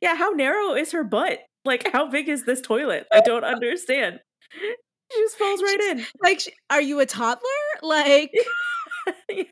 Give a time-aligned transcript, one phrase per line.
[0.00, 1.40] Yeah, how narrow is her butt?
[1.66, 3.06] Like, how big is this toilet?
[3.12, 4.20] I don't understand.
[4.50, 6.06] She just falls right in.
[6.22, 7.42] Like, are you a toddler?
[7.82, 8.32] Like,
[9.28, 9.44] yeah.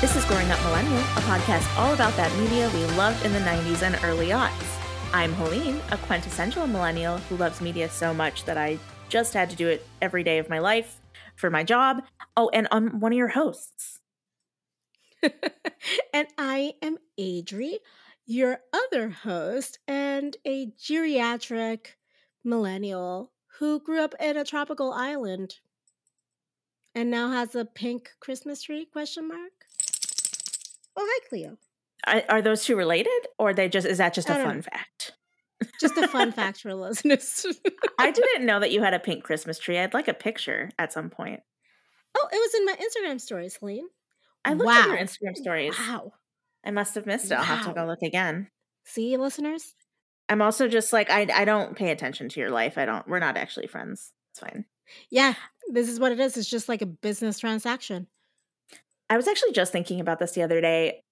[0.00, 3.38] This is Growing Up Millennial, a podcast all about that media we loved in the
[3.38, 4.50] 90s and early aughts.
[5.12, 9.56] I'm Helene, a quintessential millennial who loves media so much that I just had to
[9.56, 11.00] do it every day of my life
[11.36, 12.02] for my job.
[12.36, 14.00] Oh, and I'm one of your hosts.
[15.22, 17.76] and I am Adri,
[18.26, 21.86] your other host, and a geriatric
[22.42, 25.56] millennial who grew up in a tropical island
[26.94, 28.84] and now has a pink Christmas tree?
[28.84, 29.52] Question mark.
[30.96, 31.58] Oh, hi, Cleo.
[32.06, 34.62] Are, are those two related, or they just is that just a fun know.
[34.62, 35.12] fact?
[35.80, 37.46] Just a fun fact for listeners.
[37.98, 39.78] I didn't know that you had a pink Christmas tree.
[39.78, 41.40] I'd like a picture at some point.
[42.16, 43.88] Oh, it was in my Instagram stories, Helene.
[44.44, 45.76] I looked at your Instagram stories.
[45.78, 46.12] Wow.
[46.64, 47.34] I must have missed it.
[47.34, 48.48] I'll have to go look again.
[48.84, 49.74] See, listeners?
[50.28, 52.78] I'm also just like I I don't pay attention to your life.
[52.78, 53.06] I don't.
[53.06, 54.12] We're not actually friends.
[54.32, 54.64] It's fine.
[55.10, 55.34] Yeah,
[55.70, 56.36] this is what it is.
[56.36, 58.06] It's just like a business transaction.
[59.10, 61.02] I was actually just thinking about this the other day.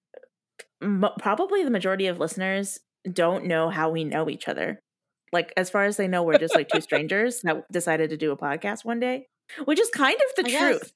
[0.81, 2.79] Mo- probably the majority of listeners
[3.11, 4.79] don't know how we know each other.
[5.31, 8.31] Like as far as they know, we're just like two strangers that decided to do
[8.31, 9.27] a podcast one day,
[9.65, 10.61] which is kind of the I guess.
[10.61, 10.93] truth.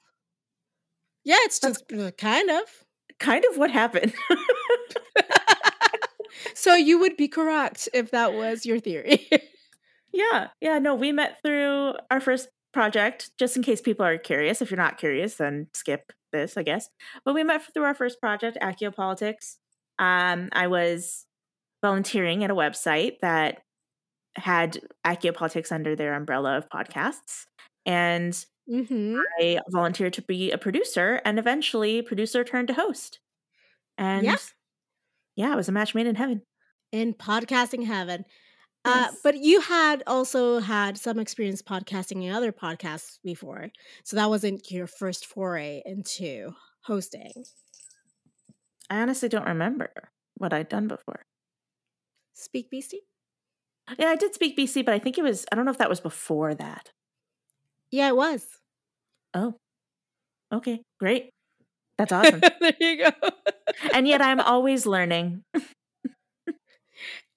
[1.23, 2.63] Yeah, it's just uh, kind of.
[3.19, 4.13] Kind of what happened.
[6.53, 9.27] so you would be correct if that was your theory.
[10.13, 14.63] Yeah, yeah, no, we met through our first project, just in case people are curious.
[14.63, 16.89] If you're not curious, then skip this, I guess.
[17.23, 19.57] But we met through our first project, Aciopolitics.
[19.99, 21.26] Um, I was
[21.81, 23.61] volunteering at a website that
[24.35, 27.45] had Aciopolitics under their umbrella of podcasts.
[27.85, 28.33] And
[28.69, 29.17] mm-hmm.
[29.39, 33.19] I volunteered to be a producer and eventually producer turned to host.
[33.97, 34.37] And Yeah.
[35.35, 36.41] yeah, it was a match made in heaven.
[36.91, 38.25] In podcasting heaven.
[38.85, 43.67] Uh, but you had also had some experience podcasting in other podcasts before.
[44.05, 47.33] So that wasn't your first foray into hosting.
[48.89, 49.89] I honestly don't remember
[50.35, 51.25] what I'd done before.
[52.39, 52.93] Speak BC?
[53.97, 55.89] Yeah, I did speak BC, but I think it was, I don't know if that
[55.89, 56.91] was before that.
[57.89, 58.45] Yeah, it was.
[59.33, 59.55] Oh,
[60.53, 61.31] okay, great.
[61.97, 62.41] That's awesome.
[62.61, 63.11] there you go.
[63.93, 65.43] and yet I'm always learning.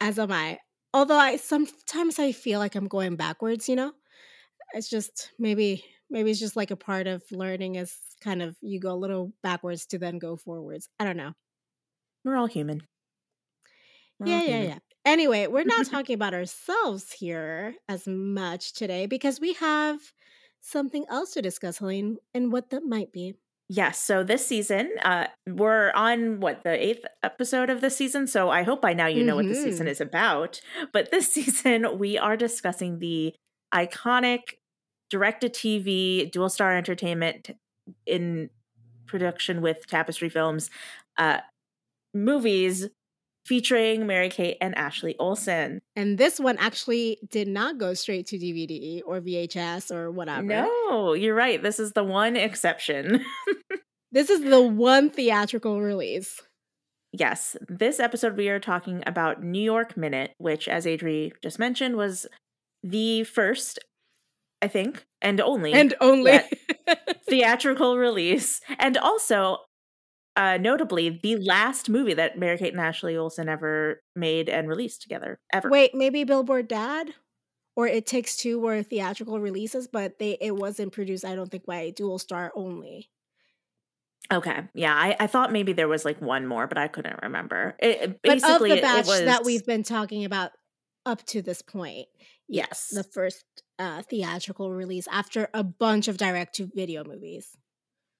[0.01, 0.59] As am I.
[0.93, 3.93] Although I sometimes I feel like I'm going backwards, you know?
[4.75, 8.81] It's just maybe maybe it's just like a part of learning is kind of you
[8.81, 10.89] go a little backwards to then go forwards.
[10.99, 11.33] I don't know.
[12.25, 12.83] We're all human.
[14.19, 14.69] We're all Yeah, yeah, human.
[14.69, 14.79] yeah.
[15.11, 19.99] Anyway, we're not talking about ourselves here as much today because we have
[20.61, 23.35] something else to discuss, Helene, and what that might be.
[23.69, 24.01] Yes.
[24.01, 28.27] So this season, uh, we're on what the eighth episode of the season.
[28.27, 29.91] So I hope by now you know what the season Mhm.
[29.91, 30.61] is about.
[30.93, 33.35] But this season, we are discussing the
[33.75, 34.59] iconic
[35.09, 37.51] direct to TV Dualstar entertainment
[38.07, 38.51] in
[39.07, 40.71] production with Tapestry Films
[41.17, 41.41] uh,
[42.15, 42.89] movies
[43.47, 45.81] featuring Mary Kate and Ashley Olsen.
[45.97, 50.43] And this one actually did not go straight to DVD or VHS or whatever.
[50.43, 51.63] No, you're right.
[51.63, 53.25] This is the one exception.
[54.13, 56.41] This is the one theatrical release.
[57.13, 61.97] Yes, this episode we are talking about New York Minute, which, as Adri just mentioned,
[61.97, 62.27] was
[62.83, 63.79] the first,
[64.63, 66.41] I think, and only And only
[67.29, 69.59] theatrical release, and also,
[70.37, 75.03] uh, notably, the last movie that Mary Kate and Ashley Olsen ever made and released
[75.03, 75.69] together, ever.
[75.69, 77.15] Wait, maybe Billboard Dad
[77.77, 81.67] or It Takes Two were theatrical releases, but they it wasn't produced, I don't think,
[81.67, 83.11] by Dualstar only.
[84.33, 87.75] Okay, yeah, I, I thought maybe there was like one more, but I couldn't remember.
[87.81, 90.53] It, But of the batch it was that we've been talking about
[91.05, 92.07] up to this point,
[92.49, 93.45] yes, the first
[93.81, 97.57] uh, theatrical release after a bunch of direct to video movies.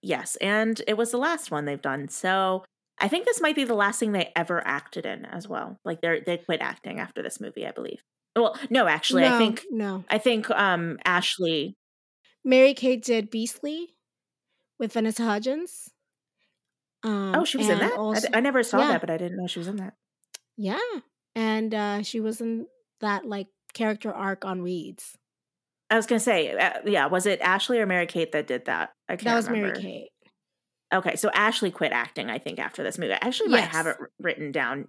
[0.03, 2.09] Yes, and it was the last one they've done.
[2.09, 2.65] So
[2.99, 5.79] I think this might be the last thing they ever acted in as well.
[5.85, 8.03] Like they they quit acting after this movie, I believe.
[8.37, 10.05] Well, no, actually, I think no.
[10.09, 11.77] I think um Ashley.
[12.45, 13.89] Mary Kate did Beastly
[14.79, 15.91] with Vanessa Hudgens.
[17.03, 17.99] Um, Oh, she was in that.
[17.99, 18.89] Also- I, never saw yeah.
[18.93, 19.95] that, but I didn't know she was in that.
[20.57, 20.79] Yeah.
[21.35, 22.67] And uh she was in
[23.01, 25.17] that like character arc on Weeds.
[25.91, 28.91] I was gonna say, uh, yeah, was it Ashley or Mary Kate that did that?
[29.09, 29.69] I can't That was remember.
[29.81, 30.09] Mary Kate.
[30.93, 33.13] Okay, so Ashley quit acting, I think, after this movie.
[33.13, 34.89] I actually might have it written down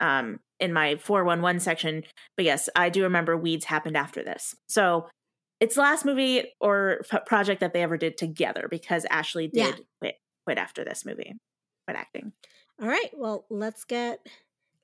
[0.00, 2.02] um in my 411 section,
[2.36, 4.54] but yes, I do remember Weeds happened after this.
[4.68, 5.08] So
[5.60, 9.56] it's the last movie or f- project that they ever did together because Ashley did
[9.78, 9.84] Yeah.
[10.00, 11.34] quit quit after this movie,
[11.86, 12.32] quit acting.
[12.80, 13.10] All right.
[13.14, 14.18] Well, let's get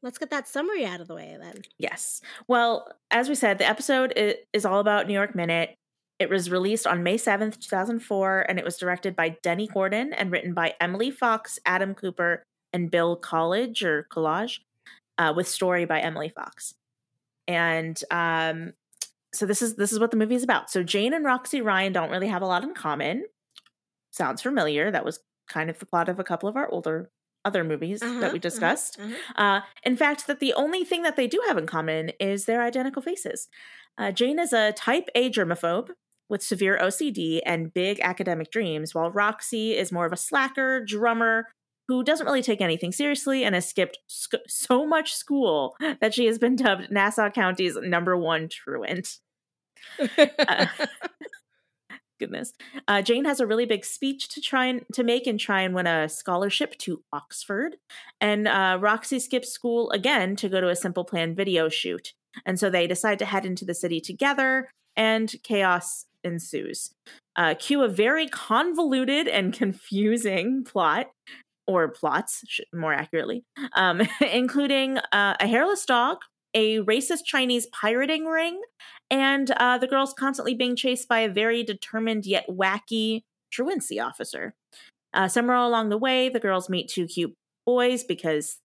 [0.03, 1.63] let's get that summary out of the way then.
[1.79, 2.21] Yes.
[2.49, 4.13] Well, as we said, the episode
[4.53, 5.77] is all about New York Minute.
[6.19, 10.31] It was released on May 7th, 2004, and it was directed by Dennie Gordon and
[10.31, 14.61] written by Emily Fox, Adam Cooper, and Bill College or Collage,
[15.19, 16.75] uh, with story by Emily Fox.
[17.49, 18.73] And um,
[19.35, 20.71] so this is this is what the movie is about.
[20.71, 23.25] So Jane and Roxy Ryan don't really have a lot in common.
[24.13, 24.91] Sounds familiar.
[24.91, 27.11] That was kind of the plot of a couple of our older
[27.45, 28.99] other movies Uh-huh, that we uh-huh, discussed.
[29.01, 29.43] uh-huh.
[29.43, 32.63] Uh, in fact, that the only thing that they do have in common is their
[32.63, 33.49] identical faces.
[33.99, 35.91] Uh, Jane is a type A germaphobe
[36.29, 41.47] with severe OCD and big academic dreams, while Roxy is more of a slacker drummer
[41.89, 46.25] who doesn't really take anything seriously and has skipped sc- so much school that she
[46.27, 49.19] has been dubbed Nassau County's number one truant.
[50.49, 50.67] Uh,
[52.19, 52.53] goodness.
[52.89, 55.75] Uh, Jane has a really big speech to try and to make and try and
[55.75, 57.77] win a scholarship to Oxford.
[58.21, 62.13] And uh, Roxy skips school again to go to a Simple Plan video shoot.
[62.47, 66.91] And so they decide to head into the city together, and chaos ensues.
[67.37, 71.11] Uh, cue a very convoluted and confusing plot,
[71.67, 72.45] or plots,
[72.75, 73.45] more accurately,
[73.75, 76.19] um, including uh, a hairless dog,
[76.55, 78.61] a racist Chinese pirating ring,
[79.13, 83.23] and uh, the girls constantly being chased by a very determined yet wacky
[83.53, 84.55] truancy officer.
[85.13, 87.35] Uh, somewhere along the way, the girls meet two cute
[87.67, 88.57] boys because,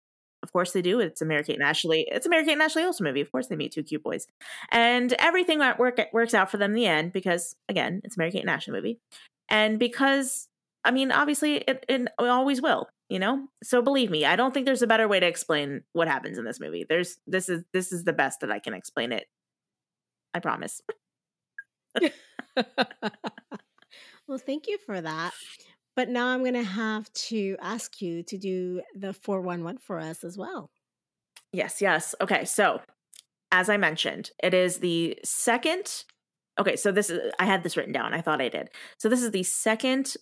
[0.41, 1.01] of course, they do.
[1.01, 2.07] It's a Mary Kate and Ashley.
[2.09, 3.19] It's a Mary Kate and Ashley Olsen movie.
[3.19, 4.25] Of course, they meet two cute boys,
[4.71, 8.31] and everything work works out for them in the end because, again, it's a Mary
[8.31, 8.99] Kate and Ashley movie,
[9.49, 10.47] and because
[10.85, 12.87] I mean, obviously, it, it always will.
[13.09, 16.09] You know, so believe me, I don't think there's a better way to explain what
[16.09, 16.85] happens in this movie.
[16.87, 19.27] There's this is this is the best that I can explain it.
[20.37, 20.81] I promise.
[24.27, 25.33] well, thank you for that.
[25.95, 30.23] But now I'm going to have to ask you to do the 411 for us
[30.23, 30.69] as well.
[31.51, 32.13] Yes, yes.
[32.21, 32.81] Okay, so
[33.51, 36.03] as I mentioned, it is the second.
[36.59, 38.13] Okay, so this is I had this written down.
[38.13, 38.69] I thought I did.
[38.99, 40.13] So this is the second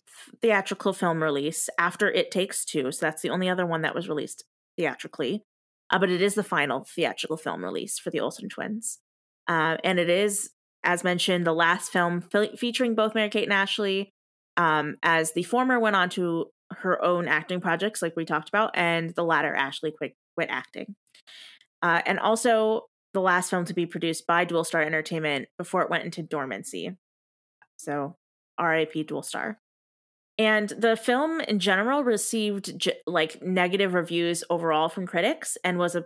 [0.41, 2.91] theatrical film release after It Takes Two.
[2.93, 4.45] So that's the only other one that was released
[4.77, 5.43] theatrically.
[5.89, 8.99] Uh, but it is the final theatrical film release for the Olsen twins.
[9.47, 10.49] Uh, and it is,
[10.83, 14.11] as mentioned, the last film fe- featuring both Mary Kate and Ashley,
[14.57, 18.71] um, as the former went on to her own acting projects, like we talked about,
[18.73, 20.95] and the latter, Ashley, quit, quit acting.
[21.81, 26.03] Uh, and also the last film to be produced by Dualstar Entertainment before it went
[26.03, 26.95] into dormancy.
[27.77, 28.15] So,
[28.59, 29.57] RIP Dualstar.
[30.37, 36.05] And the film in general received like negative reviews overall from critics and was a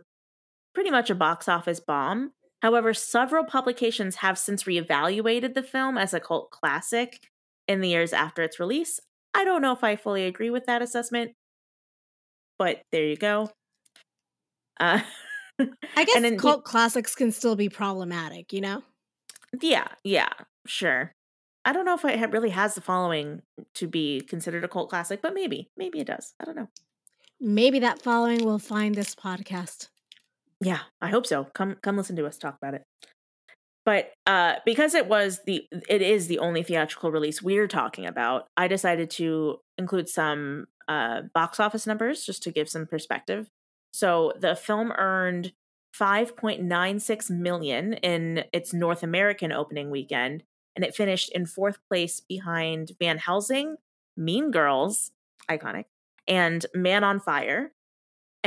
[0.75, 2.31] pretty much a box office bomb.
[2.61, 7.29] However, several publications have since reevaluated the film as a cult classic
[7.67, 8.99] in the years after its release.
[9.33, 11.31] I don't know if I fully agree with that assessment,
[12.57, 13.51] but there you go.
[14.79, 15.01] Uh,
[15.59, 18.83] I guess then- cult classics can still be problematic, you know?
[19.61, 20.29] yeah, yeah,
[20.67, 21.13] sure.
[21.65, 23.41] I don't know if it really has the following
[23.75, 26.33] to be considered a cult classic, but maybe, maybe it does.
[26.39, 26.69] I don't know.
[27.39, 29.89] Maybe that following will find this podcast.
[30.61, 31.45] Yeah, I hope so.
[31.53, 32.83] Come come listen to us talk about it.
[33.85, 38.47] But uh because it was the it is the only theatrical release we're talking about,
[38.57, 43.47] I decided to include some uh box office numbers just to give some perspective.
[43.93, 45.53] So the film earned
[45.99, 50.43] 5.96 million in its North American opening weekend
[50.75, 53.77] and it finished in fourth place behind Van Helsing,
[54.15, 55.11] Mean Girls,
[55.49, 55.85] iconic,
[56.27, 57.71] and Man on Fire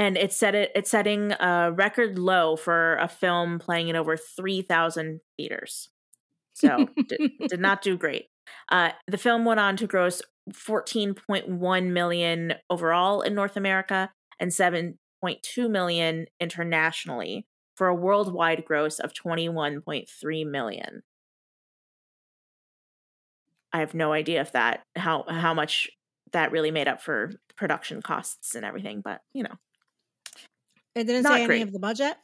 [0.02, 4.16] and it's set it it's setting a record low for a film playing in over
[4.16, 5.90] 3000 theaters.
[6.54, 8.26] So did, did not do great.
[8.68, 15.70] Uh, the film went on to gross 14.1 million overall in north america and 7.2
[15.70, 21.02] million internationally for a worldwide gross of 21.3 million.
[23.72, 25.90] I have no idea if that how how much
[26.32, 29.54] that really made up for production costs and everything but you know
[30.94, 32.16] It didn't Not say any of the budget.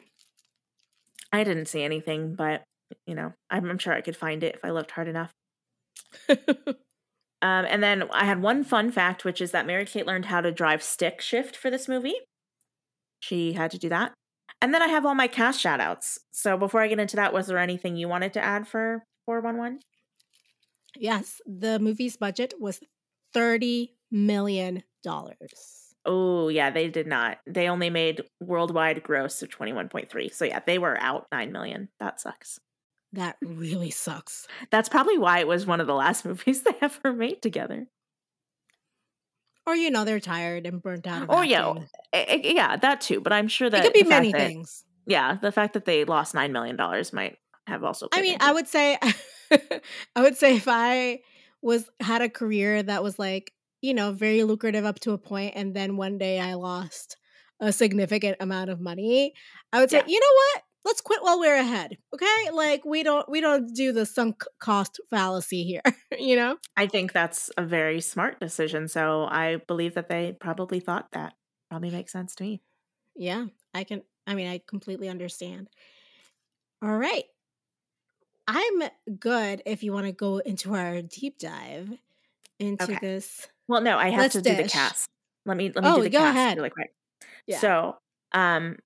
[1.32, 2.62] I didn't see anything, but
[3.06, 5.32] you know, I'm, I'm sure I could find it if I looked hard enough.
[7.40, 10.40] Um, and then I had one fun fact, which is that Mary Kate learned how
[10.40, 12.16] to drive stick shift for this movie.
[13.20, 14.12] She had to do that.
[14.60, 16.18] And then I have all my cast shout outs.
[16.32, 19.80] So before I get into that, was there anything you wanted to add for 411?
[20.96, 22.80] yes, the movie's budget was
[23.34, 24.82] $30 million.
[26.10, 27.36] Oh, yeah, they did not.
[27.46, 30.32] They only made worldwide gross of 21.3.
[30.32, 31.90] So yeah, they were out 9 million.
[32.00, 32.58] That sucks.
[33.12, 34.46] That really sucks.
[34.70, 37.88] That's probably why it was one of the last movies they ever made together.
[39.66, 41.26] Or you know they're tired and burnt out.
[41.28, 41.74] Oh yeah,
[42.14, 43.20] eh, eh, yeah, that too.
[43.20, 44.82] But I'm sure that it could be many that, things.
[45.04, 47.36] Yeah, the fact that they lost nine million dollars might
[47.66, 48.08] have also.
[48.10, 48.98] I mean, I would say,
[50.16, 51.20] I would say if I
[51.60, 55.54] was had a career that was like you know very lucrative up to a point,
[55.56, 57.16] and then one day I lost
[57.60, 59.34] a significant amount of money,
[59.72, 60.04] I would say, yeah.
[60.06, 60.62] you know what?
[60.88, 64.98] let's quit while we're ahead okay like we don't we don't do the sunk cost
[65.10, 65.82] fallacy here
[66.18, 70.80] you know i think that's a very smart decision so i believe that they probably
[70.80, 71.34] thought that
[71.68, 72.62] probably makes sense to me
[73.14, 75.68] yeah i can i mean i completely understand
[76.82, 77.24] all right
[78.46, 78.82] i'm
[79.18, 81.90] good if you want to go into our deep dive
[82.58, 82.98] into okay.
[83.00, 84.56] this well no i have Let's to dish.
[84.56, 85.08] do the cast
[85.46, 86.56] let me let me oh, do the go cast ahead.
[86.56, 86.92] really quick
[87.46, 87.58] yeah.
[87.58, 87.96] so
[88.32, 88.76] um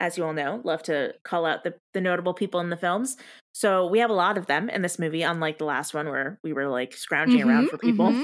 [0.00, 3.16] as you all know, love to call out the, the notable people in the films.
[3.52, 6.38] So we have a lot of them in this movie, unlike the last one where
[6.42, 8.08] we were like scrounging mm-hmm, around for people.
[8.08, 8.22] Mm-hmm.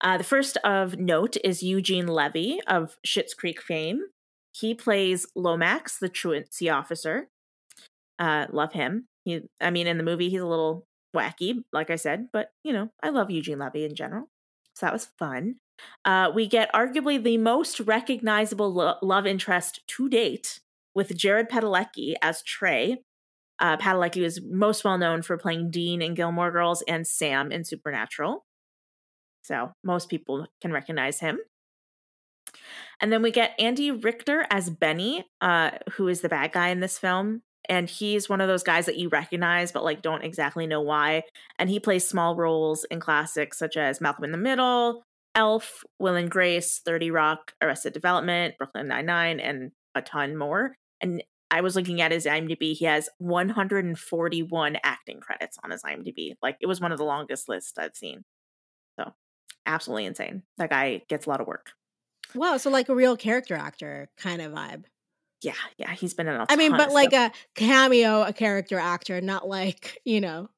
[0.00, 4.00] Uh, the first of note is Eugene Levy of Schitt's Creek fame.
[4.52, 7.28] He plays Lomax, the truancy officer.
[8.18, 9.06] Uh, love him.
[9.24, 12.72] He, I mean, in the movie, he's a little wacky, like I said, but you
[12.72, 14.28] know, I love Eugene Levy in general.
[14.82, 15.56] So that was fun.
[16.04, 20.58] Uh, we get arguably the most recognizable lo- love interest to date
[20.92, 23.04] with Jared Padalecki as Trey.
[23.60, 27.64] Uh, Padalecki is most well known for playing Dean in Gilmore Girls and Sam in
[27.64, 28.44] Supernatural.
[29.42, 31.38] So most people can recognize him.
[33.00, 36.80] And then we get Andy Richter as Benny, uh, who is the bad guy in
[36.80, 37.42] this film.
[37.68, 41.22] And he's one of those guys that you recognize, but like don't exactly know why.
[41.58, 45.02] And he plays small roles in classics such as Malcolm in the Middle,
[45.34, 50.74] Elf, Will and Grace, 30 Rock, Arrested Development, Brooklyn Nine-Nine, and a ton more.
[51.00, 52.74] And I was looking at his IMDb.
[52.74, 56.34] He has 141 acting credits on his IMDb.
[56.42, 58.24] Like it was one of the longest lists I've seen.
[58.98, 59.12] So
[59.66, 60.42] absolutely insane.
[60.58, 61.72] That guy gets a lot of work.
[62.34, 62.56] Wow.
[62.56, 64.84] So like a real character actor kind of vibe.
[65.42, 65.54] Yeah.
[65.76, 65.92] Yeah.
[65.92, 69.98] He's been in a I mean, but like a cameo, a character actor, not like,
[70.04, 70.48] you know.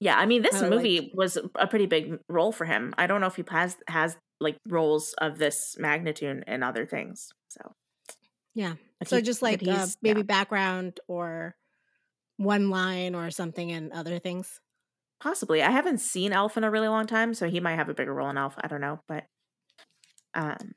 [0.00, 0.16] Yeah.
[0.16, 1.10] I mean, this movie like...
[1.14, 2.94] was a pretty big role for him.
[2.96, 7.32] I don't know if he has, has like roles of this magnitude in other things.
[7.48, 7.72] So
[8.54, 8.74] yeah.
[8.98, 10.24] But so he, just like uh, maybe yeah.
[10.24, 11.56] background or
[12.36, 14.60] one line or something and other things.
[15.20, 15.62] Possibly.
[15.62, 18.14] I haven't seen Elf in a really long time, so he might have a bigger
[18.14, 18.54] role in Elf.
[18.60, 19.24] I don't know, but
[20.34, 20.74] um,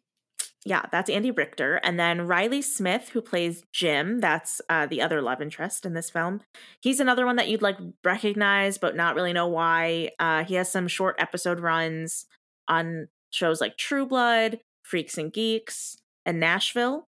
[0.63, 4.19] yeah, that's Andy Richter, and then Riley Smith, who plays Jim.
[4.19, 6.41] That's uh, the other love interest in this film.
[6.81, 10.11] He's another one that you'd like recognize, but not really know why.
[10.19, 12.25] Uh, he has some short episode runs
[12.67, 17.07] on shows like True Blood, Freaks and Geeks, and Nashville.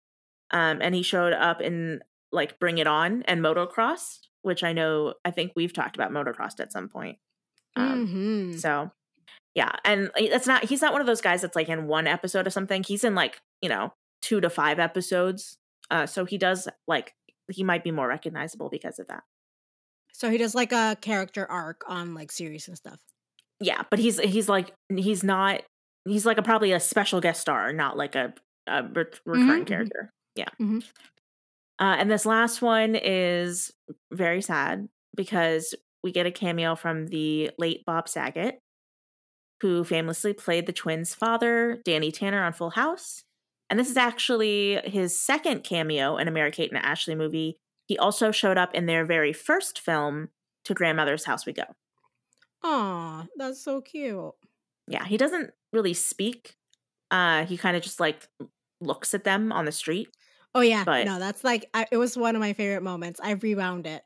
[0.53, 5.15] Um, and he showed up in like Bring It On and Motocross, which I know
[5.25, 7.19] I think we've talked about Motocross at some point.
[7.75, 8.59] Um, mm-hmm.
[8.59, 8.93] So
[9.55, 12.47] yeah, and it's not he's not one of those guys that's like in one episode
[12.47, 12.83] of something.
[12.83, 13.93] He's in like you know
[14.23, 15.57] two to five episodes.
[15.91, 17.15] Uh, so he does like
[17.51, 19.25] he might be more recognizable because of that.
[20.13, 23.01] So he does like a character arc on like series and stuff.
[23.61, 25.63] Yeah, but he's he's like he's not
[26.07, 28.35] he's like a probably a special guest star, not like a,
[28.67, 29.65] a re- recurring mm-hmm.
[29.65, 30.13] character.
[30.37, 30.49] Yeah.
[30.61, 30.79] Mm-hmm.
[31.79, 33.71] Uh, and this last one is
[34.13, 38.59] very sad because we get a cameo from the late Bob Saget,
[39.61, 43.25] who famously played the twins' father, Danny Tanner, on Full House.
[43.69, 47.59] And this is actually his second cameo in a Mary Kate and Ashley movie.
[47.87, 50.31] He also showed up in their very first film,
[50.65, 51.65] To Grandmother's House We Go.
[52.63, 54.33] Aw, that's so cute.
[54.87, 56.57] Yeah, he doesn't really speak.
[57.11, 58.29] Uh, he kind of just like
[58.81, 60.09] looks at them on the street.
[60.55, 63.21] Oh yeah, but, no, that's like I, it was one of my favorite moments.
[63.23, 64.03] I rewound it.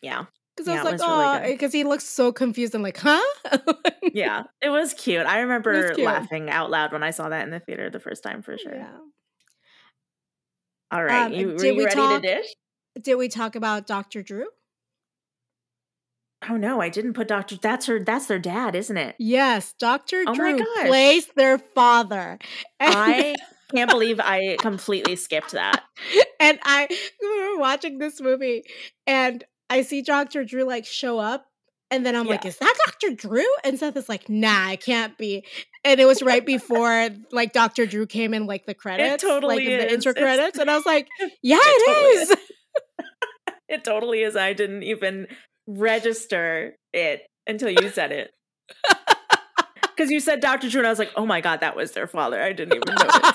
[0.00, 2.74] Yeah, because I was like, oh, because really he looks so confused.
[2.74, 3.20] I'm like, huh?
[4.14, 5.26] yeah, it was cute.
[5.26, 8.42] I remember laughing out loud when I saw that in the theater the first time
[8.42, 8.74] for sure.
[8.74, 8.96] Yeah.
[10.90, 12.46] All right, um, you, were you ready talk, to dish?
[13.00, 14.22] Did we talk about Dr.
[14.22, 14.46] Drew?
[16.48, 17.56] Oh no, I didn't put Dr.
[17.56, 19.16] That's her that's their dad, isn't it?
[19.18, 20.24] Yes, Dr.
[20.26, 22.38] Oh Drew plays their father.
[22.78, 23.34] I
[23.74, 25.82] can't believe I completely skipped that.
[26.38, 26.86] And I
[27.20, 28.64] we were watching this movie
[29.06, 30.44] and I see Dr.
[30.44, 31.46] Drew like show up
[31.90, 32.32] and then I'm yeah.
[32.32, 33.14] like, is that Dr.
[33.14, 33.46] Drew?
[33.62, 35.44] And Seth is like, nah, it can't be.
[35.84, 37.86] And it was right before like Dr.
[37.86, 39.84] Drew came in like the credits, it totally like is.
[39.84, 40.48] the intro credits.
[40.48, 41.06] It's, and I was like,
[41.42, 42.30] yeah, it, it totally is.
[42.30, 42.36] is.
[43.68, 44.36] it totally is.
[44.36, 45.28] I didn't even
[45.68, 48.30] register it until you said it.
[49.96, 50.68] Because you said Dr.
[50.68, 52.38] Drew, and I was like, oh my God, that was their father.
[52.38, 53.30] I didn't even know.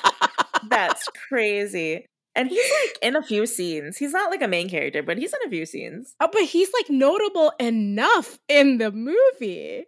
[0.70, 2.06] That's crazy.
[2.36, 3.98] And he's like in a few scenes.
[3.98, 6.16] He's not like a main character, but he's in a few scenes.
[6.20, 9.86] Oh, but he's like notable enough in the movie.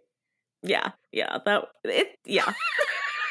[0.62, 1.38] Yeah, yeah.
[1.44, 2.52] That it yeah.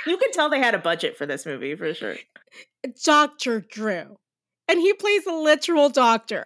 [0.07, 2.15] you can tell they had a budget for this movie for sure.
[3.03, 3.61] Dr.
[3.61, 4.17] Drew.
[4.67, 6.43] And he plays a literal doctor.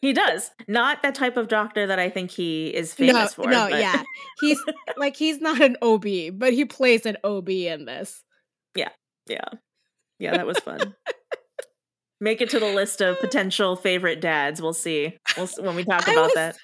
[0.00, 0.50] he does.
[0.66, 3.50] Not that type of doctor that I think he is famous no, for.
[3.50, 4.02] No, but- yeah.
[4.40, 4.60] He's
[4.96, 8.24] like he's not an OB, but he plays an OB in this.
[8.74, 8.90] Yeah,
[9.28, 9.48] yeah.
[10.18, 10.94] Yeah, that was fun.
[12.22, 14.62] Make it to the list of potential favorite dads.
[14.62, 15.18] We'll see.
[15.36, 16.56] We'll when we talk about was- that.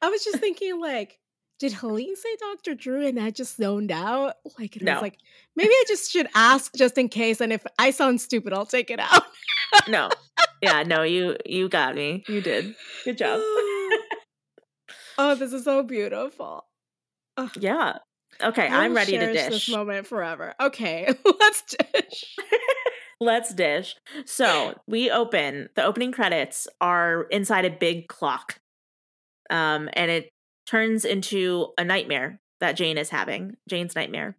[0.00, 1.18] I was just thinking, like,
[1.58, 2.76] did Helene say Dr.
[2.76, 4.36] Drew and I just zoned out?
[4.56, 5.18] Like, and I was like,
[5.56, 7.40] maybe I just should ask just in case.
[7.40, 9.24] And if I sound stupid, I'll take it out.
[9.88, 10.10] No.
[10.62, 12.22] Yeah, no, you you got me.
[12.28, 12.76] You did.
[13.04, 13.40] Good job.
[15.18, 16.66] oh, this is so beautiful.
[17.58, 17.98] Yeah.
[18.40, 19.48] Okay, I'm ready to dish.
[19.50, 20.54] this moment forever.
[20.60, 22.36] Okay, let's dish.
[23.20, 23.96] Let's dish.
[24.26, 25.68] So we open.
[25.76, 28.58] The opening credits are inside a big clock,
[29.50, 30.30] um, and it
[30.66, 33.56] turns into a nightmare that Jane is having.
[33.68, 34.36] Jane's nightmare,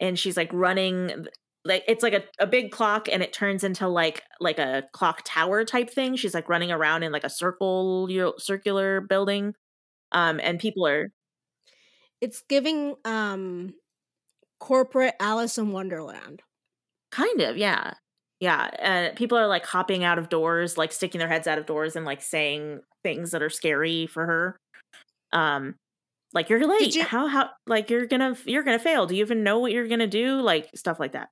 [0.00, 1.26] and she's like running.
[1.64, 5.22] Like it's like a, a big clock, and it turns into like like a clock
[5.24, 6.16] tower type thing.
[6.16, 9.54] She's like running around in like a circle you know, circular building,
[10.12, 11.10] um, and people are
[12.20, 13.74] It's giving um
[14.60, 16.42] corporate Alice in Wonderland.
[17.10, 17.94] Kind of, yeah.
[18.40, 18.70] Yeah.
[18.78, 21.96] And people are like hopping out of doors, like sticking their heads out of doors
[21.96, 24.56] and like saying things that are scary for her.
[25.32, 25.76] Um
[26.34, 26.94] like you're late.
[26.96, 29.06] you- how how like you're gonna you're gonna fail.
[29.06, 30.40] Do you even know what you're gonna do?
[30.40, 31.30] Like stuff like that.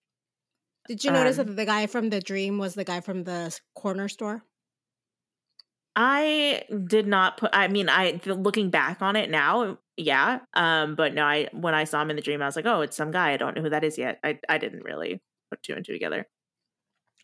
[0.89, 3.59] Did you notice Um, that the guy from the dream was the guy from the
[3.75, 4.45] corner store?
[5.95, 10.41] I did not put I mean I looking back on it now, yeah.
[10.55, 12.83] Um but no, I when I saw him in the dream I was like, "Oh,
[12.83, 13.33] it's some guy.
[13.33, 15.93] I don't know who that is yet." I I didn't really put two and two
[15.93, 16.27] together.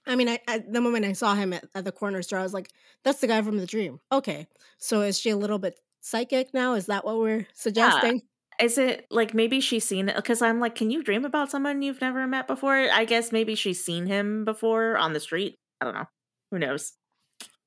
[0.06, 2.42] I mean, I, I the moment I saw him at, at the corner store, I
[2.42, 2.70] was like,
[3.04, 4.46] "That's the guy from the dream." Okay,
[4.78, 6.74] so is she a little bit psychic now?
[6.74, 8.22] Is that what we're suggesting?
[8.60, 10.16] Is it like maybe she's seen it?
[10.16, 12.74] Because I'm like, can you dream about someone you've never met before?
[12.74, 15.58] I guess maybe she's seen him before on the street.
[15.80, 16.06] I don't know.
[16.50, 16.92] Who knows?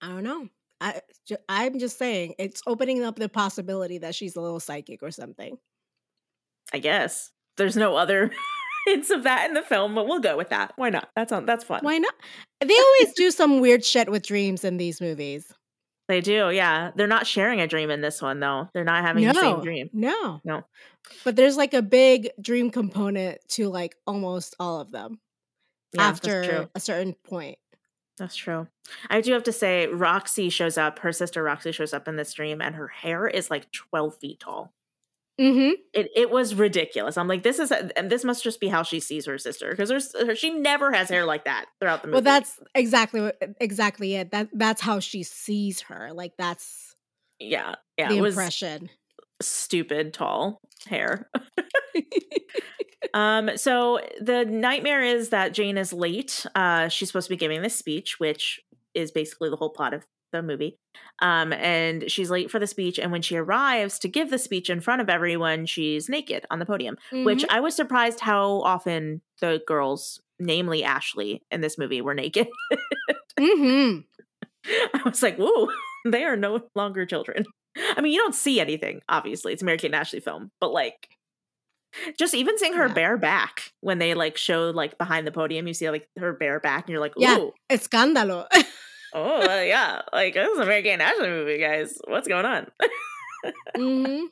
[0.02, 0.48] I don't know.
[0.82, 1.02] I
[1.50, 5.58] I'm just saying it's opening up the possibility that she's a little psychic or something.
[6.74, 8.32] I guess there's no other
[8.86, 10.74] hints of that in the film, but we'll go with that.
[10.76, 11.10] Why not?
[11.16, 11.46] That's on.
[11.46, 11.80] That's fun.
[11.84, 12.14] Why not?
[12.62, 15.52] They always do some weird shit with dreams in these movies.
[16.08, 16.52] They do.
[16.52, 18.70] Yeah, they're not sharing a dream in this one though.
[18.74, 19.90] They're not having the same dream.
[19.94, 20.64] No, No.
[21.24, 25.20] But there's like a big dream component to like almost all of them
[25.94, 26.34] Yeah, that's true.
[26.42, 27.58] after a certain point.
[28.18, 28.68] That's true.
[29.10, 31.00] I do have to say, Roxy shows up.
[31.00, 34.40] Her sister Roxy shows up in this dream, and her hair is like 12 feet
[34.40, 34.72] tall.
[35.40, 35.74] Mm-hmm.
[35.94, 37.18] It it was ridiculous.
[37.18, 40.14] I'm like, this is, and this must just be how she sees her sister because
[40.14, 42.16] her, she never has hair like that throughout the movie.
[42.16, 44.32] Well, that's exactly what exactly it.
[44.32, 46.12] That that's how she sees her.
[46.14, 46.96] Like that's
[47.40, 48.10] yeah, yeah.
[48.10, 48.90] the it was impression.
[49.42, 51.30] stupid tall hair.
[53.14, 56.46] Um, so the nightmare is that Jane is late.
[56.54, 58.60] Uh, she's supposed to be giving this speech, which
[58.94, 60.78] is basically the whole plot of the movie.
[61.20, 63.00] Um, and she's late for the speech.
[63.00, 66.60] And when she arrives to give the speech in front of everyone, she's naked on
[66.60, 67.48] the podium, which Mhm.
[67.50, 72.48] I was surprised how often the girls, namely Ashley, in this movie were naked.
[73.40, 74.06] Mhm.
[74.66, 75.70] I was like, whoa,
[76.06, 77.46] they are no longer children.
[77.78, 79.54] I mean, you don't see anything, obviously.
[79.54, 81.10] It's a Mary Kate and Ashley film, but like
[82.18, 82.94] just even seeing her Yeah.
[82.94, 86.60] bare back when they like show like behind the podium, you see like her bare
[86.60, 87.38] back, and you're like, Yeah.
[87.38, 88.48] ooh, Escándalo.
[89.16, 91.98] oh uh, yeah, like this is a Mary and Ashley movie, guys.
[92.08, 92.68] What's going on?
[93.76, 94.26] hmm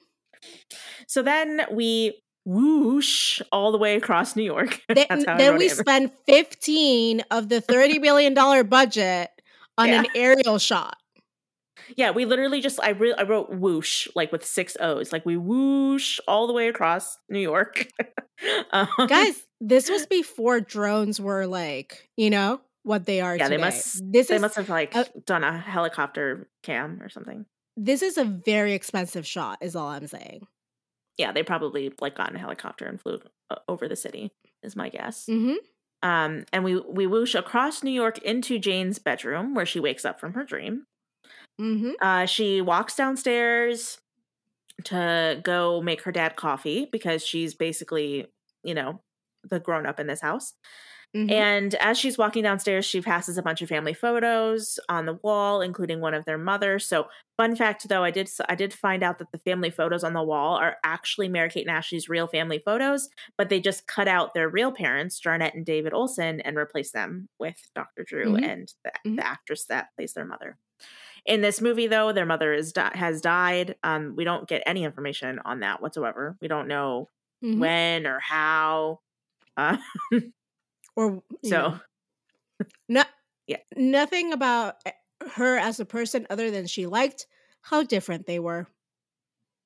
[1.07, 4.81] so then we whoosh all the way across New York.
[4.89, 9.29] Then, That's how I then we spend 15 of the 30 billion dollar budget
[9.77, 9.99] on Yeah.
[10.01, 10.97] an aerial shot.
[11.95, 15.37] Yeah, we literally just I re- I wrote whoosh like with six O's, like we
[15.37, 17.87] whoosh all the way across New York.
[18.71, 23.57] um, Guys, this was before drones were like, you know, what they are Yeah, they
[23.57, 27.45] must- this they is must have like uh, done a helicopter cam or something.
[27.77, 30.47] this is a very expensive shot is all I'm saying.
[31.17, 33.19] Yeah, they probably like got in a helicopter and flew
[33.49, 34.31] uh, over the city.
[34.63, 35.25] Is my guess.
[35.29, 35.57] Mhm.
[36.01, 40.19] Um, and we we whoosh across New York into Jane's bedroom where she wakes up
[40.19, 40.85] from her dream.
[41.61, 41.93] Mhm.
[42.01, 43.99] Uh, she walks downstairs
[44.85, 48.25] to go make her dad coffee because she's basically,
[48.63, 49.01] you know,
[49.49, 50.53] the grown up in this house.
[51.15, 51.31] Mhm.
[51.31, 55.61] And as she's walking downstairs, she passes a bunch of family photos on the wall,
[55.61, 56.79] including one of their mother.
[56.79, 60.13] So, fun fact though, I did I did find out that the family photos on
[60.13, 64.07] the wall are actually Mary Kate and Ashley's real family photos, but they just cut
[64.07, 68.03] out their real parents, Jarnette and David Olsen, and replaced them with Dr.
[68.03, 68.43] Drew Mhm.
[68.43, 69.15] and the, Mhm.
[69.17, 70.57] the actress that plays their mother.
[71.25, 73.75] In this movie, though, their mother is di- has died.
[73.83, 76.37] Um, we don't get any information on that whatsoever.
[76.41, 77.09] We don't know
[77.43, 77.59] Mhm.
[77.59, 79.01] when or how.
[79.57, 79.77] Uh,
[80.95, 81.49] or so.
[81.49, 81.79] know,
[82.89, 83.03] no,
[83.47, 83.57] Yeah.
[83.75, 84.91] nothing about eh,
[85.35, 87.27] her as a person other than she liked
[87.61, 88.67] how different they were.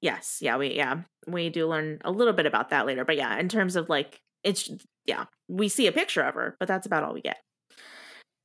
[0.01, 3.03] Yes, yeah, we yeah, we do learn a little bit about that later.
[3.03, 4.69] But yeah, in terms of like it's
[5.05, 7.37] yeah, we see a picture of her, but that's about all we get.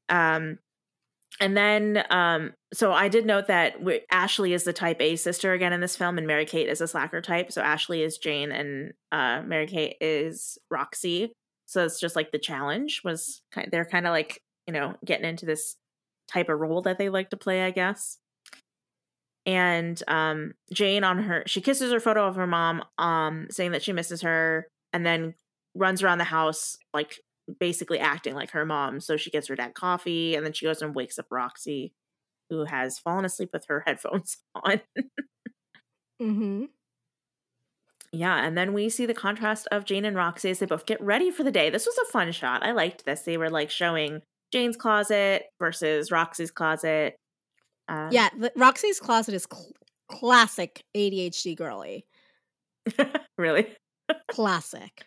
[0.08, 0.58] Um
[1.40, 3.76] and then um so I did note that
[4.10, 6.88] Ashley is the type A sister again in this film and Mary Kate is a
[6.88, 7.52] slacker type.
[7.52, 11.32] So Ashley is Jane and uh Mary Kate is Roxy.
[11.72, 15.28] So it's just like the challenge was kind they're kind of like, you know, getting
[15.28, 15.76] into this
[16.28, 18.18] type of role that they like to play, I guess.
[19.46, 23.82] And um jane on her she kisses her photo of her mom um saying that
[23.82, 25.34] she misses her and then
[25.74, 27.18] runs around the house like
[27.58, 29.00] basically acting like her mom.
[29.00, 31.94] So she gets her dad coffee and then she goes and wakes up roxy
[32.50, 34.80] who has fallen asleep with her headphones on.
[36.20, 36.64] Mm-hmm.
[38.12, 41.00] Yeah and then we see the contrast of jane and roxy as they both get
[41.00, 43.70] ready for the day this was a fun shot i liked this they were like
[43.70, 44.20] showing
[44.52, 47.16] jane's closet versus roxy's closet
[47.88, 49.72] uh, Yeah, the, Roxy's closet is cl-
[50.08, 52.06] classic ADHD girly.
[53.38, 53.66] really
[54.30, 55.04] Classic.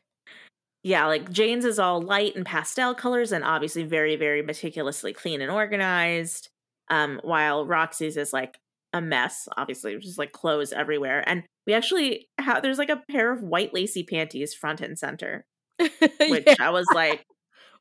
[0.84, 5.42] yeah, like Jane's is all light and pastel colors and obviously very, very meticulously clean
[5.42, 6.50] and organized.
[6.90, 8.60] Um, while Roxy's is like
[8.96, 11.24] a mess, obviously, just like clothes everywhere.
[11.28, 15.46] And we actually have there's like a pair of white lacy panties front and center,
[16.28, 16.56] which Yeah.
[16.60, 17.26] I was like,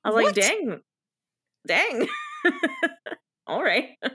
[0.05, 0.25] I was What?
[0.27, 0.81] like, dang,
[1.67, 2.09] dang.
[3.47, 3.91] all right.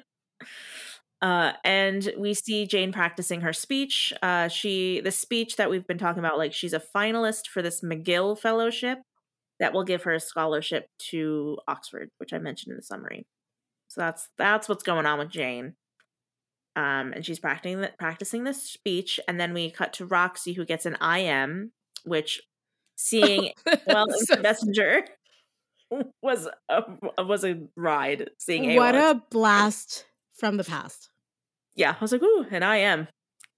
[1.22, 4.14] Uh, and we see Jane practicing her speech.
[4.24, 7.82] Uh, she the speech that we've been talking about, like she's a finalist for this
[7.82, 9.00] McGill Fellowship
[9.60, 13.26] that will give her a scholarship to Oxford, which I mentioned in the summary.
[13.90, 15.74] So that's that's what's going on with Jane.
[16.80, 20.64] Um, and she's practicing the, practicing this speech, and then we cut to Roxy, who
[20.66, 21.72] gets an IM,
[22.06, 22.42] which
[22.96, 23.52] seeing
[23.88, 25.04] well So- the messenger
[26.22, 26.84] was a
[27.24, 28.30] was a ride.
[28.38, 30.06] Seeing what a blast
[30.38, 31.10] from the past.
[31.76, 33.08] yeah, I was like, ooh, an IM.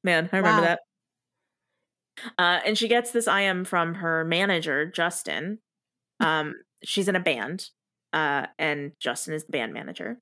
[0.04, 0.68] Man, I remember Wow.
[0.68, 0.80] that.
[2.38, 5.60] Uh, and she gets this IM from her manager, Justin.
[6.20, 7.70] Um, she's in a band,
[8.14, 10.18] uh, and Justin is the band manager.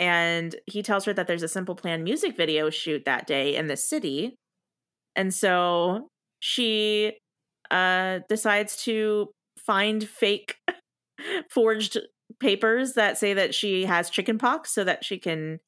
[0.00, 3.66] And he tells her that there's a Simple Plan music video shoot that day in
[3.66, 4.34] the city.
[5.14, 6.08] And so
[6.40, 7.12] she
[7.70, 10.56] uh, decides to find fake
[11.50, 11.98] forged
[12.40, 15.60] papers that say that she has chicken pox so that she can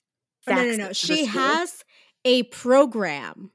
[0.49, 0.93] Oh, no, no, no.
[0.93, 1.41] She school.
[1.41, 1.85] has
[2.25, 3.53] a program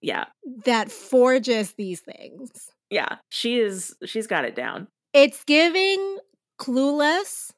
[0.00, 0.26] yeah
[0.66, 2.50] that forges these things.
[2.90, 6.18] yeah she is she's got it down It's giving
[6.60, 7.50] clueless,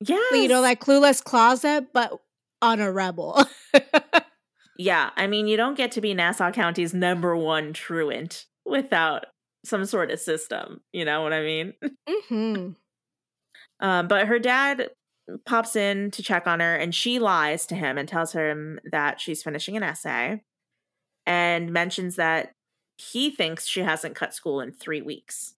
[0.00, 2.12] yeah you know, like clueless closet, but
[2.62, 3.46] on a rebel.
[4.78, 9.26] yeah i mean you don't get to be nassau county's number one truant without
[9.62, 11.74] some sort of system you know what i mean?
[12.28, 12.70] Hmm
[13.80, 14.90] um, but her dad
[15.46, 19.20] pops in to check on her and she lies to him and tells him that
[19.20, 20.42] she's finishing an essay
[21.26, 22.52] and mentions that
[22.96, 25.54] he thinks she hasn't cut school in three weeks.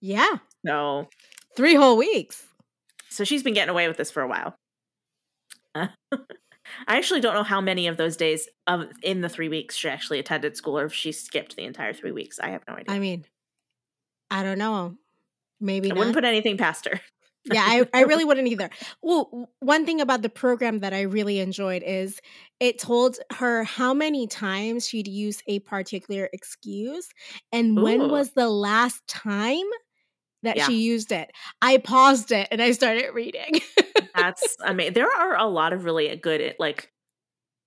[0.00, 1.08] Yeah, so
[1.56, 2.44] three whole weeks.
[3.20, 4.56] So she's been getting away with this for a while.
[5.74, 5.88] Uh,
[6.88, 9.90] I actually don't know how many of those days of in the three weeks she
[9.90, 12.40] actually attended school, or if she skipped the entire three weeks.
[12.40, 12.94] I have no idea.
[12.94, 13.26] I mean,
[14.30, 14.96] I don't know.
[15.60, 15.98] Maybe I not.
[15.98, 16.98] wouldn't put anything past her.
[17.44, 18.70] yeah, I, I really wouldn't either.
[19.02, 22.20] Well, one thing about the program that I really enjoyed is
[22.58, 27.10] it told her how many times she'd use a particular excuse
[27.52, 29.66] and when was the last time
[30.42, 30.66] that Yeah.
[30.66, 31.30] she used it.
[31.62, 33.60] I paused it and I started reading.
[34.14, 34.94] That's amazing.
[34.94, 36.90] there are a lot of really good like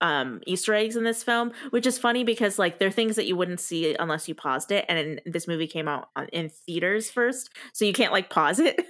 [0.02, 3.36] um Easter eggs in this film, which is funny because like they're things that you
[3.36, 4.86] wouldn't see unless you paused it.
[4.90, 8.82] And this movie came out on, in theaters first, so you can't like pause it.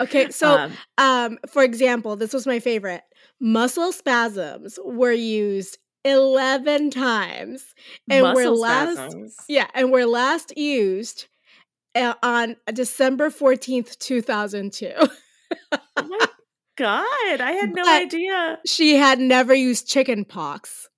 [0.00, 3.02] okay, so um, um for example, this was my favorite.
[3.40, 7.74] Muscle spasms were used 11 times
[8.08, 9.36] and were last spasms.
[9.48, 11.26] Yeah, and were last used uh,
[12.22, 14.92] on December 14th, 2002.
[15.00, 15.08] Oh
[15.96, 16.26] my
[16.76, 18.58] god, I had no But- idea.
[18.66, 20.88] she had never used chicken pox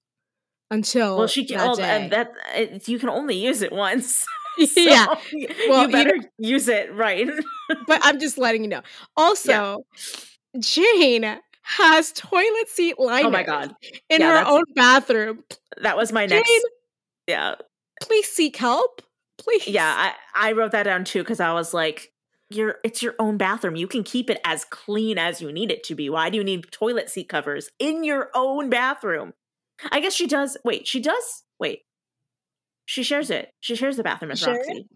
[0.71, 1.59] until Well, she can.
[1.59, 1.83] that day.
[1.83, 4.25] and that it, you can only use it once.
[4.59, 5.07] So yeah,
[5.69, 7.27] Well, you you better use it right.
[7.87, 8.83] but I'm just letting you know.
[9.17, 9.85] Also,
[10.59, 13.75] Jane has toilet seat liners oh my god,
[14.11, 15.45] in Yeah, her own bathroom.
[15.81, 16.67] that was my Jane, next.
[17.29, 17.55] Yeah,
[18.03, 19.01] please seek help.
[19.41, 19.67] Please.
[19.67, 20.13] yeah.
[20.35, 22.13] I I wrote that down too because I was like,
[22.51, 23.77] "You're it's your own bathroom.
[23.77, 26.11] You can keep it as clean as you need it to be.
[26.11, 29.33] Why do you need toilet seat covers in your own bathroom?"
[29.91, 30.57] I guess she does.
[30.65, 31.43] Wait, she does.
[31.59, 31.81] Wait,
[32.85, 33.53] she shares it.
[33.61, 34.47] She shares the bathroom with?
[34.47, 34.87] Roxy.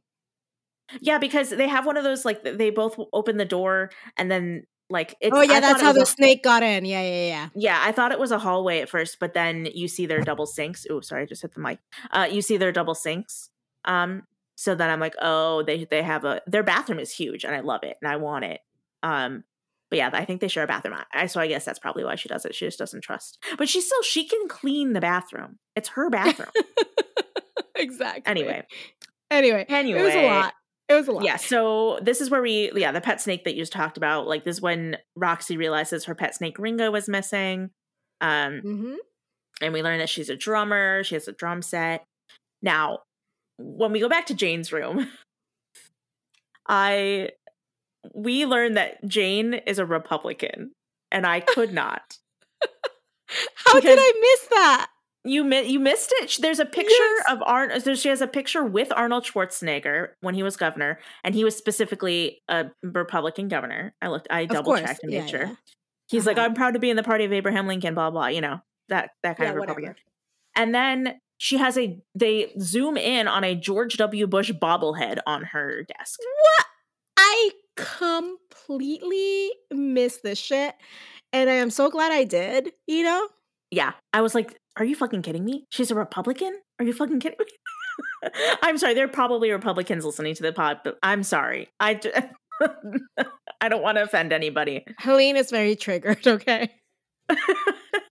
[1.00, 4.64] Yeah, because they have one of those like they both open the door and then
[4.90, 5.35] like it's.
[5.35, 6.85] oh yeah, I that's how the a- snake got in.
[6.85, 7.48] Yeah, yeah, yeah.
[7.54, 10.44] Yeah, I thought it was a hallway at first, but then you see their double
[10.46, 10.87] sinks.
[10.90, 11.78] Oh, sorry, I just hit the mic.
[12.11, 13.48] Uh, you see their double sinks.
[13.87, 14.24] Um,
[14.56, 17.60] so then I'm like, oh, they they have a their bathroom is huge, and I
[17.60, 18.60] love it, and I want it.
[19.02, 19.44] Um,
[19.90, 20.96] but yeah, I think they share a bathroom.
[21.12, 22.54] I, so I guess that's probably why she does it.
[22.54, 25.58] She just doesn't trust, but she still she can clean the bathroom.
[25.76, 26.50] It's her bathroom.
[27.76, 28.22] exactly.
[28.26, 28.66] anyway,
[29.30, 29.64] Anyway.
[29.68, 30.54] anyway, It was a lot.
[30.88, 31.24] It was a lot.
[31.24, 34.26] Yeah, so this is where we yeah, the pet snake that you just talked about,
[34.26, 37.70] like this is when Roxy realizes her pet snake Ringo was missing.
[38.20, 38.94] Um Mm-hmm.
[39.62, 42.04] and we learn that she's a drummer, she has a drum set.
[42.62, 43.00] Now,
[43.58, 45.08] when we go back to Jane's room,
[46.66, 47.30] I
[48.14, 50.72] we learn that Jane is a Republican
[51.10, 52.18] and I could not.
[53.66, 54.88] How did I miss that?
[55.26, 56.36] You mi- you missed it.
[56.42, 57.24] There's a picture Yes.
[57.30, 57.98] of Arnold.
[57.98, 62.42] She has a picture with Arnold Schwarzenegger when he was governor, and he was specifically
[62.48, 63.94] a Republican governor.
[64.02, 65.44] I looked, I double checked and Yeah, made sure.
[65.44, 65.54] yeah.
[66.08, 66.46] He's like, Uh-huh.
[66.48, 67.94] I'm proud to be in the party of Abraham Lincoln.
[67.94, 68.26] Blah blah.
[68.26, 69.80] You know that that kind Yeah, of whatever.
[69.80, 70.02] Republican.
[70.56, 72.00] And then she has a.
[72.14, 74.26] They zoom in on a George W.
[74.26, 76.18] Bush bobblehead on her desk.
[76.20, 76.66] What?
[77.16, 80.74] I completely missed this shit.
[81.32, 83.28] And I am so glad I did, you know?
[83.70, 85.64] Yeah, I was like, Are you fucking kidding me?
[85.70, 86.56] She's a Republican?
[86.78, 88.30] Are you fucking kidding me?
[88.62, 88.94] I'm sorry.
[88.94, 91.68] There are probably Republicans listening to the pod, but I'm sorry.
[91.80, 92.12] I d-
[93.60, 94.84] I don't want to offend anybody.
[94.98, 96.70] Helene is very triggered, okay?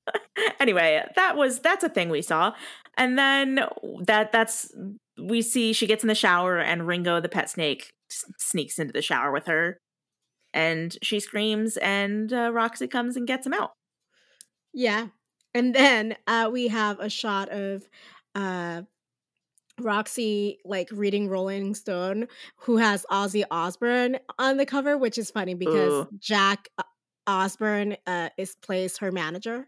[0.60, 2.54] anyway, that was that's a thing we saw.
[2.98, 3.60] And then
[4.06, 4.72] that that's
[5.18, 8.94] we see she gets in the shower and Ringo the pet snake s- sneaks into
[8.94, 9.80] the shower with her
[10.54, 13.72] and she screams and uh, Roxy comes and gets him out.
[14.74, 15.08] Yeah.
[15.54, 17.88] And then uh, we have a shot of
[18.36, 18.84] uh,
[19.80, 25.54] Roxy like reading Rolling Stone, who has Ozzy Osbourne on the cover, which is funny
[25.54, 26.10] because Ooh.
[26.20, 26.70] Jack
[27.28, 29.68] Osbourne uh, is plays her manager.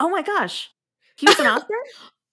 [0.00, 0.70] Oh my gosh.
[1.16, 1.74] He was an Oscar?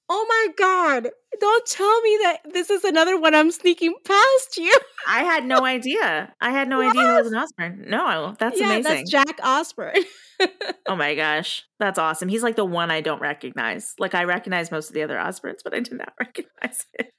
[0.10, 1.10] Oh my god!
[1.40, 4.78] Don't tell me that this is another one I'm sneaking past you.
[5.08, 6.34] I had no idea.
[6.42, 7.86] I had no idea he was an Osbourne.
[7.88, 8.84] No, that's yeah, amazing.
[8.84, 10.04] that's Jack Osbourne.
[10.88, 11.64] oh my gosh.
[11.80, 12.28] That's awesome.
[12.28, 13.96] He's like the one I don't recognize.
[13.98, 17.14] Like I recognize most of the other Osbournes, but I did not recognize it.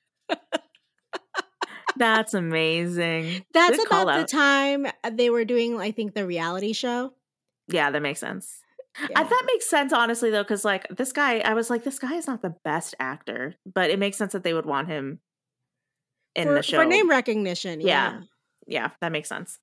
[1.97, 3.45] that's amazing.
[3.55, 7.15] That's Good about the time uh, they were doing, I think, the reality show.
[7.69, 8.61] Yeah, that makes sense.
[8.97, 9.23] I, Yeah.
[9.25, 12.27] that makes sense, honestly, though, because like this guy, I was like, this guy is
[12.27, 15.21] not the best actor, but it makes sense that they would want him
[16.35, 16.77] in for, the show.
[16.79, 17.81] for name recognition.
[17.81, 17.87] Yeah.
[17.87, 18.21] Yeah.
[18.67, 19.59] yeah, that makes sense.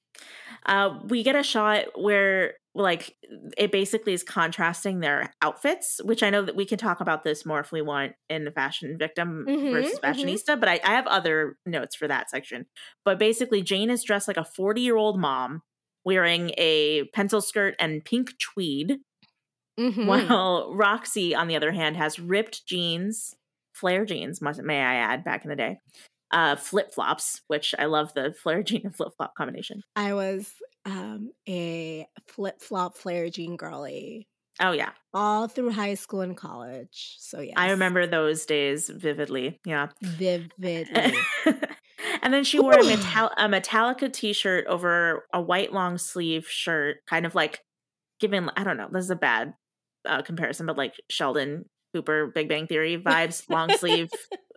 [0.65, 3.15] Uh, we get a shot where like
[3.57, 7.45] it basically is contrasting their outfits, which I know that we can talk about this
[7.45, 10.03] more if we want in the fashion victim Mhm, versus mhm.
[10.03, 10.59] fashionista.
[10.59, 12.65] But I, I have other notes for that section.
[13.03, 15.63] But basically, Jane is dressed like a 40 year old mom
[16.05, 18.99] wearing a pencil skirt and pink tweed,
[19.79, 20.05] Mhm.
[20.05, 23.35] while Roxy, on the other hand, has ripped jeans,
[23.73, 25.77] flare jeans, must, may I add, back in the day.
[26.31, 29.81] Uh, flip flops, which I love the flare jean and flip flop combination.
[29.95, 30.51] I was
[30.85, 34.27] um, a flip flop flare jean girly
[34.59, 37.15] Oh yeah, all through high school and college.
[37.19, 39.59] So yeah, I remember those days vividly.
[39.65, 39.87] Yeah.
[40.01, 41.13] vividly.
[42.21, 46.97] and then she wore a, metal- a Metallica t-shirt over a white long sleeve shirt,
[47.07, 47.61] kind of like
[48.19, 49.53] giving I don't know, this is a bad
[50.05, 54.11] uh, comparison, but like Sheldon Cooper Big Bang Theory vibes, long sleeve,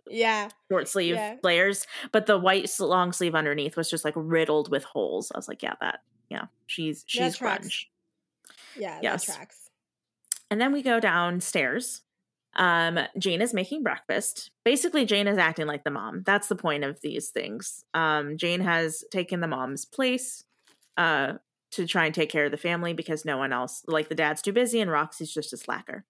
[0.07, 1.35] yeah, short sleeve Yeah.
[1.43, 5.31] layers, but the white long sleeve underneath was just like riddled with holes.
[5.33, 7.85] I was like, yeah, that yeah, she's she's grunge.
[8.75, 9.25] yeah, Yes.
[9.25, 9.69] tracks.
[10.51, 12.01] And then we go downstairs.
[12.57, 14.51] Um, Jane is making breakfast.
[14.63, 16.23] Basically, Jane is acting like the mom.
[16.25, 17.83] That's the point of these things.
[17.93, 20.43] Um, Jane has taken the mom's place
[20.97, 21.33] uh,
[21.75, 24.41] to try and take care of the family because no one else, like the dad's
[24.41, 26.05] too busy and Roxy's just a slacker.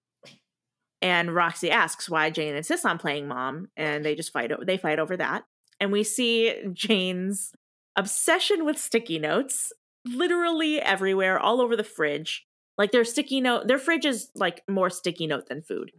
[1.02, 4.50] And Roxy asks why Jane insists on playing mom, and they just fight.
[4.64, 5.44] They fight over that,
[5.78, 7.52] and we see Jane's
[7.96, 9.72] obsession with sticky notes
[10.06, 12.46] literally everywhere, all over the fridge.
[12.78, 15.92] Like their sticky note, their fridge is like more sticky note than food.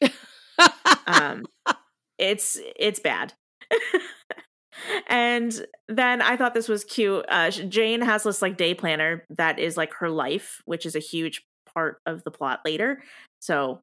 [1.06, 1.46] Um,
[2.18, 3.32] it's it's bad.
[5.06, 7.24] and then I thought this was cute.
[7.28, 11.00] Uh, Jane has this like day planner that is like her life, which is a
[11.00, 11.42] huge
[11.74, 13.02] part of the plot later.
[13.40, 13.80] So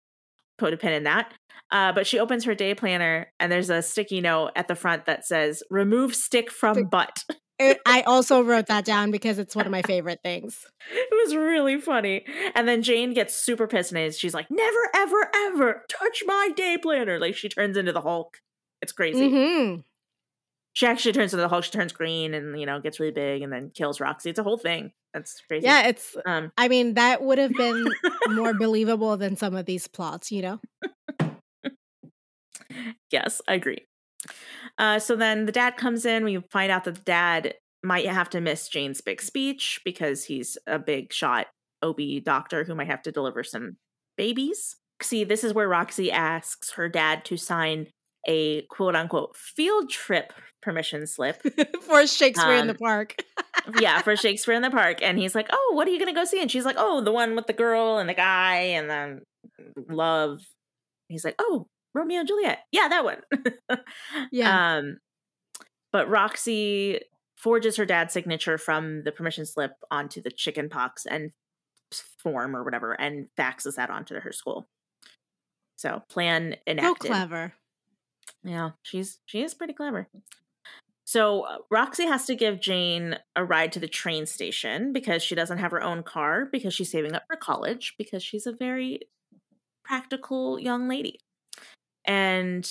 [0.57, 1.33] put a pin in that.
[1.71, 5.05] Uh, but she opens her day planner and there's a sticky note at the front
[5.05, 7.23] that says "Remove stick from butt."
[7.59, 10.65] I also wrote that down because it's one of my favorite things.
[10.89, 12.23] It was really funny.
[12.55, 16.77] And then Jane gets super pissed and she's like, "Never, ever, ever touch my day
[16.77, 18.37] planner!" Like she turns into the Hulk.
[18.81, 19.29] It's crazy.
[19.29, 19.81] Mm-hmm.
[20.77, 21.63] She actually turns into the Hulk.
[21.63, 24.29] She turns green and you know gets really big and then kills Roxy.
[24.29, 24.91] It's a whole thing.
[25.11, 25.65] That's crazy.
[25.65, 26.15] Yeah, it's.
[26.23, 27.87] Um, I mean, that would have been
[28.29, 30.31] more believable than some of these plots.
[30.31, 31.31] You know.
[33.09, 33.87] yes, I agree.
[34.77, 36.23] Uh, so then the dad comes in.
[36.23, 40.59] We find out that the dad might have to miss Jane's big speech because he's
[40.67, 41.47] a big shot
[41.81, 43.77] OB doctor who might have to deliver some
[44.15, 44.75] babies.
[45.01, 47.87] See, this is where Roxy asks her dad to sign
[48.27, 51.41] a quote unquote field trip permission slip
[51.81, 53.15] for Shakespeare um, in the um, Park.
[53.79, 55.01] yeah, for Shakespeare in the Park.
[55.01, 56.41] And he's like, Oh, what are you going to go see?
[56.41, 59.21] And she's like, Oh, the one with the girl and the guy and then
[59.89, 60.41] love.
[61.07, 62.59] He's like, Oh, Romeo and Juliet.
[62.71, 63.21] Yeah, that one.
[64.31, 64.77] yeah.
[64.77, 64.97] Um,
[65.91, 66.99] but Roxy
[67.35, 71.31] forges her dad's signature from the permission slip onto the chicken pox and
[72.21, 74.67] form or whatever and faxes that onto her school.
[75.77, 77.07] So plan enacted.
[77.07, 77.53] So clever.
[78.47, 80.07] Yeah, she's she is pretty clever.
[81.05, 85.35] So uh, Roxy has to give Jane a ride to the train station because she
[85.35, 89.01] doesn't have her own car because she's saving up for college because she's a very
[89.85, 91.19] practical young lady.
[92.05, 92.69] And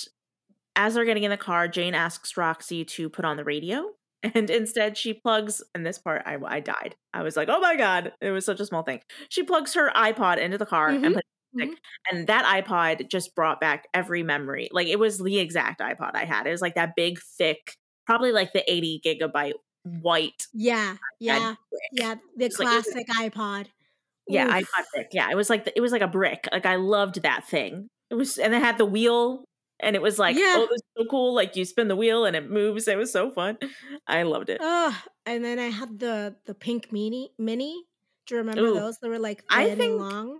[0.75, 3.91] as they're getting in the car, Jane asks Roxy to put on the radio.
[4.33, 6.95] And instead, she plugs, and this part, I, I died.
[7.13, 9.01] I was like, oh my God, it was such a small thing.
[9.29, 11.03] She plugs her iPod into the car mm-hmm.
[11.03, 11.27] and puts
[11.59, 11.73] Mm-hmm.
[12.11, 14.69] And that iPod just brought back every memory.
[14.71, 16.47] Like it was the exact iPod I had.
[16.47, 20.47] It was like that big, thick, probably like the 80 gigabyte white.
[20.53, 20.97] Yeah.
[21.19, 21.55] Yeah.
[21.91, 22.15] Yeah.
[22.35, 23.67] The classic like, iPod.
[24.27, 24.53] Yeah, Oof.
[24.53, 25.07] iPod thick.
[25.11, 25.29] Yeah.
[25.31, 26.47] It was like the, it was like a brick.
[26.51, 27.87] Like I loved that thing.
[28.09, 29.43] It was and it had the wheel
[29.79, 30.55] and it was like, yeah.
[30.57, 31.35] oh, this is so cool.
[31.35, 32.87] Like you spin the wheel and it moves.
[32.87, 33.57] It was so fun.
[34.07, 34.59] I loved it.
[34.61, 37.83] Oh, and then I had the the pink mini mini.
[38.25, 38.73] Do you remember Ooh.
[38.73, 38.97] those?
[38.99, 40.39] They were like I think, long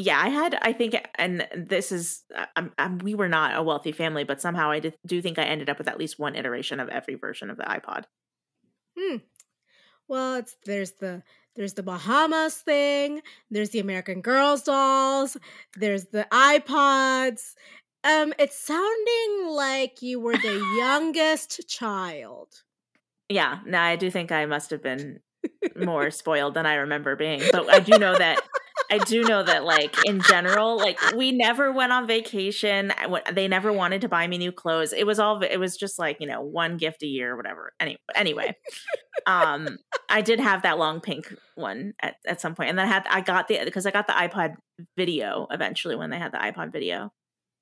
[0.00, 3.64] yeah, I had, I think, and this is, uh, I'm, I'm, we were not a
[3.64, 6.36] wealthy family, but somehow I did, do think I ended up with at least one
[6.36, 8.04] iteration of every version of the iPod.
[8.96, 9.16] Hmm.
[10.06, 11.24] Well, it's there's the
[11.56, 15.36] there's the Bahamas thing, there's the American Girls dolls,
[15.76, 17.54] there's the iPods.
[18.04, 22.62] Um, it's sounding like you were the youngest child.
[23.28, 25.18] Yeah, no, I do think I must have been
[25.76, 28.40] more spoiled than I remember being, but I do know that
[28.90, 32.92] I do know that, like in general, like we never went on vacation.
[33.32, 34.92] They never wanted to buy me new clothes.
[34.92, 35.42] It was all.
[35.42, 37.72] It was just like you know one gift a year or whatever.
[37.80, 38.56] Anyway, anyway,
[39.26, 42.88] um, I did have that long pink one at, at some point, and then I
[42.88, 44.54] had I got the because I got the iPod
[44.96, 47.12] video eventually when they had the iPod video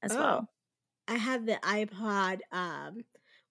[0.03, 0.49] as oh, well.
[1.09, 2.41] I had the iPod.
[2.53, 2.99] Um,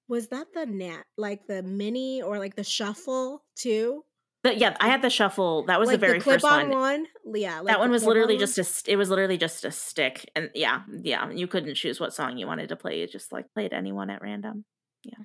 [0.08, 4.04] was that the net like the mini or like the shuffle too?
[4.46, 5.66] The, yeah, I had the shuffle.
[5.66, 6.70] That was like the very the first one.
[6.70, 7.08] one.
[7.34, 8.92] Yeah, like that one was literally just a.
[8.92, 11.32] It was literally just a stick, and yeah, yeah.
[11.32, 13.00] You couldn't choose what song you wanted to play.
[13.00, 14.64] You just like played anyone at random.
[15.04, 15.18] Yeah.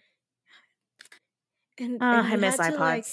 [1.80, 2.78] And, uh, and I miss iPods.
[2.78, 3.04] Like,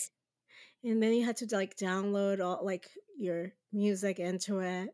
[0.85, 4.87] and then you had to like download all like your music into it.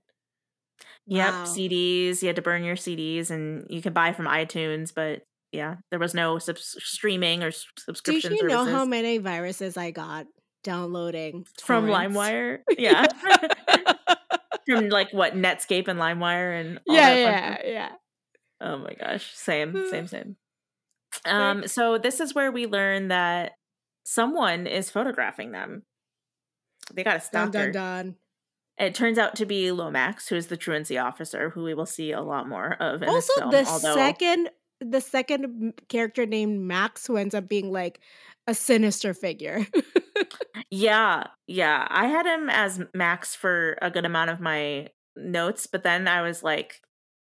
[1.05, 1.45] Yep, wow.
[1.45, 2.23] CDs.
[2.23, 5.99] You had to burn your CDs, and you could buy from iTunes, but yeah, there
[5.99, 8.31] was no sub- streaming or subscription.
[8.31, 8.65] Do you services.
[8.65, 10.25] know how many viruses I got
[10.63, 12.59] downloading from LimeWire.
[12.77, 13.07] Yeah.
[14.65, 17.89] from like what Netscape and LimeWire and yeah, yeah, yeah.
[18.61, 20.37] Oh my gosh, same, same, same.
[21.25, 23.53] Um, so this is where we learn that
[24.03, 25.83] someone is photographing them.
[26.93, 27.51] They got a stalker.
[27.51, 28.15] Dun, dun, dun.
[28.77, 32.11] It turns out to be Lomax, who is the truancy officer, who we will see
[32.11, 33.03] a lot more of.
[33.03, 33.93] also, film, the although...
[33.93, 34.49] second,
[34.81, 37.99] the second character named Max, who ends up being like
[38.47, 39.65] a sinister figure.
[40.69, 41.87] yeah, yeah.
[41.89, 46.21] I had him as Max for a good amount of my notes, but then I
[46.21, 46.81] was like,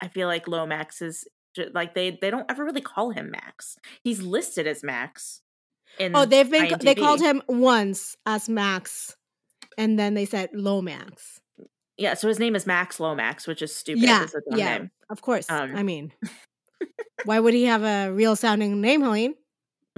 [0.00, 1.26] I feel like Lomax is
[1.72, 3.76] like they they don't ever really call him Max.
[4.02, 5.42] He's listed as Max.
[6.00, 6.80] oh, they've been IMDb.
[6.82, 9.16] they called him once as Max,
[9.76, 11.40] and then they said Lomax.
[11.96, 14.04] Yeah, so his name is Max Lomax, which is stupid.
[14.04, 14.90] Yeah, yeah, name.
[15.10, 15.50] of course.
[15.50, 16.12] Um, I mean,
[17.24, 19.34] why would he have a real sounding name, Helene?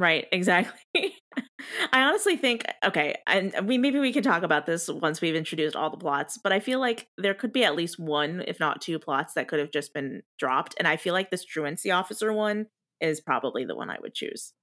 [0.03, 1.14] Right, exactly.
[1.92, 5.76] I honestly think okay, and we maybe we can talk about this once we've introduced
[5.76, 8.80] all the plots, but I feel like there could be at least one, if not
[8.80, 12.32] two plots that could have just been dropped, and I feel like this truancy officer
[12.32, 12.66] one
[13.00, 14.55] is probably the one I would choose.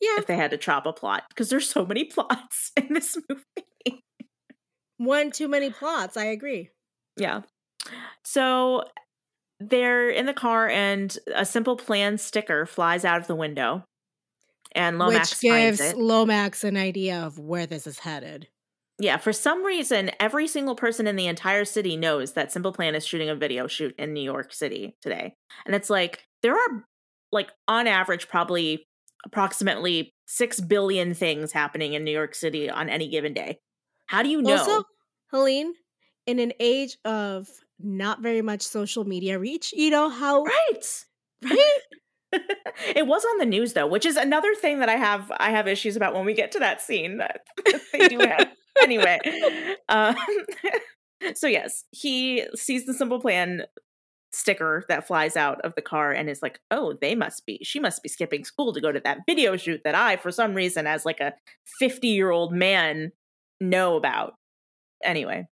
[0.00, 0.18] Yeah.
[0.18, 4.04] If they had to chop a plot, because there's so many plots in this movie.
[4.98, 6.16] One too many plots.
[6.16, 6.70] I agree.
[7.16, 7.40] Yeah.
[8.24, 8.84] So
[9.58, 13.82] they're in the car, and a simple plan sticker flies out of the window,
[14.74, 15.94] and Lomax Which gives.
[15.94, 18.48] Lomax an idea of where this is headed.
[18.98, 22.94] Yeah, for some reason, every single person in the entire city knows that Simple Plan
[22.94, 25.34] is shooting a video shoot in New York City today.
[25.66, 26.84] And it's like, there are,
[27.32, 28.86] like, on average, probably
[29.24, 33.58] approximately 6 billion things happening in New York City on any given day.
[34.06, 34.58] How do you know?
[34.58, 34.84] Also,
[35.32, 35.74] Helene,
[36.26, 37.48] in an age of
[37.80, 41.04] not very much social media reach, you know how right.
[41.42, 41.78] right?
[42.94, 45.68] it was on the news though, which is another thing that I have I have
[45.68, 47.42] issues about when we get to that scene that
[47.92, 48.48] they do have.
[48.82, 49.18] anyway,
[49.88, 50.16] um,
[51.34, 53.64] so yes, he sees the simple plan
[54.32, 57.60] sticker that flies out of the car and is like, "Oh, they must be.
[57.62, 60.54] She must be skipping school to go to that video shoot that I, for some
[60.54, 61.34] reason, as like a
[61.78, 63.12] fifty-year-old man,
[63.60, 64.34] know about."
[65.02, 65.46] Anyway,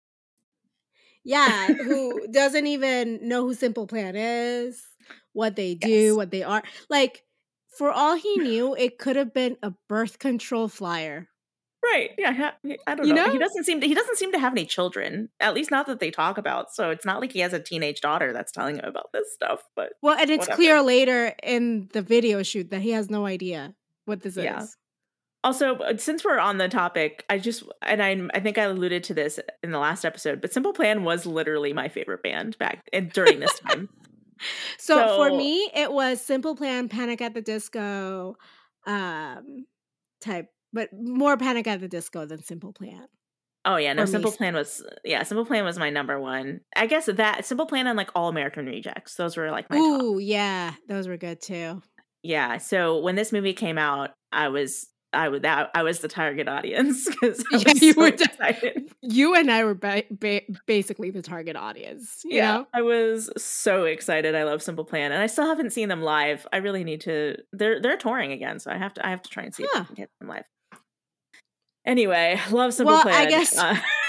[1.24, 4.82] Yeah, who doesn't even know who Simple Plan is,
[5.32, 6.16] what they do, Yes.
[6.16, 6.62] what they are.
[6.88, 7.24] Like,
[7.78, 11.28] for all he knew, it could have been a birth control flyer.
[11.82, 12.10] right?
[12.18, 12.50] Yeah,
[12.86, 13.30] I don't You know.
[13.30, 15.30] He doesn't seem to, he doesn't seem to have any children.
[15.40, 16.74] At least not that they talk about.
[16.74, 19.62] So it's not like he has a teenage daughter that's telling him about this stuff.
[19.74, 20.56] But Well, and it's Whatever.
[20.56, 23.74] clear later in the video shoot that he has no idea
[24.04, 24.62] what this Yeah.
[24.62, 24.76] is.
[25.42, 29.02] Also, uh, since we're on the topic, I just and I I think I alluded
[29.04, 32.82] to this in the last episode, but Simple Plan was literally my favorite band back
[32.92, 33.88] and during this time.
[34.78, 38.36] So, for me, it was Simple Plan, Panic at the Disco,
[38.86, 39.66] um,
[40.20, 43.06] type, but more Panic at the Disco than Simple Plan.
[43.64, 46.60] oh yeah, no, me, Simple Plan was yeah, Simple Plan was my number one.
[46.74, 50.16] I guess that Simple Plan and like All American Rejects, those were like my top.
[50.20, 51.82] Yeah, those were good too.
[52.22, 56.08] Yeah, so when this movie came out, I was I was that I was the
[56.08, 58.92] target audience because Yeah, you so were excited.
[59.02, 62.20] You and I were ba- ba- basically the target audience.
[62.24, 62.66] You yeah, know?
[62.72, 64.34] I was so excited.
[64.34, 66.46] I love Simple Plan, and I still haven't seen them live.
[66.52, 67.36] I really need to.
[67.52, 69.06] They're they're touring again, so I have to.
[69.06, 70.44] I have to try and see if I can get them live.
[71.86, 73.14] Anyway, love Simple Well, Plan.
[73.26, 73.76] I guess- Uh,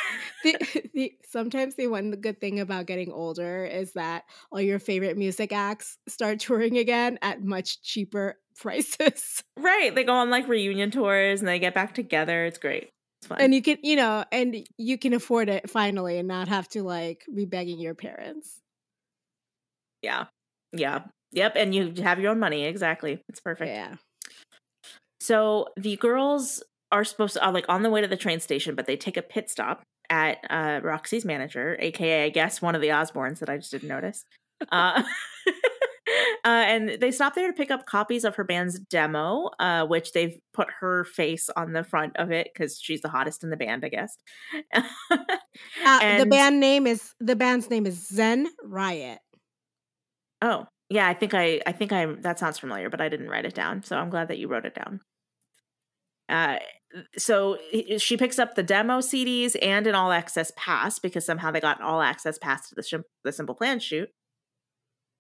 [0.44, 5.18] the, the, sometimes the one good thing about getting older is that all your favorite
[5.18, 9.44] music acts start touring again at much cheaper prices.
[9.58, 12.46] right, they go on like reunion tours and they get back together.
[12.46, 12.90] It's great.
[13.22, 13.42] It's fun.
[13.42, 16.84] and you can, you know, and you can afford it finally and not have to
[16.84, 18.60] like be begging your parents.
[20.02, 20.26] yeah,
[20.74, 21.54] yeah, yep.
[21.56, 22.66] And you have your own money.
[22.66, 23.22] Exactly.
[23.30, 23.70] It's perfect.
[23.70, 23.96] Yeah.
[25.20, 28.76] So the girls are supposed to are like on the way to the train station,
[28.76, 32.82] but they take a pit stop at uh, Roxy's manager, aka I guess one of
[32.82, 34.26] the Osbournes that I just didn't notice.
[34.72, 35.02] Uh,
[36.46, 40.12] uh, and they stop there to pick up copies of her band's demo, uh, which
[40.12, 43.58] they've put her face on the front of it because she's the hottest in the
[43.58, 44.18] band, I guess.
[45.84, 49.20] Uh, the band name is the band's name is Zen Riot.
[50.42, 53.46] Oh, yeah, I think I I think I'm that sounds familiar, but I didn't write
[53.46, 53.84] it down.
[53.84, 55.02] So I'm glad that you wrote it down.
[56.30, 56.60] Uh
[57.18, 57.58] so
[57.98, 61.80] she picks up the demo CDs and an all access pass because somehow they got
[61.80, 64.10] an all access pass to the the Simple Plan shoot.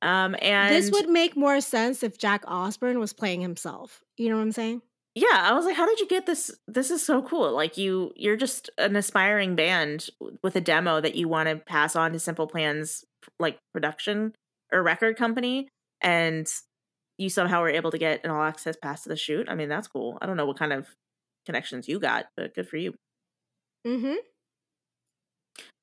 [0.01, 4.01] Um and this would make more sense if Jack Osbourne was playing himself.
[4.17, 4.81] You know what I'm saying?
[5.13, 6.51] yeah, I was like, how did you get this?
[6.67, 7.51] This is so cool.
[7.51, 10.07] Like you you're just an aspiring band
[10.41, 13.03] with a demo that you want to pass on to Simple Plan's
[13.39, 14.33] like production
[14.71, 15.67] or record company
[15.99, 16.47] and
[17.17, 19.49] you somehow were able to get an all access pass to the shoot.
[19.49, 20.17] I mean, that's cool.
[20.21, 20.87] I don't know what kind of
[21.45, 22.93] connections you got, but good for you.
[23.85, 24.15] Mm-hmm.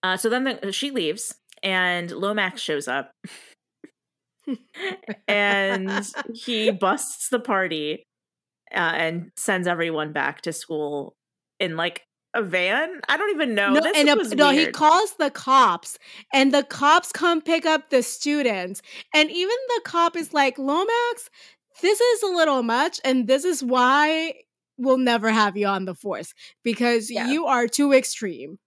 [0.03, 3.11] Uh, so then the, she leaves, and Lomax shows up,
[5.29, 5.91] and
[6.35, 8.05] he busts the party
[8.73, 11.15] uh, and sends everyone back to school
[11.59, 12.03] in like
[12.35, 13.01] a van.
[13.09, 13.73] I don't even know.
[13.73, 15.99] no, this and a- no, he calls the cops,
[16.33, 18.83] and the cops come pick up the students,
[19.15, 21.29] and even the cop is like, "Lomax,
[21.83, 24.35] this is a little much, and this is why
[24.79, 26.33] we'll never have you on the force
[26.65, 27.29] because Yeah.
[27.29, 28.59] you are too extreme."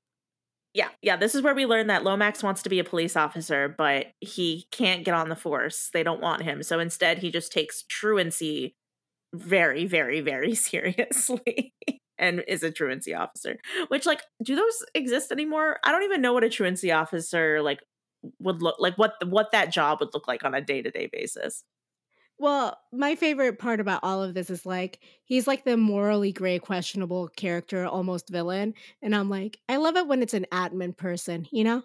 [0.74, 1.18] Yeah, yeah.
[1.18, 4.68] This is where we learn that Lomax wants to be a police officer, but he
[4.72, 5.89] can't get on the force.
[5.93, 6.64] They don't want him.
[6.64, 8.76] So instead, he just takes truancy
[9.34, 11.74] very, very, very seriously
[12.18, 13.57] and is a truancy officer.
[13.89, 15.80] Which, like, do those exist anymore?
[15.84, 17.80] I don't even know what a truancy officer like
[18.39, 18.97] would look like.
[18.97, 21.64] What what that job would look like on a day to day basis.
[22.42, 26.58] Well, my favorite part about all of this is like he's like the morally gray,
[26.58, 31.48] questionable character, almost villain, and I'm like, I love it when it's an admin person,
[31.52, 31.84] you know.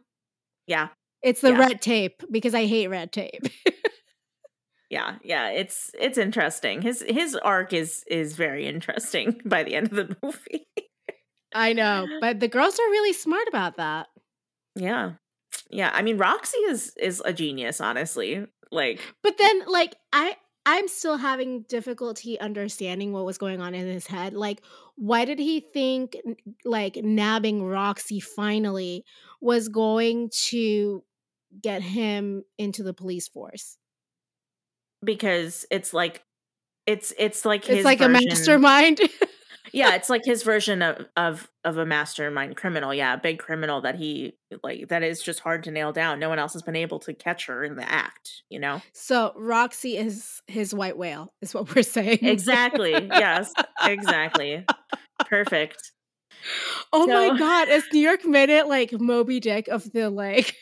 [0.67, 0.89] Yeah,
[1.23, 1.59] It's the Yeah.
[1.59, 3.43] red tape because I hate red tape.
[4.91, 5.51] yeah, yeah.
[5.51, 6.83] It's it's interesting.
[6.83, 10.67] His his arc is is very interesting by the end of the movie.
[11.53, 14.09] I know, but the girls are really smart about that.
[14.75, 15.13] Yeah.
[15.71, 18.47] Yeah, I mean Roxy is is a genius, honestly.
[18.71, 20.37] Like But then like I
[20.67, 24.35] I'm still having difficulty understanding what was going on in his head.
[24.35, 24.63] Like
[24.97, 26.17] why did he think
[26.65, 29.05] like nabbing Roxy finally
[29.41, 31.05] was going to
[31.63, 33.79] get him into the police force?
[35.05, 36.25] Because it's like
[36.85, 38.17] it's it's like it's like version.
[38.17, 39.01] a mastermind.
[39.77, 42.95] yeah, it's like his version of of of a mastermind criminal.
[42.95, 46.19] Yeah, a big criminal that he like that is just hard to nail down.
[46.19, 48.81] No one else has been able to catch her in the act, you know?
[48.95, 52.21] So Roxy is his white whale, is what we're saying.
[52.23, 52.93] Exactly.
[52.93, 53.53] yes.
[53.83, 54.65] Exactly.
[55.27, 55.93] Perfect.
[56.91, 60.57] Oh so, my god, is New York Minute like Moby Dick of the like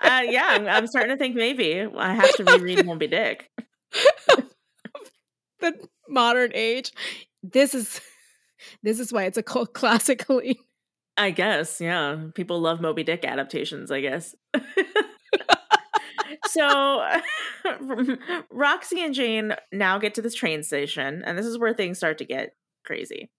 [0.00, 3.52] uh, yeah, I'm, I'm starting to think maybe I have to reread Moby Dick.
[5.60, 5.74] the
[6.08, 6.90] modern age.
[7.44, 8.00] This is
[8.82, 10.60] this is why it's a cult classically.
[11.16, 12.26] I guess, yeah.
[12.34, 14.34] People love Moby Dick adaptations, I guess.
[16.48, 17.02] so
[18.50, 22.18] Roxy and Jane now get to this train station, and this is where things start
[22.18, 22.54] to get
[22.84, 23.30] crazy.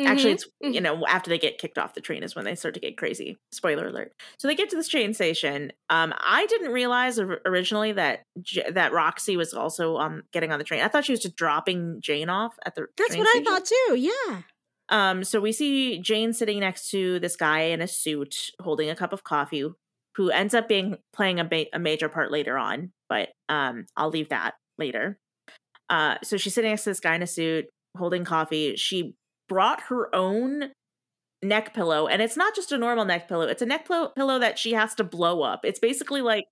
[0.00, 0.12] Mm-hmm.
[0.12, 0.82] Actually, it's you mm-hmm.
[0.82, 3.36] know after they get kicked off the train is when they start to get crazy.
[3.52, 4.12] Spoiler alert.
[4.38, 5.72] So they get to this train station.
[5.90, 8.22] Um, I didn't realize originally that
[8.72, 10.82] that Roxy was also um getting on the train.
[10.82, 12.86] I thought she was just dropping Jane off at the.
[12.96, 13.46] That's what station.
[13.46, 13.96] I thought too.
[13.96, 14.42] Yeah.
[14.88, 15.24] Um.
[15.24, 19.12] So we see Jane sitting next to this guy in a suit, holding a cup
[19.12, 19.68] of coffee,
[20.16, 22.92] who ends up being playing a, ba- a major part later on.
[23.08, 25.18] But um, I'll leave that later.
[25.88, 27.66] Uh, so she's sitting next to this guy in a suit,
[27.98, 28.76] holding coffee.
[28.76, 29.14] She
[29.50, 30.70] brought her own
[31.42, 34.38] neck pillow and it's not just a normal neck pillow it's a neck pillow, pillow
[34.38, 35.64] that she has to blow up.
[35.64, 36.44] It's basically like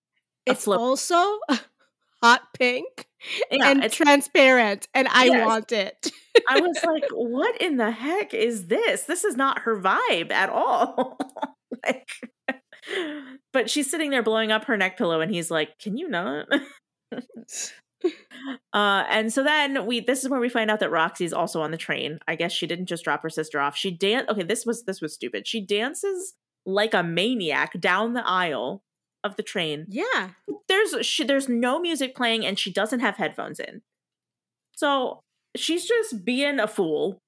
[0.46, 1.38] it's also
[2.22, 3.06] hot pink
[3.52, 5.46] yeah, and transparent and i yes.
[5.46, 6.10] want it.
[6.48, 9.04] I was like what in the heck is this?
[9.04, 11.18] This is not her vibe at all.
[11.86, 12.08] Like
[13.52, 16.48] but she's sitting there blowing up her neck pillow and he's like can you not
[18.72, 21.70] uh, and so then we this is where we find out that Roxy's also on
[21.70, 22.18] the train.
[22.28, 23.76] I guess she didn't just drop her sister off.
[23.76, 25.46] She dan okay, this was this was stupid.
[25.46, 26.34] She dances
[26.64, 28.82] like a maniac down the aisle
[29.24, 29.86] of the train.
[29.88, 30.30] Yeah.
[30.68, 33.82] There's she there's no music playing and she doesn't have headphones in.
[34.74, 35.22] So
[35.56, 37.20] she's just being a fool.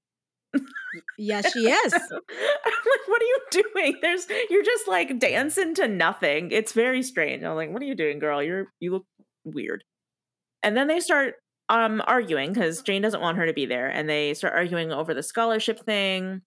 [1.19, 1.93] yes, she is.
[1.93, 3.99] I'm like, what are you doing?
[4.03, 6.51] There's you're just like dancing to nothing.
[6.53, 7.43] It's very strange.
[7.43, 8.43] I'm like, what are you doing, girl?
[8.43, 9.07] You're you look
[9.45, 9.85] weird.
[10.63, 11.35] And then they start
[11.69, 15.15] um arguing because Jane doesn't want her to be there, and they start arguing over
[15.15, 16.43] the scholarship thing.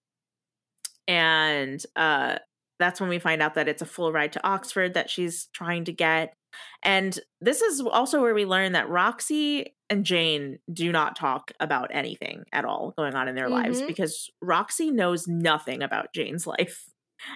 [1.07, 2.37] And uh
[2.79, 5.85] that's when we find out that it's a full ride to Oxford that she's trying
[5.85, 6.33] to get.
[6.81, 11.91] And this is also where we learn that Roxy and Jane do not talk about
[11.93, 13.53] anything at all going on in their mm-hmm.
[13.53, 16.85] lives because Roxy knows nothing about Jane's life.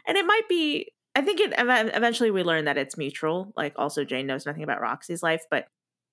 [0.08, 3.54] And it might be, I think it eventually we learn that it's mutual.
[3.56, 5.68] Like, also, Jane knows nothing about Roxy's life, but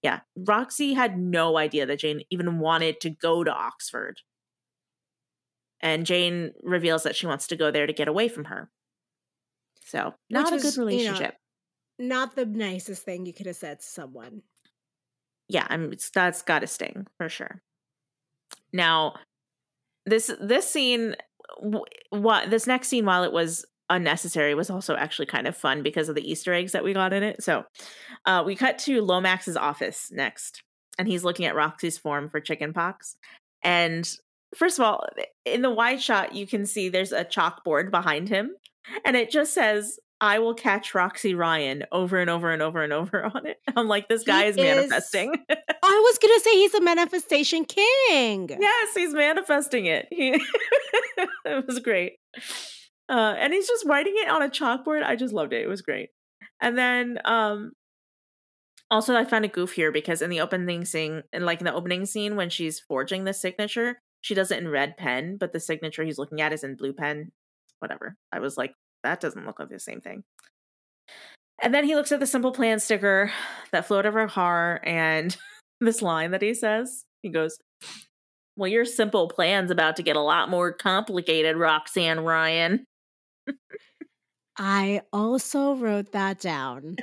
[0.04, 4.20] yeah, Roxy had no idea that Jane even wanted to go to Oxford.
[5.80, 8.70] And Jane reveals that she wants to go there to get away from her.
[9.86, 11.36] So, not Which a good relationship.
[11.98, 14.42] You know, not the nicest thing you could have said to someone.
[15.48, 17.62] Yeah, I mean, that's got to sting for sure.
[18.74, 19.14] Now,
[20.04, 21.16] this this scene,
[22.10, 23.64] what this next scene, while it was
[23.94, 27.12] unnecessary was also actually kind of fun because of the Easter eggs that we got
[27.12, 27.42] in it.
[27.42, 27.64] So
[28.26, 30.62] uh, we cut to Lomax's office next,
[30.98, 33.16] and he's looking at Roxy's form for chickenpox.
[33.62, 34.08] And
[34.54, 35.06] first of all,
[35.44, 38.50] in the wide shot, you can see there's a chalkboard behind him,
[39.04, 42.92] and it just says, I will catch Roxy Ryan over and over and over and
[42.92, 43.58] over on it.
[43.76, 45.34] I'm like, this guy is, is manifesting.
[45.50, 48.48] I was gonna say he's a manifestation king.
[48.48, 50.08] Yes, he's manifesting it.
[50.10, 50.30] He
[51.44, 52.14] it was great.
[53.08, 55.02] Uh, and he's just writing it on a chalkboard.
[55.02, 55.62] I just loved it.
[55.62, 56.10] It was great.
[56.60, 57.72] And then um
[58.90, 61.74] also I found a goof here because in the opening scene and like in the
[61.74, 65.60] opening scene when she's forging the signature, she does it in red pen, but the
[65.60, 67.32] signature he's looking at is in blue pen.
[67.80, 68.16] Whatever.
[68.32, 70.24] I was like, that doesn't look like the same thing.
[71.62, 73.30] And then he looks at the simple plan sticker
[73.72, 75.36] that floated over her car and
[75.80, 77.04] this line that he says.
[77.22, 77.58] He goes,
[78.56, 82.84] Well, your simple plan's about to get a lot more complicated, Roxanne Ryan.
[84.56, 86.96] I also wrote that down.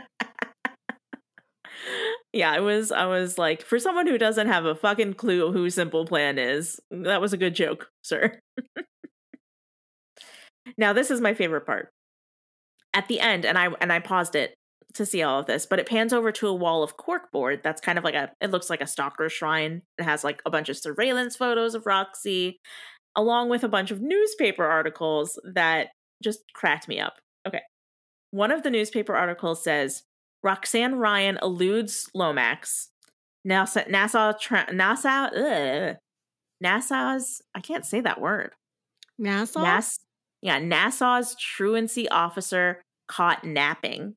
[2.33, 5.69] yeah, I was I was like, for someone who doesn't have a fucking clue who
[5.69, 8.39] Simple Plan is, that was a good joke, sir.
[10.77, 11.89] now this is my favorite part.
[12.93, 14.53] At the end, and I and I paused it
[14.93, 17.81] to see all of this, but it pans over to a wall of corkboard that's
[17.81, 19.81] kind of like a it looks like a stalker shrine.
[19.97, 22.59] It has like a bunch of surveillance photos of Roxy,
[23.15, 25.89] along with a bunch of newspaper articles that
[26.21, 27.15] just cracked me up.
[27.47, 27.61] Okay.
[28.31, 30.03] One of the newspaper articles says
[30.43, 32.89] Roxanne Ryan eludes Lomax.
[33.47, 35.97] NASA NASA tra- NASA ugh,
[36.63, 38.51] NASA's I can't say that word.
[39.19, 39.61] NASA?
[39.61, 39.99] NAS,
[40.41, 44.15] yeah, NASA's truancy officer caught napping.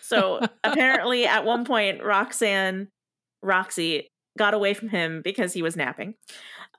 [0.00, 2.88] So apparently, at one point, Roxanne,
[3.42, 4.08] Roxy,
[4.38, 6.14] got away from him because he was napping.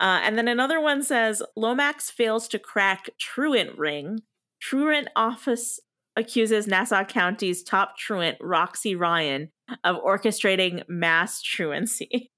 [0.03, 4.19] Uh, and then another one says Lomax fails to crack truant ring.
[4.59, 5.79] Truant office
[6.17, 9.49] accuses Nassau County's top truant, Roxy Ryan,
[9.85, 12.31] of orchestrating mass truancy.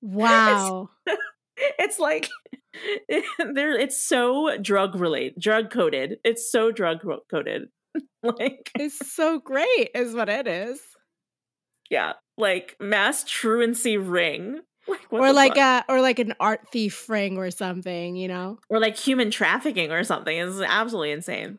[0.00, 0.90] Wow.
[1.54, 2.30] It's, it's like
[3.54, 6.16] there it's so drug related, drug coded.
[6.24, 7.00] It's so drug
[7.30, 7.64] coded.
[8.22, 10.80] like it's so great is what it is.
[11.90, 14.60] Yeah, like mass truancy ring.
[14.88, 15.84] Like, or like fuck?
[15.88, 18.58] a or like an art thief ring or something, you know?
[18.68, 20.36] Or like human trafficking or something.
[20.36, 21.58] It's absolutely insane.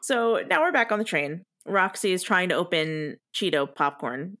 [0.00, 1.44] So now we're back on the train.
[1.66, 4.38] Roxy is trying to open Cheeto popcorn.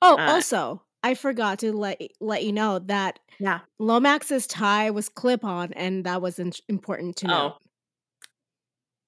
[0.00, 5.08] Oh, uh, also, I forgot to let let you know that yeah, Lomax's tie was
[5.08, 7.54] clip on, and that was in- important to note.
[7.54, 7.58] Oh.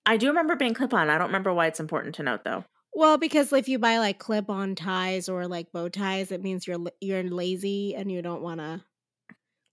[0.04, 1.10] I do remember being clip on.
[1.10, 2.64] I don't remember why it's important to note though.
[2.94, 6.66] Well, because if you buy like clip on ties or like bow ties, it means
[6.66, 8.82] you're you're lazy and you don't want to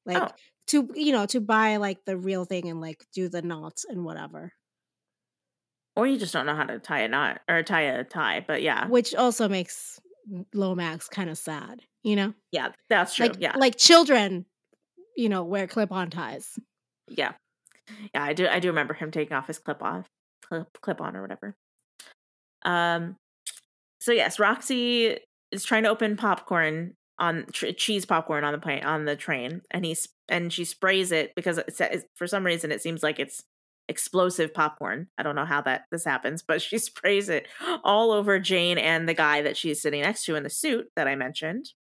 [0.06, 0.30] like oh.
[0.68, 4.04] to you know to buy like the real thing and like do the knots and
[4.04, 4.52] whatever.
[5.96, 8.62] Or you just don't know how to tie a knot or tie a tie, but
[8.62, 8.88] yeah.
[8.88, 10.00] Which also makes
[10.54, 12.34] Lomax kind of sad, you know?
[12.52, 13.28] Yeah, that's true.
[13.28, 13.56] Like, yeah.
[13.56, 14.46] Like children,
[15.16, 16.60] you know, wear clip on ties.
[17.08, 17.32] Yeah.
[18.14, 20.10] Yeah, I do I do remember him taking off his clip off
[20.44, 21.56] clip clip on or whatever.
[22.66, 23.16] Um
[24.02, 25.18] so yes, Roxy
[25.52, 29.62] is trying to open popcorn on tr- cheese popcorn on the plane on the train
[29.72, 33.44] and he's and she sprays it because it, for some reason it seems like it's
[33.88, 35.08] explosive popcorn.
[35.18, 37.48] I don't know how that this happens, but she sprays it
[37.84, 41.08] all over Jane and the guy that she's sitting next to in the suit that
[41.08, 41.72] I mentioned.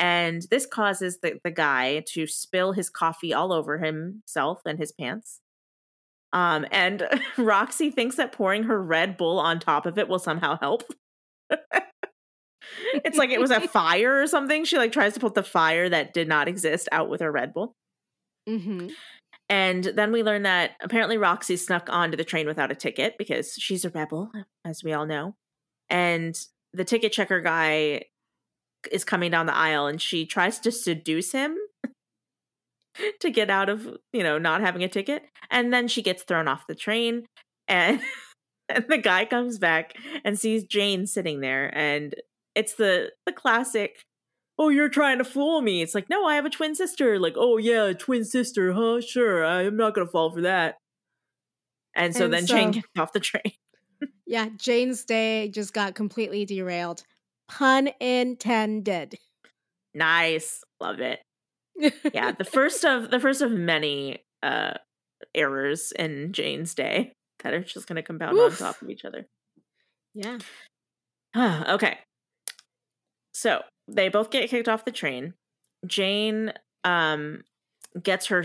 [0.00, 4.92] And this causes the, the guy to spill his coffee all over himself and his
[4.92, 5.40] pants.
[6.32, 7.08] Um, and
[7.38, 10.84] Roxy thinks that pouring her Red Bull on top of it will somehow help.
[13.04, 14.64] it's like it was a fire or something.
[14.64, 17.54] She like tries to put the fire that did not exist out with her Red
[17.54, 17.74] Bull.
[18.48, 18.88] Mm-hmm.
[19.50, 23.54] And then we learn that apparently Roxy snuck onto the train without a ticket because
[23.54, 24.30] she's a rebel,
[24.64, 25.36] as we all know.
[25.88, 26.38] And
[26.74, 28.02] the ticket checker guy
[28.92, 31.56] is coming down the aisle and she tries to seduce him
[33.20, 35.22] to get out of, you know, not having a ticket.
[35.50, 37.26] And then she gets thrown off the train
[37.66, 38.00] and
[38.68, 39.94] and the guy comes back
[40.24, 42.14] and sees Jane sitting there and
[42.54, 44.04] it's the the classic
[44.58, 45.82] oh, you're trying to fool me.
[45.82, 47.18] It's like, no, I have a twin sister.
[47.18, 49.00] Like, oh, yeah, twin sister, huh?
[49.00, 50.78] Sure, I'm not going to fall for that.
[51.94, 53.52] And so and then so, Jane gets off the train.
[54.26, 57.04] yeah, Jane's day just got completely derailed.
[57.48, 59.16] Pun intended.
[59.94, 60.62] Nice.
[60.80, 61.20] Love it.
[62.12, 64.74] Yeah, the first of the first of many uh
[65.34, 67.12] errors in Jane's day
[67.42, 68.60] that are just going to compound Oof.
[68.60, 69.26] on top of each other.
[70.14, 70.38] Yeah.
[71.68, 71.98] okay.
[73.32, 75.34] So they both get kicked off the train.
[75.86, 76.52] Jane
[76.84, 77.42] um,
[78.02, 78.44] gets her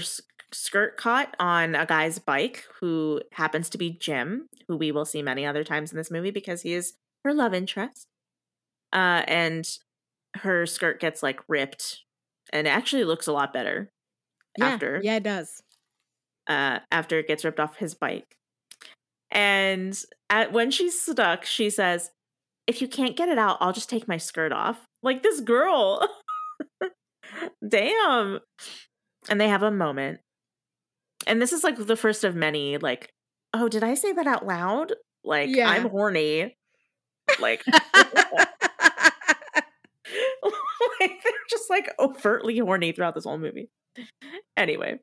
[0.52, 5.24] skirt caught on a guy's bike who happens to be Jim, who we will see
[5.24, 8.08] many other times in this movie because he is her love interest.
[8.92, 9.68] Uh, and
[10.36, 12.03] her skirt gets like ripped
[12.54, 13.92] and it actually looks a lot better
[14.58, 15.02] yeah, after.
[15.04, 15.62] Yeah, it does.
[16.48, 18.38] Uh, after it gets ripped off his bike.
[19.32, 20.00] And
[20.30, 22.12] at, when she's stuck, she says,
[22.68, 24.86] If you can't get it out, I'll just take my skirt off.
[25.02, 26.08] Like this girl.
[27.68, 28.40] Damn.
[29.30, 30.20] And they have a moment.
[31.26, 33.10] And this is like the first of many, like,
[33.54, 34.94] oh, did I say that out loud?
[35.24, 35.70] Like, yeah.
[35.70, 36.56] I'm horny.
[37.40, 37.64] Like,
[41.04, 43.70] like they're just like overtly horny throughout this whole movie.
[44.58, 45.00] Anyway,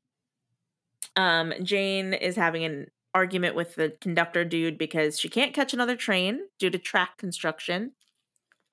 [1.17, 5.97] um, Jane is having an argument with the conductor dude because she can't catch another
[5.97, 7.93] train due to track construction.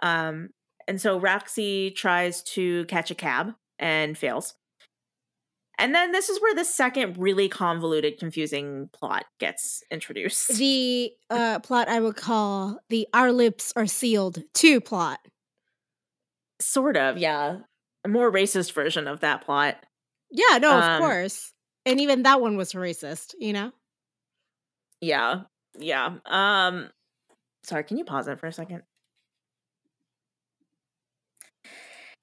[0.01, 0.49] Um,
[0.87, 4.55] and so Roxy tries to catch a cab and fails.
[5.79, 10.47] And then this is where the second really convoluted, confusing plot gets introduced.
[10.57, 15.19] The uh, plot I would call the Our Lips Are Sealed 2 plot.
[16.59, 17.57] Sort of, yeah.
[18.03, 19.77] A more racist version of that plot.
[20.31, 21.53] Yeah, no, of um, course.
[21.85, 23.71] And even that one was racist, you know?
[25.01, 25.41] Yeah.
[25.77, 26.15] Yeah.
[26.25, 26.89] Um
[27.63, 28.83] sorry, can you pause it for a second?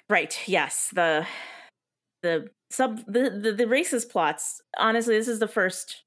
[0.08, 0.38] Right.
[0.46, 0.90] Yes.
[0.92, 1.26] The
[2.22, 4.60] the sub the, the the racist plots.
[4.76, 6.02] Honestly, this is the first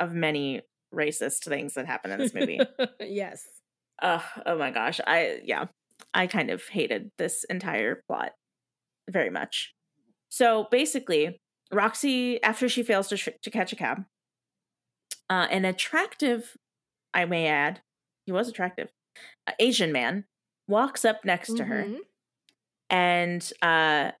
[0.00, 0.62] of many
[0.94, 2.60] racist things that happen in this movie.
[3.00, 3.44] yes.
[4.02, 5.00] Uh, oh my gosh.
[5.06, 5.66] I yeah.
[6.14, 8.32] I kind of hated this entire plot
[9.10, 9.74] very much.
[10.28, 11.40] So basically,
[11.72, 14.04] Roxy, after she fails to, sh- to catch a cab,
[15.30, 16.56] uh, an attractive,
[17.14, 17.80] I may add,
[18.26, 18.90] he was attractive,
[19.58, 20.24] Asian man
[20.68, 21.98] walks up next to her Mhm.
[22.90, 24.12] and uh,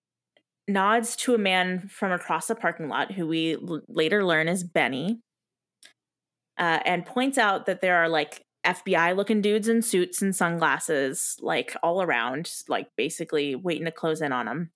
[0.66, 4.64] nods to a man from across the parking lot who we l- later learn is
[4.64, 5.20] Benny
[6.58, 11.36] uh, and points out that there are like FBI looking dudes in suits and sunglasses,
[11.40, 14.70] like all around, like basically waiting to close in on him.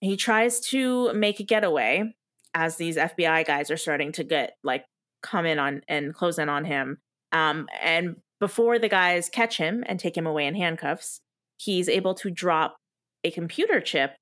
[0.00, 2.14] He tries to make a getaway
[2.52, 4.84] as these FBI guys are starting to get like
[5.22, 6.98] come in on and close in on him.
[7.32, 11.20] Um, and before the guys catch him and take him away in handcuffs,
[11.56, 12.76] he's able to drop
[13.24, 14.16] a computer chip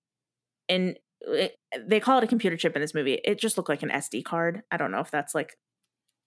[0.68, 3.20] in it, they call it a computer chip in this movie.
[3.24, 4.62] It just looked like an SD card.
[4.70, 5.56] I don't know if that's like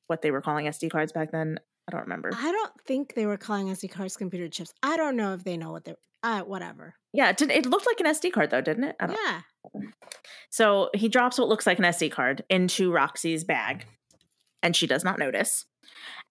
[0.08, 1.60] what they were calling SD cards back then.
[1.88, 2.32] I don't remember.
[2.36, 4.74] I don't think they were calling SD cards computer chips.
[4.82, 5.98] I don't know if they know what they're.
[6.24, 6.96] Uh, whatever.
[7.14, 8.96] Yeah, it, did, it looked like an SD card though, didn't it?
[9.00, 9.18] I don't.
[9.24, 9.42] Yeah.
[10.50, 13.86] So he drops what looks like an SD card into Roxy's bag,
[14.64, 15.66] and she does not notice,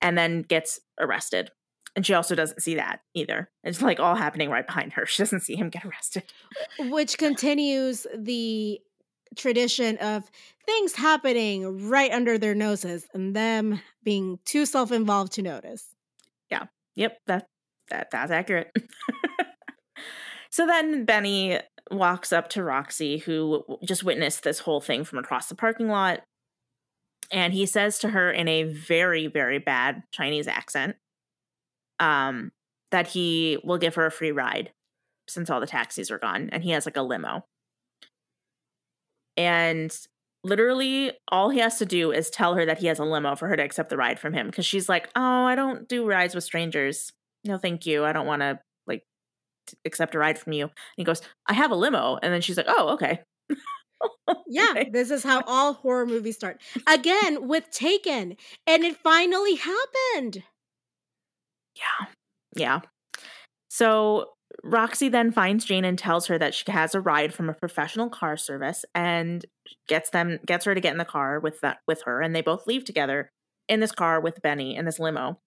[0.00, 1.50] and then gets arrested.
[1.94, 3.50] And she also doesn't see that either.
[3.62, 5.04] It's like all happening right behind her.
[5.14, 6.24] She doesn't see him get arrested.
[6.78, 8.80] Which continues the
[9.36, 10.30] tradition of
[10.66, 15.94] things happening right under their noses and them being too self-involved to notice.
[16.50, 16.66] Yeah.
[16.96, 17.46] Yep, that
[17.90, 18.70] that that's accurate.
[20.50, 21.60] so then Benny
[21.90, 26.20] walks up to Roxy, who just witnessed this whole thing from across the parking lot,
[27.30, 30.96] and he says to her in a very very bad Chinese accent,
[31.98, 32.52] um,
[32.90, 34.72] that he will give her a free ride
[35.28, 37.44] since all the taxis are gone, and he has like a limo.
[39.36, 39.96] And
[40.44, 43.48] literally all he has to do is tell her that he has a limo for
[43.48, 46.34] her to accept the ride from him because she's like oh i don't do rides
[46.34, 47.12] with strangers.
[47.44, 48.04] No thank you.
[48.04, 49.04] I don't want to like
[49.66, 50.64] t- accept a ride from you.
[50.64, 52.18] And he goes i have a limo.
[52.22, 53.20] And then she's like oh okay.
[54.46, 56.60] Yeah, this is how all horror movies start.
[56.86, 60.42] Again with Taken, and it finally happened.
[61.76, 62.06] yeah.
[62.56, 62.80] Yeah.
[63.70, 67.54] So roxy then finds jane and tells her that she has a ride from a
[67.54, 69.44] professional car service and
[69.88, 72.40] gets them gets her to get in the car with that with her and they
[72.40, 73.30] both leave together
[73.68, 75.40] in this car with benny in this limo.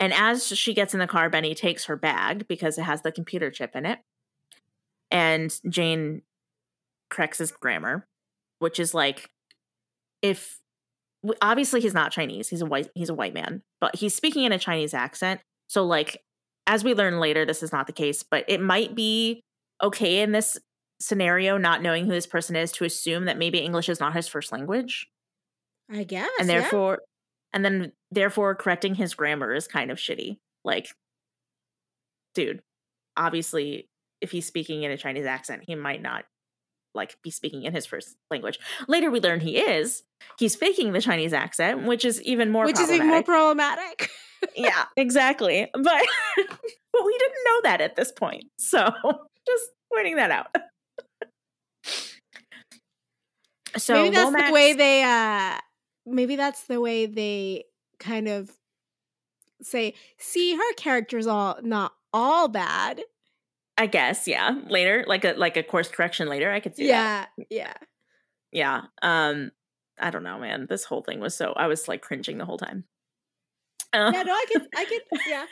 [0.00, 3.12] And as she gets in the car benny takes her bag because it has the
[3.12, 4.00] computer chip in it.
[5.10, 6.22] And jane
[7.10, 8.06] corrects his grammar
[8.58, 9.30] which is like
[10.20, 10.58] if
[11.40, 14.52] obviously he's not chinese he's a white he's a white man but he's speaking in
[14.52, 15.40] a chinese accent.
[15.68, 16.22] So like
[16.68, 19.42] as we learn later this is not the case but it might be
[19.82, 20.56] okay in this
[21.00, 24.28] scenario not knowing who this person is to assume that maybe english is not his
[24.28, 25.08] first language
[25.90, 26.28] I guess.
[26.38, 26.60] and yeah.
[26.60, 27.00] therefore
[27.52, 30.88] and then therefore correcting his grammar is kind of shitty like
[32.34, 32.62] dude
[33.16, 33.88] obviously
[34.20, 36.24] if he's speaking in a chinese accent he might not
[36.98, 40.02] like be speaking in his first language later we learn he is
[40.38, 44.10] he's faking the chinese accent which is even more which is even more problematic.
[44.56, 45.82] yeah exactly but
[46.36, 48.86] but we didn't know that at this point so
[49.46, 50.54] just pointing that out
[53.76, 55.58] so maybe that's Lomax- the way they uh
[56.06, 57.64] maybe that's the way they
[57.98, 58.50] kind of
[59.62, 63.02] say, see her character's all not all bad.
[63.78, 64.58] I guess, yeah.
[64.68, 67.30] Later, like a like a course correction later, I could see that.
[67.38, 67.74] Yeah, yeah.
[68.50, 68.82] Yeah.
[69.02, 69.52] Um,
[70.00, 70.66] I don't know, man.
[70.68, 72.84] This whole thing was so I was like cringing the whole time.
[73.92, 75.46] Uh, Yeah, no, I could I could yeah.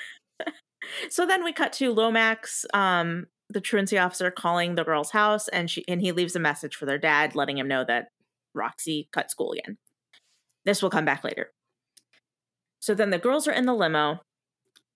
[1.09, 5.71] so then we cut to Lomax, um, the truancy officer calling the girl's house, and
[5.71, 8.09] she and he leaves a message for their dad, letting him know that
[8.55, 9.79] Roxy cut school again.
[10.65, 11.53] This will come back later.
[12.81, 14.21] So then the girls are in the limo,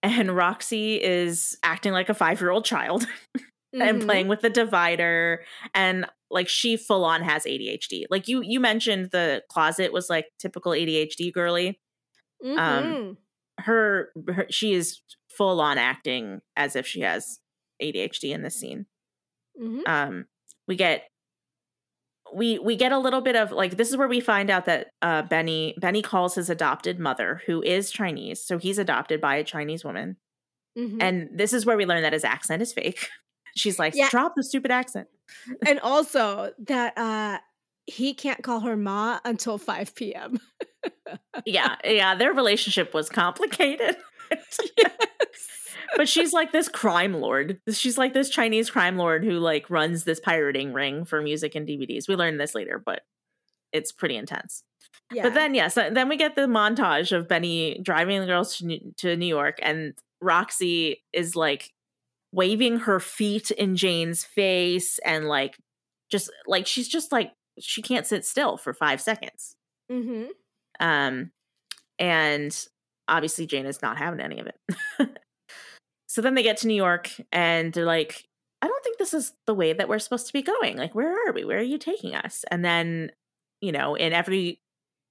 [0.03, 3.07] and Roxy is acting like a five year old child
[3.73, 4.07] and Mhm.
[4.07, 5.45] playing with the divider,
[5.75, 8.07] and like she full on has ADHD.
[8.11, 11.81] Like you you mentioned the closet was like typical ADHD girly
[12.45, 13.17] um, Mhm.
[13.61, 17.41] her, her she is full on acting as if she has
[17.83, 18.87] ADHD in this scene.
[19.61, 19.87] Mhm.
[19.89, 20.27] Um,
[20.67, 21.10] we get
[22.35, 24.89] we we get a little bit of like this is where we find out that
[25.03, 29.45] uh, Benny Benny calls his adopted mother who is Chinese, so he's adopted by a
[29.45, 30.17] Chinese woman,
[30.79, 30.99] Mhm.
[31.01, 33.09] and this is where we learn that his accent is fake.
[33.57, 34.09] She's like, Yeah.
[34.11, 35.09] drop the stupid accent.
[35.67, 37.39] and also that uh
[37.87, 40.39] he can't call her ma until 5 p.m.
[41.47, 43.97] yeah, yeah, their relationship was complicated.
[44.79, 44.99] yes.
[45.97, 47.61] But she's like this crime lord.
[47.71, 51.67] She's like this Chinese crime lord who like runs this pirating ring for music and
[51.67, 52.09] DVDs.
[52.09, 53.03] We learned this later, but
[53.73, 54.63] it's pretty intense.
[55.13, 55.25] Yeah.
[55.25, 58.95] But then yes, then we get the montage of Benny driving the girls to New,
[58.99, 61.73] to New York, and Roxy is like
[62.33, 65.57] waving her feet in Jane's face, and like
[66.11, 69.57] just like she's just like she can't sit still for five seconds.
[69.91, 70.27] Mm-hmm.
[70.79, 71.33] Um,
[71.99, 72.67] and
[73.09, 74.59] obviously Jane is not having any of it.
[76.11, 78.25] so then they get to New York, and they're like,
[78.61, 80.77] "I don't think this is the way that we're supposed to be going.
[80.77, 81.45] Like, where are we?
[81.45, 83.13] Where are you taking us?" And then,
[83.61, 84.61] you know, in every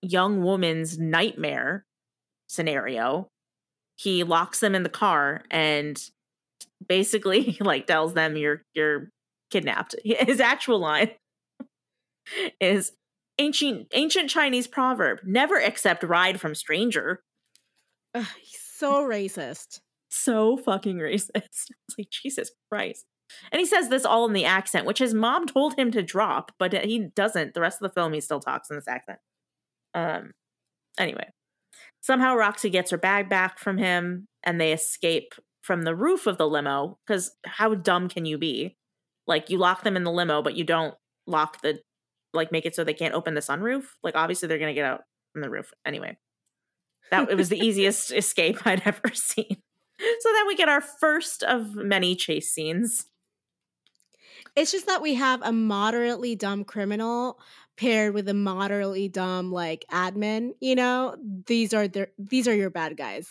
[0.01, 1.85] young woman's nightmare
[2.47, 3.29] scenario,
[3.95, 6.03] he locks them in the car and
[6.85, 9.09] basically like tells them you're you're
[9.51, 9.95] kidnapped.
[10.03, 11.11] His actual line
[12.59, 12.91] is
[13.37, 17.21] ancient ancient Chinese proverb: "Never accept ride from stranger."
[18.13, 19.79] Ugh, so racist.
[20.09, 21.29] So fucking racist.
[21.35, 23.05] It's like Jesus Christ.
[23.51, 26.51] And he says this all in the accent, which his mom told him to drop,
[26.57, 27.53] but he doesn't.
[27.53, 29.19] The rest of the film, he still talks in this accent.
[29.93, 30.31] Um.
[30.97, 31.29] Anyway,
[32.01, 36.37] somehow Roxy gets her bag back from him, and they escape from the roof of
[36.37, 36.97] the limo.
[37.05, 38.75] Because how dumb can you be?
[39.27, 40.95] Like you lock them in the limo, but you don't
[41.27, 41.79] lock the
[42.33, 43.83] like make it so they can't open the sunroof.
[44.03, 45.01] Like obviously they're gonna get out
[45.33, 46.17] from the roof anyway.
[47.11, 49.57] That it was the easiest escape I'd ever seen.
[50.21, 53.05] So then we get our first of many chase scenes.
[54.55, 57.39] It's just that we have a moderately dumb criminal
[57.77, 61.15] paired with a moderately dumb like admin, you know?
[61.45, 63.29] These are their these are your bad guys.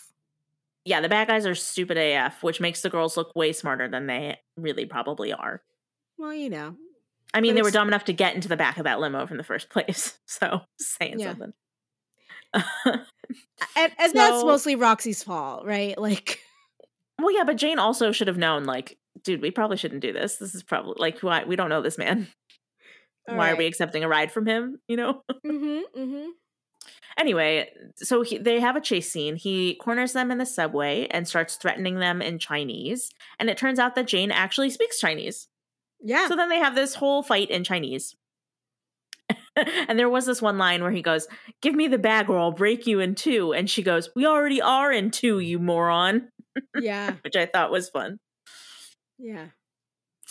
[0.85, 4.07] Yeah, the bad guys are stupid AF, which makes the girls look way smarter than
[4.07, 5.61] they really probably are.
[6.17, 6.75] Well, you know.
[7.33, 9.37] I mean, they were dumb enough to get into the back of that limo from
[9.37, 10.17] the first place.
[10.25, 11.29] So, saying yeah.
[11.29, 11.53] something.
[12.53, 13.03] and,
[13.75, 15.97] and so, that's mostly Roxy's fault, right?
[15.97, 16.39] Like
[17.19, 20.37] Well, yeah, but Jane also should have known like, dude, we probably shouldn't do this.
[20.37, 22.27] This is probably like why we don't know this man.
[23.29, 23.53] All why right.
[23.53, 25.23] are we accepting a ride from him, you know?
[25.45, 26.29] mm-hmm, mm-hmm.
[27.17, 29.35] Anyway, so he, they have a chase scene.
[29.35, 33.11] He corners them in the subway and starts threatening them in Chinese.
[33.37, 35.49] And it turns out that Jane actually speaks Chinese.
[36.01, 36.29] Yeah.
[36.29, 38.15] So then they have this whole fight in Chinese.
[39.55, 41.27] and there was this one line where he goes,
[41.61, 43.53] Give me the bag or I'll break you in two.
[43.53, 46.29] And she goes, We already are in two, you moron.
[46.79, 47.13] Yeah.
[47.23, 48.19] Which I thought was fun.
[49.17, 49.47] Yeah.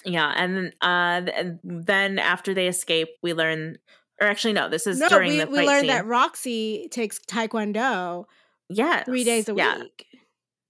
[0.05, 0.33] Yeah.
[0.37, 1.23] And uh,
[1.62, 3.79] then after they escape, we learn,
[4.21, 5.89] or actually, no, this is no, during we, the We learned scene.
[5.89, 8.25] that Roxy takes Taekwondo.
[8.69, 9.05] Yeah.
[9.05, 9.79] Three days a yeah.
[9.79, 10.07] week.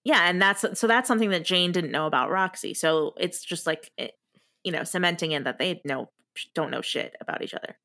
[0.05, 0.28] Yeah.
[0.28, 2.74] And that's, so that's something that Jane didn't know about Roxy.
[2.74, 4.12] So it's just like, it,
[4.64, 6.11] you know, cementing in that they know
[6.55, 7.76] don't know shit about each other.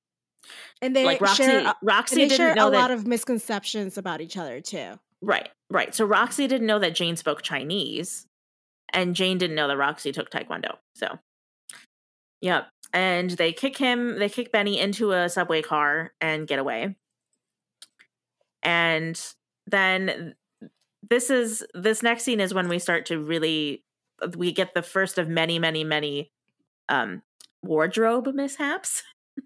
[0.81, 4.21] And they like Roxy, share, Roxy they didn't know a that, lot of misconceptions about
[4.21, 4.99] each other too.
[5.23, 5.95] Right, right.
[5.95, 8.27] So Roxy didn't know that Jane spoke Chinese,
[8.91, 10.75] and Jane didn't know that Roxy took Taekwondo.
[10.95, 11.17] So,
[12.41, 12.67] yep.
[12.91, 16.95] And they kick him, they kick Benny into a subway car and get away.
[18.61, 19.19] And
[19.65, 20.35] then
[21.09, 23.81] this is this next scene is when we start to really
[24.35, 26.31] we get the first of many, many, many
[26.89, 27.21] um,
[27.63, 29.03] wardrobe mishaps.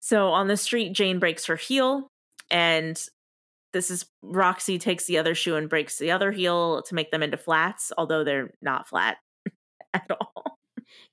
[0.00, 2.08] so on the street, Jane breaks her heel,
[2.50, 3.00] and
[3.76, 7.22] this is Roxy takes the other shoe and breaks the other heel to make them
[7.22, 9.18] into flats, although they're not flat
[9.94, 10.58] at all.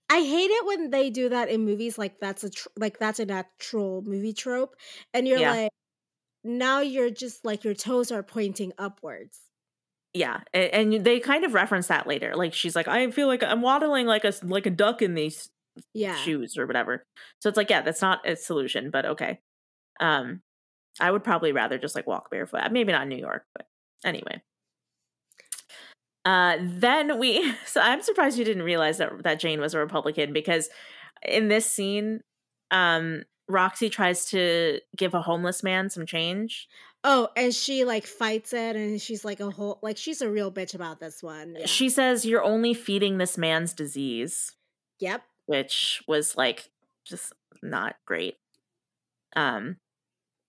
[0.09, 1.97] I hate it when they do that in movies.
[1.97, 4.75] Like that's a tr- like that's an actual movie trope,
[5.13, 5.51] and you're yeah.
[5.51, 5.71] like,
[6.45, 9.39] now you're just like your toes are pointing upwards
[10.13, 13.61] yeah and, they kind of reference that later like she's like i feel like i'm
[13.61, 15.49] waddling like a like a duck in these
[15.93, 17.03] yeah shoes or whatever
[17.39, 19.39] so it's like yeah that's not a solution but okay
[19.99, 20.41] um
[20.99, 23.67] i would probably rather just like walk barefoot maybe not in new york but
[24.05, 24.41] anyway
[26.25, 30.33] uh then we so i'm surprised you didn't realize that that jane was a republican
[30.33, 30.69] because
[31.23, 32.21] in this scene
[32.71, 36.67] um roxy tries to give a homeless man some change
[37.05, 40.51] Oh, and she like fights it, and she's like a whole like she's a real
[40.51, 41.55] bitch about this one.
[41.59, 41.65] Yeah.
[41.65, 44.55] She says, "You're only feeding this man's disease."
[44.99, 45.21] Yep.
[45.45, 46.69] Which was like
[47.05, 48.37] just not great.
[49.35, 49.77] Um,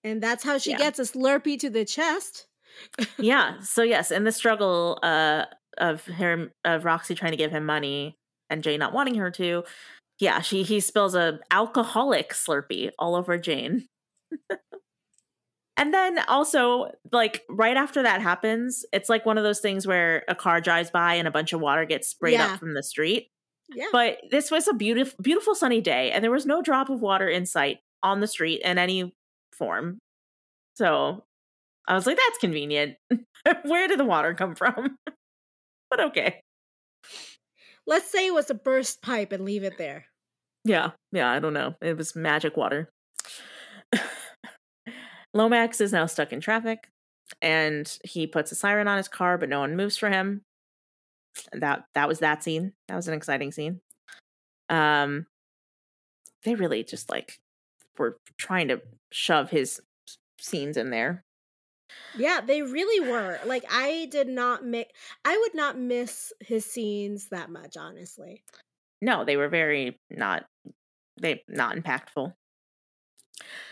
[0.05, 0.77] and that's how she yeah.
[0.77, 2.47] gets a Slurpee to the chest.
[3.17, 3.59] yeah.
[3.61, 5.45] So yes, in the struggle uh,
[5.77, 8.17] of her of Roxy trying to give him money
[8.49, 9.63] and Jane not wanting her to,
[10.19, 13.87] yeah, she he spills a alcoholic Slurpee all over Jane.
[15.77, 20.23] And then also, like right after that happens, it's like one of those things where
[20.29, 22.53] a car drives by and a bunch of water gets sprayed yeah.
[22.53, 23.29] up from the street.
[23.73, 23.87] Yeah.
[23.91, 27.27] But this was a beautiful, beautiful sunny day, and there was no drop of water
[27.27, 29.13] in sight on the street in any
[29.57, 29.99] form.
[30.75, 31.23] So
[31.87, 32.95] I was like, that's convenient.
[33.63, 34.97] Where did the water come from?
[35.89, 36.41] but okay.
[37.87, 40.05] Let's say it was a burst pipe and leave it there.
[40.63, 41.75] Yeah, yeah, I don't know.
[41.81, 42.89] It was magic water.
[45.33, 46.89] Lomax is now stuck in traffic
[47.41, 50.41] and he puts a siren on his car, but no one moves for him.
[51.51, 52.73] That that was that scene.
[52.87, 53.81] That was an exciting scene.
[54.69, 55.27] Um
[56.43, 57.39] they really just like
[57.97, 58.81] were trying to
[59.15, 59.79] shove his
[60.41, 61.23] scenes in there.
[62.17, 63.39] Yeah, they really were.
[63.45, 64.85] Like I did not miss
[65.23, 68.43] I would not miss his scenes that much, honestly.
[69.01, 70.45] No, they were very not
[71.19, 72.33] they not impactful.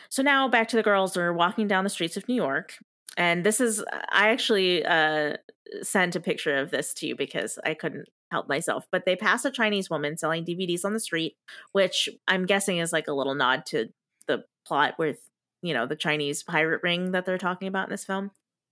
[0.10, 2.76] So now back to the girls are walking down the streets of New York.
[3.18, 5.34] And this is I actually uh
[5.82, 8.86] sent a picture of this to you because I couldn't help myself.
[8.94, 11.36] But they pass a Chinese woman selling DVDs on the street,
[11.74, 13.90] which I'm guessing is like a little nod to
[14.28, 15.20] the plot with
[15.64, 18.30] you know the Chinese pirate ring that they're talking about in this film.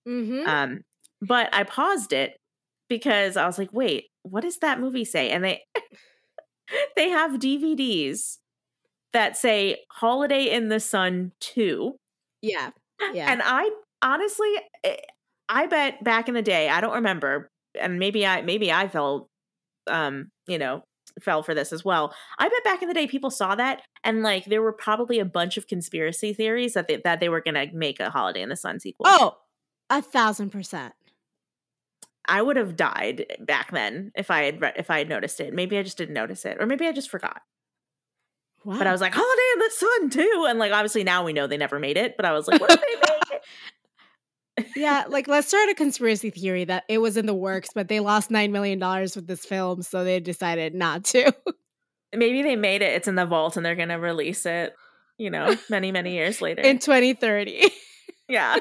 [0.07, 0.47] Mm-hmm.
[0.47, 0.81] Um,
[1.21, 2.37] but I paused it
[2.89, 5.31] because I was like, wait, what does that movie say?
[5.31, 5.61] And they
[6.95, 8.37] they have DVDs
[9.13, 11.95] that say Holiday in the Sun 2.
[12.41, 12.69] Yeah.
[13.13, 13.31] Yeah.
[13.31, 13.71] And I
[14.01, 14.97] honestly eh,
[15.49, 19.29] I bet back in the day, I don't remember, and maybe I maybe I fell
[19.87, 20.83] um, you know,
[21.19, 22.13] fell for this as well.
[22.37, 25.25] I bet back in the day people saw that and like there were probably a
[25.25, 28.49] bunch of conspiracy theories that they, that they were going to make a Holiday in
[28.49, 29.05] the Sun sequel.
[29.07, 29.37] Oh,
[29.89, 30.93] a thousand percent.
[32.27, 35.53] I would have died back then if I had re- if I had noticed it.
[35.53, 37.41] Maybe I just didn't notice it, or maybe I just forgot.
[38.63, 38.77] Wow.
[38.77, 41.47] But I was like, Holiday in the Sun too, and like obviously now we know
[41.47, 42.15] they never made it.
[42.15, 43.20] But I was like, what if they make?
[44.75, 47.99] Yeah, like let's start a conspiracy theory that it was in the works, but they
[47.99, 51.33] lost nine million dollars with this film, so they decided not to.
[52.15, 52.93] Maybe they made it.
[52.93, 54.75] It's in the vault, and they're gonna release it.
[55.17, 57.69] You know, many many years later in 2030.
[58.29, 58.55] Yeah.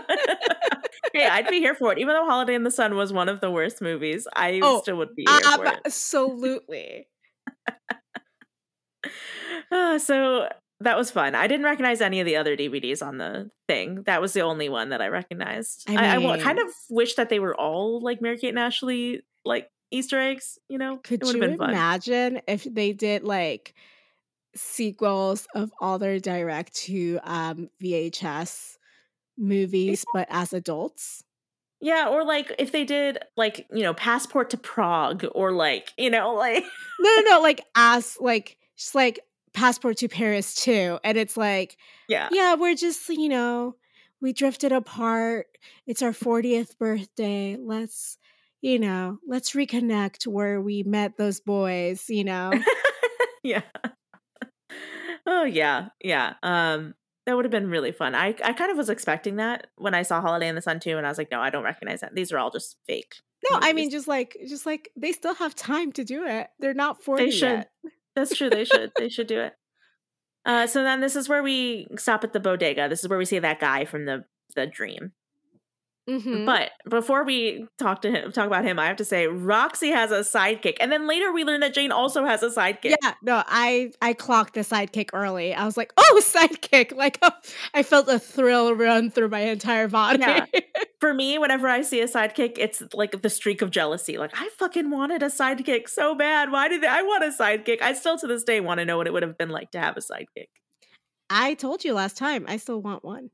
[1.14, 1.98] hey, I'd be here for it.
[2.00, 4.96] Even though Holiday in the Sun was one of the worst movies, I Oh, still
[4.96, 5.78] would be here for it.
[5.84, 7.06] Absolutely.
[9.70, 10.48] Uh, so
[10.80, 11.34] that was fun.
[11.34, 14.02] I didn't recognize any of the other DVDs on the thing.
[14.06, 15.84] That was the only one that I recognized.
[15.88, 18.58] I I, I wa- kind of wish that they were all like Mary Kate and
[18.58, 20.58] Ashley, like Easter eggs.
[20.68, 21.70] You know, Could it you been fun.
[21.70, 23.74] imagine if they did like
[24.54, 28.76] sequels of all their direct to um, VHS
[29.38, 31.22] movies, but as adults?
[31.82, 36.10] Yeah, or like if they did like you know Passport to Prague, or like you
[36.10, 36.64] know like
[37.00, 37.40] No, no, no.
[37.40, 39.20] Like as like just like
[39.52, 41.76] Passport to Paris too, and it's like
[42.08, 43.76] yeah, yeah, we're just you know
[44.20, 45.46] we drifted apart.
[45.86, 47.56] It's our fortieth birthday.
[47.58, 48.18] Let's
[48.60, 52.04] you know let's reconnect where we met those boys.
[52.08, 52.52] You know.
[53.42, 53.62] yeah.
[55.26, 56.34] Oh yeah, yeah.
[56.42, 56.94] Um,
[57.26, 58.14] that would have been really fun.
[58.14, 60.96] I I kind of was expecting that when I saw Holiday in the Sun too,
[60.96, 62.14] and I was like, no, I don't recognize that.
[62.14, 63.14] These are all just fake.
[63.50, 66.48] No, I mean just like just like they still have time to do it.
[66.58, 67.42] They're not forty should.
[67.42, 67.70] yet.
[68.14, 68.50] That's true.
[68.50, 68.92] They should.
[68.96, 69.54] they should do it.
[70.44, 72.88] Uh, so then this is where we stop at the bodega.
[72.88, 74.24] This is where we see that guy from the
[74.56, 75.12] the dream.
[76.10, 76.44] Mhm.
[76.44, 80.10] But before we talk to him, talk about him, I have to say Roxy has
[80.10, 82.96] a sidekick, and then later we learn that Jane also has a sidekick.
[83.02, 85.54] Yeah, no, I I clocked the sidekick early.
[85.54, 86.96] I was like, oh, sidekick!
[86.96, 87.30] Like, oh,
[87.74, 90.18] I felt a thrill run through my entire body.
[90.20, 90.46] Yeah.
[91.00, 94.18] For me, whenever I see a sidekick, it's like the streak of jealousy.
[94.18, 96.50] Like I fucking wanted a sidekick so bad.
[96.50, 97.80] Why did I want a sidekick?
[97.80, 99.78] I still to this day want to know what it would have been like to
[99.80, 100.48] have a sidekick.
[101.30, 102.44] I told you last time.
[102.48, 103.30] I still want one.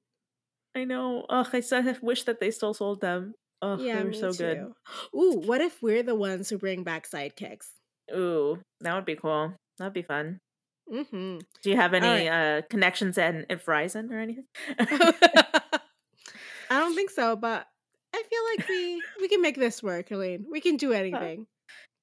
[0.77, 1.24] I know.
[1.31, 3.35] Ugh, I so wish that they still sold them.
[3.62, 4.59] Ugh, yeah, they were so good.
[4.59, 5.18] too.
[5.18, 7.68] Ooh, what if we're the ones who bring back sidekicks?
[8.14, 9.55] Ooh, that would be cool.
[9.79, 10.39] That'd be fun.
[10.93, 11.39] Mm-hmm.
[11.62, 12.59] Do you have any right.
[12.59, 14.45] uh connections at, at Verizon or anything?
[14.79, 15.81] I
[16.70, 17.66] don't think so, but
[18.14, 20.45] I feel like we we can make this work, Helene.
[20.51, 21.47] We can do anything.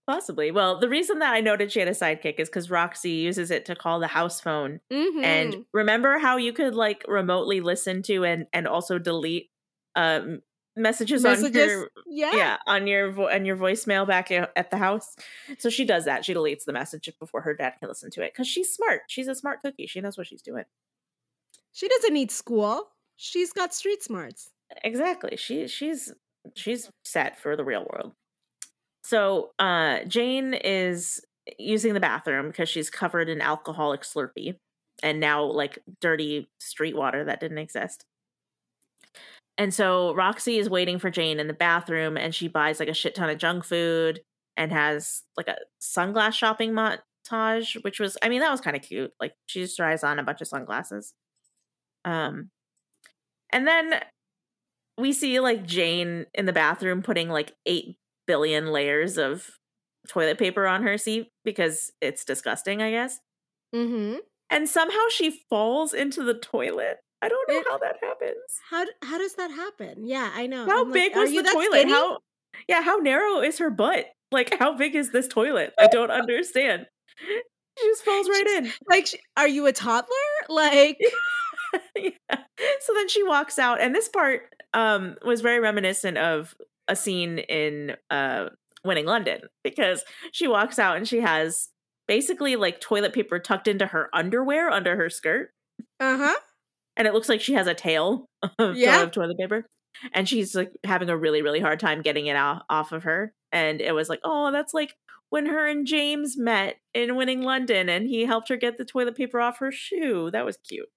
[0.05, 0.51] Possibly.
[0.51, 3.65] Well, the reason that I noted she had a sidekick is because Roxy uses it
[3.65, 4.81] to call the house phone.
[4.91, 5.23] Mhm.
[5.23, 9.49] And remember how you could like remotely listen to and and also delete
[9.95, 10.41] um
[10.75, 14.77] messages, on messages, your yeah, yeah on your vo- on your voicemail back at the
[14.77, 15.15] house.
[15.59, 16.25] So she does that.
[16.25, 19.03] She deletes the message before her dad can listen to it because she's smart.
[19.07, 19.87] She's a smart cookie.
[19.87, 20.65] She knows what she's doing.
[21.71, 22.89] She doesn't need school.
[23.15, 24.51] She's got street smarts.
[24.83, 25.37] Exactly.
[25.37, 26.11] She she's
[26.55, 28.13] she's set for the real world.
[29.03, 31.21] So uh Jane is
[31.59, 34.55] using the bathroom because she's covered in alcoholic slurpee
[35.01, 38.05] and now like dirty street water that didn't exist.
[39.57, 42.93] And so Roxy is waiting for Jane in the bathroom and she buys like a
[42.93, 44.21] shit ton of junk food
[44.57, 48.81] and has like a sunglass shopping montage, which was I mean, that was kind of
[48.81, 49.11] cute.
[49.19, 51.13] Like she just tries on a bunch of sunglasses.
[52.05, 52.49] Um
[53.51, 54.01] and then
[54.97, 57.97] we see like Jane in the bathroom putting like 8
[58.27, 59.49] billion layers of
[60.09, 63.19] toilet paper on her seat because it's disgusting, I guess.
[63.73, 64.17] Mm-hmm.
[64.49, 66.97] And somehow she falls into the toilet.
[67.21, 68.35] I don't know It- how that happens.
[68.69, 70.05] How how does that happen?
[70.07, 70.65] Yeah, I know.
[70.65, 71.71] How I'm big are was the toilet?
[71.71, 71.91] skinny?
[71.91, 72.17] How
[72.67, 74.05] Yeah, how narrow is her butt?
[74.31, 75.73] Like how big is this toilet?
[75.79, 76.85] I don't understand.
[77.79, 78.71] She just falls right in.
[78.89, 80.09] like sh- are you a toddler?
[80.49, 80.99] Like
[81.95, 82.09] yeah.
[82.81, 86.53] So then she walks out, and this part um, was very reminiscent of
[86.87, 88.49] a scene in uh,
[88.83, 91.69] Winning London because she walks out and she has
[92.07, 95.51] basically like toilet paper tucked into her underwear under her skirt,
[95.99, 96.35] uh-huh.
[96.97, 98.25] and it looks like she has a tail
[98.59, 99.01] of, Yeah.
[99.01, 99.65] of toilet paper,
[100.13, 103.33] and she's like having a really really hard time getting it out off of her,
[103.51, 104.93] and it was like, oh, that's like
[105.29, 109.15] when her and James met in Winning London, and he helped her get the toilet
[109.15, 110.29] paper off her shoe.
[110.31, 110.89] That was cute.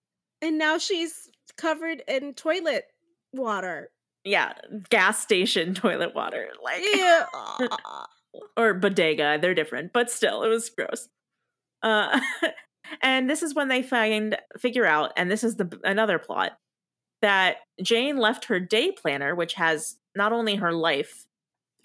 [0.42, 2.84] And now she's covered in toilet
[3.32, 3.90] water.
[4.26, 4.52] Yeah,
[4.90, 6.82] gas station toilet water, like
[8.56, 9.38] or bodega.
[9.40, 11.08] They're different, but still, it was gross.
[11.82, 12.20] Uh,
[13.02, 16.52] and this is when they find figure out, and this is the another plot
[17.22, 21.26] that Jane left her day planner, which has not only her life,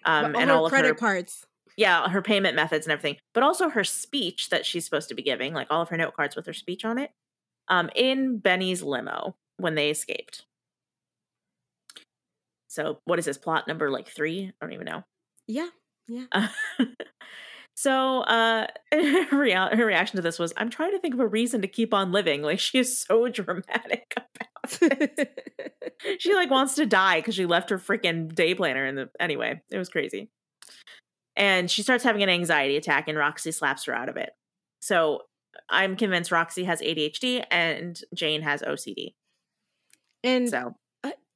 [0.05, 1.45] um, all and her all of credit her cards.
[1.77, 5.21] yeah her payment methods and everything, but also her speech that she's supposed to be
[5.21, 7.11] giving, like all of her note cards with her speech on it,
[7.67, 10.45] um, in Benny's limo when they escaped.
[12.71, 14.49] So, what is this plot number like three?
[14.49, 15.03] I don't even know.
[16.07, 16.25] Yeah.
[16.31, 16.47] Uh,
[17.75, 21.61] so uh her, her reaction to this was i'm trying to think of a reason
[21.61, 25.39] to keep on living like she is so dramatic about it
[26.19, 29.59] she like wants to die because she left her freaking day planner in the anyway
[29.71, 30.29] it was crazy
[31.37, 34.31] and she starts having an anxiety attack and roxy slaps her out of it
[34.81, 35.21] so
[35.69, 39.13] i'm convinced roxy has adhd and jane has ocd
[40.23, 40.75] and so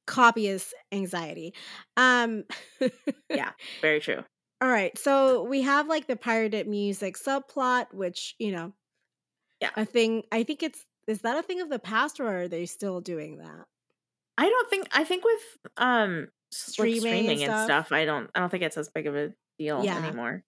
[0.06, 1.54] copious anxiety.
[1.96, 2.44] Um
[3.32, 3.52] Yeah.
[3.82, 4.24] very true
[4.60, 4.96] All right.
[4.98, 8.72] So we have like the pirated music subplot, which, you know,
[9.60, 9.72] Yeah.
[9.76, 10.24] a thing.
[10.32, 13.38] I think it's, is that a thing of the past or are they still doing
[13.38, 13.66] that?
[14.38, 16.28] I don't think I think with um
[16.78, 17.56] like Streaming and streaming and stuff?
[17.56, 19.96] stuff, I don't I don't think it's as big of a deal Yeah.
[19.96, 20.44] anymore.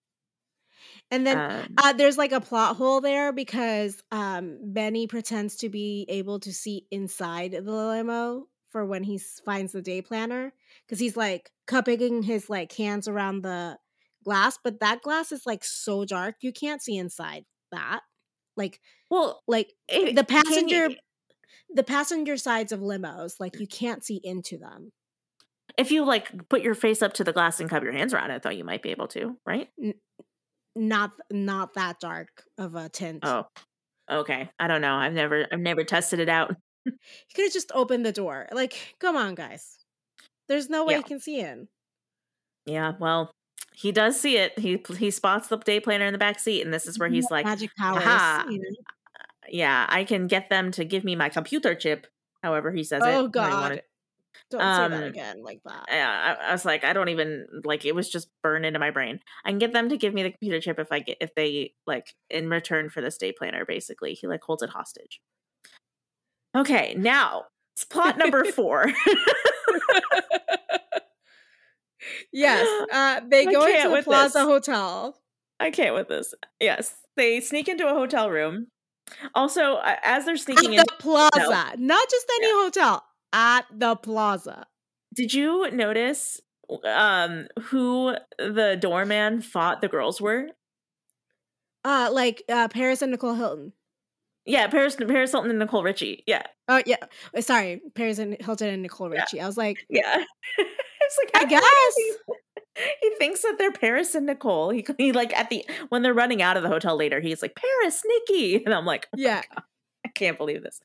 [1.11, 5.69] And then Um, uh, there's like a plot hole there because um, Benny pretends to
[5.69, 10.53] be able to see inside the limo for when he finds the day planner
[10.85, 13.77] because he's like cupping his like hands around the
[14.23, 18.01] glass, but that glass is like so dark you can't see inside that.
[18.57, 20.95] Like, well, like it- the passenger, you-
[21.73, 23.61] the passenger sides of limos, like mm.
[23.61, 24.91] you can't see into them.
[25.77, 28.31] if you like put your face up to the glass and cup your hands around
[28.31, 29.69] it, though, you might be able to, right?
[30.75, 33.19] Not not that dark of a tint.
[33.23, 33.45] Oh,
[34.09, 34.49] okay.
[34.59, 34.95] I don't know.
[34.95, 36.55] I've never I've never tested it out.
[37.27, 38.47] He could have just opened the door.
[38.51, 39.77] Like, come on, guys.
[40.47, 40.97] There's no way Yeah.
[40.99, 41.67] you can see in.
[42.65, 43.31] Yeah, well,
[43.73, 44.57] he does see it.
[44.59, 47.29] He he spots the day planner in the back seat, and this is where he's
[47.31, 48.03] like, magic powers.
[48.03, 48.59] Know?
[49.49, 52.07] "Yeah, I can get them to give me my computer chip."
[52.43, 53.07] However, he says it.
[53.09, 53.81] Oh when God!
[54.51, 55.85] Don't say that Um, again like that.
[55.89, 57.85] Yeah, I, I was like, I don't even like.
[57.85, 59.19] It was just burned into my brain.
[59.45, 61.73] I can get them to give me the computer chip if I get if they
[61.87, 63.65] like in return for this day planner.
[63.65, 65.19] Basically, he like holds it hostage.
[66.55, 67.43] Okay, now
[67.75, 68.87] it's plot number four.
[72.31, 74.47] yes, uh, they I go into the Plaza this.
[74.47, 75.19] Hotel.
[75.59, 76.33] I can't with this.
[76.59, 78.67] Yes, they sneak into a hotel room.
[79.35, 83.03] Also, uh, as they're At sneaking the in, Plaza, not just any hotel.
[83.33, 84.65] At the Plaza.
[85.13, 86.39] did you notice
[86.85, 90.47] um who the doorman thought the girls were?
[91.83, 93.73] Uh, like uh, Paris and Nicole Hilton.
[94.49, 96.23] Yeah, Paris, Paris Hilton and Nicole Richie.
[96.27, 96.97] Yeah, Oh yeah,
[97.35, 99.21] uh, sorry, Paris and Hilton and Nicole Yeah.
[99.21, 99.41] Richie.
[99.41, 100.23] I was like, yeah.
[100.57, 101.95] it's like I how guess.
[101.95, 102.13] He,
[103.01, 104.69] he thinks that they're Paris and Nicole.
[104.71, 107.55] He, he like at the when they're running out of the hotel later, he's like
[107.55, 109.41] Paris, Nikki, and I'm like, oh yeah.
[110.05, 110.79] I can't believe this.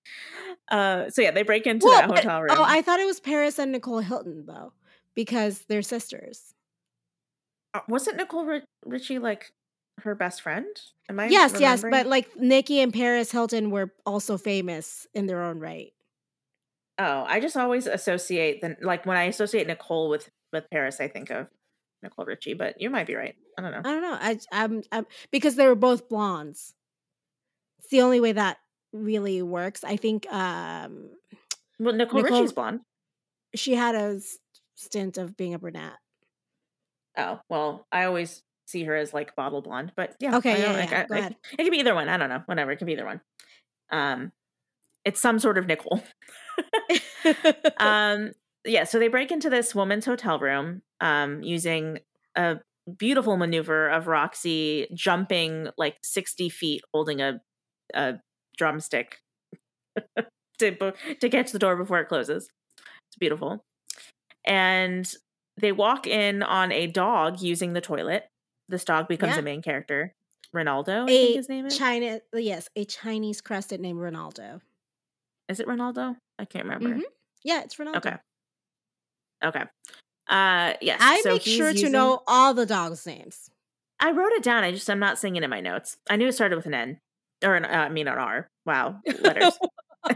[0.70, 2.50] Uh, so yeah, they break into Well, that but- hotel room.
[2.52, 4.72] Oh, I thought it was Paris and Nicole Hilton though,
[5.14, 6.52] because they're sisters.
[7.72, 9.52] Uh, wasn't Nicole Ri- Richie like
[10.00, 10.66] her best friend?
[11.08, 15.42] Am I yes, yes, but like Nikki and Paris Hilton were also famous in their
[15.42, 15.92] own right.
[16.98, 21.08] oh, I just always associate the like when I associate Nicole with with Paris, I
[21.08, 21.48] think of
[22.02, 22.54] Nicole Richie.
[22.54, 23.34] But you might be right.
[23.58, 23.78] I don't know.
[23.78, 24.18] I don't know.
[24.20, 26.74] I, I'm, I'm because they were both blondes.
[27.80, 28.58] It's the only way that
[28.92, 29.84] really works.
[29.84, 31.10] I think um,
[31.78, 32.80] Well, Nicole, Nicole- Richie's blonde.
[33.54, 34.20] she had a
[34.76, 35.98] stint of being a brunette.
[37.16, 40.36] Oh well, I always see her as like bottle blonde, but yeah.
[40.36, 41.36] Okay, I yeah, like, yeah, I- go I- ahead.
[41.58, 42.08] It could be either one.
[42.08, 42.42] I don't know.
[42.46, 42.72] Whatever.
[42.72, 43.20] It could be either one.
[43.90, 44.32] Um,
[45.04, 46.02] it's some sort of nickel.
[47.78, 48.32] um,
[48.64, 51.98] yeah, so they break into this woman's hotel room um, using
[52.36, 52.56] a
[52.98, 57.40] beautiful maneuver of Roxy jumping like 60 feet holding a,
[57.94, 58.14] a
[58.56, 59.18] drumstick
[60.58, 62.48] to, to catch the door before it closes.
[62.76, 63.64] It's beautiful.
[64.46, 65.10] And
[65.60, 68.24] they walk in on a dog using the toilet.
[68.68, 69.38] This dog becomes Yeah.
[69.40, 70.14] a main character.
[70.54, 71.76] Ronaldo, I A think his name is.
[71.76, 74.60] China, yes, a Chinese crested named Ronaldo.
[75.48, 76.16] Is it Ronaldo?
[76.38, 76.90] I can't remember.
[76.90, 77.02] Mhm.
[77.42, 77.96] Yeah, it's Ronaldo.
[77.96, 78.16] Okay.
[79.44, 79.62] Okay.
[80.28, 80.98] Uh yes.
[81.02, 83.50] I so make sure to know all the dogs' names.
[84.00, 84.64] I wrote it down.
[84.64, 85.96] I just I'm not seeing it in my notes.
[86.08, 86.98] I knew it started with an N
[87.44, 88.46] or an uh, I mean an R.
[88.64, 89.58] Wow, letters.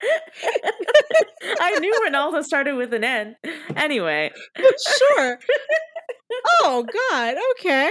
[1.60, 3.36] I knew Ronaldo started with an N.
[3.76, 5.38] Anyway, sure.
[6.62, 7.34] oh God.
[7.52, 7.90] Okay.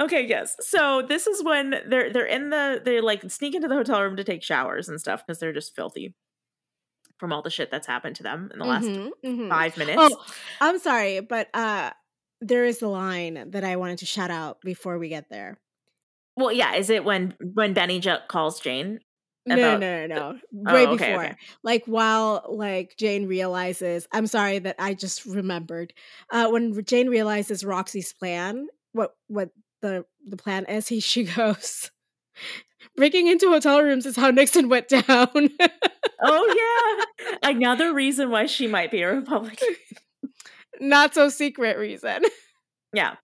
[0.00, 0.56] okay, yes.
[0.60, 4.16] So this is when they're they're in the they like sneak into the hotel room
[4.16, 6.14] to take showers and stuff because they're just filthy
[7.18, 9.48] from all the shit that's happened to them in the last Mhm, mhm.
[9.48, 9.98] five minutes.
[10.00, 10.24] Oh,
[10.60, 11.90] I'm sorry, but uh,
[12.40, 15.58] there is a line that I wanted to shout out before we get there.
[16.36, 16.74] Well, yeah.
[16.76, 19.00] Is it when when Benny J- calls Jane?
[19.48, 20.38] No, About no, no, no.
[20.66, 21.24] Oh, Way okay, before.
[21.24, 21.36] okay.
[21.62, 25.92] Like while like Jane realizes, I'm sorry that I just remembered.
[26.30, 29.50] Uh when Jane realizes Roxy's plan, what what
[29.82, 31.90] the the plan is, he she goes
[32.96, 35.04] breaking into hotel rooms is how Nixon went down.
[36.20, 39.68] Oh yeah, another reason why she might be a Republican.
[40.80, 42.22] Not so secret reason.
[42.92, 43.16] Yeah.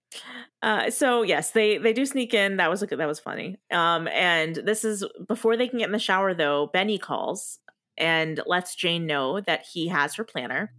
[0.63, 2.59] Uh, so yes, they they do sneak in.
[2.59, 2.99] That was a good.
[2.99, 3.57] That was funny.
[3.71, 6.35] Um, and this is before they can get in the shower.
[6.35, 7.59] Though Benny calls
[7.97, 10.73] and lets Jane know that he has her planner,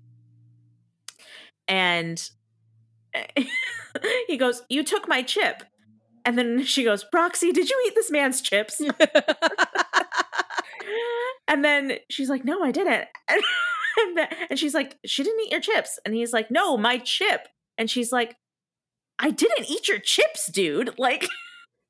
[1.68, 2.30] and
[4.28, 5.64] he goes, "You took my chip."
[6.26, 8.82] And then she goes, Roxy, did you eat this man's chips?
[11.48, 13.08] and then she's like, No, I didn't.
[13.98, 16.00] And, and she's like, She didn't eat your chips.
[16.04, 17.48] And he's like, No, my chip.
[17.78, 18.36] And she's like,
[19.20, 20.98] I didn't eat your chips, dude.
[20.98, 21.28] Like,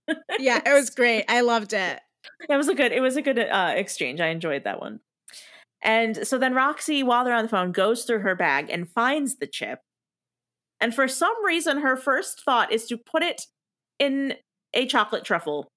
[0.39, 1.25] yeah, it was great.
[1.27, 1.99] I loved it.
[2.47, 4.19] that was a good, it was a good uh, exchange.
[4.21, 4.99] I enjoyed that one.
[5.81, 9.35] And so then Roxy, while they're on the phone, goes through her bag and finds
[9.35, 9.79] the chip.
[10.81, 13.43] And for some reason, her first thought is to put it
[13.99, 14.35] in
[14.73, 15.67] a chocolate truffle.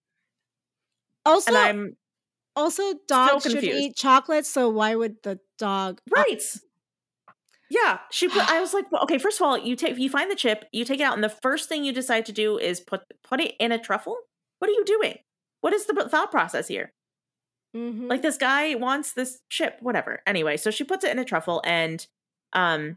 [1.25, 1.97] Also, And I'm
[2.57, 6.43] also dogs should eat chocolate, so why would the dog Right.
[7.70, 8.49] Yeah, she put.
[8.51, 9.19] I was like, well, okay.
[9.19, 11.28] First of all, you take you find the chip, you take it out, and the
[11.43, 14.16] first thing you decide to do is put put it in a truffle.
[14.59, 15.19] What are you doing?
[15.61, 16.93] What is the thought process here?
[17.77, 18.09] Mhm.
[18.09, 20.23] Like this guy wants this chip, whatever.
[20.27, 22.07] Anyway, so she puts it in a truffle, and
[22.55, 22.97] um,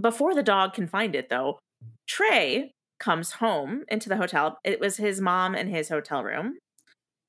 [0.00, 1.58] before the dog can find it, though,
[2.06, 4.58] Trey comes home into the hotel.
[4.64, 6.58] It was his mom in his hotel room.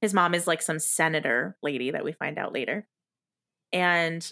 [0.01, 2.85] His mom is like some senator lady that we find out later.
[3.71, 4.31] And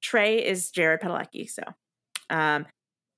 [0.00, 1.48] Trey is Jared Padalecki.
[1.50, 1.62] So
[2.30, 2.66] um,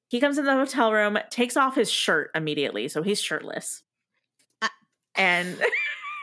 [0.08, 2.88] he comes in the hotel room, takes off his shirt immediately.
[2.88, 3.82] So he's shirtless.
[4.60, 4.70] Ah.
[5.14, 5.56] And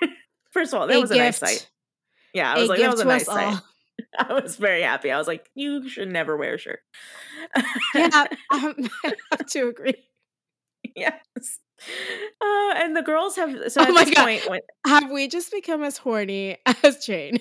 [0.52, 1.70] first of all, that was a nice sight.
[2.34, 3.46] Yeah, I was a like, that was a nice sight.
[3.54, 3.62] all.
[4.18, 5.12] I was very happy.
[5.12, 6.80] I was like, you should never wear a shirt.
[7.94, 9.96] Yeah, um, I have to agree.
[10.96, 11.14] yes.
[12.42, 14.24] Uh, and the girls have so Oh at my this God.
[14.24, 17.40] point, when, Have we just become as horny as Jane?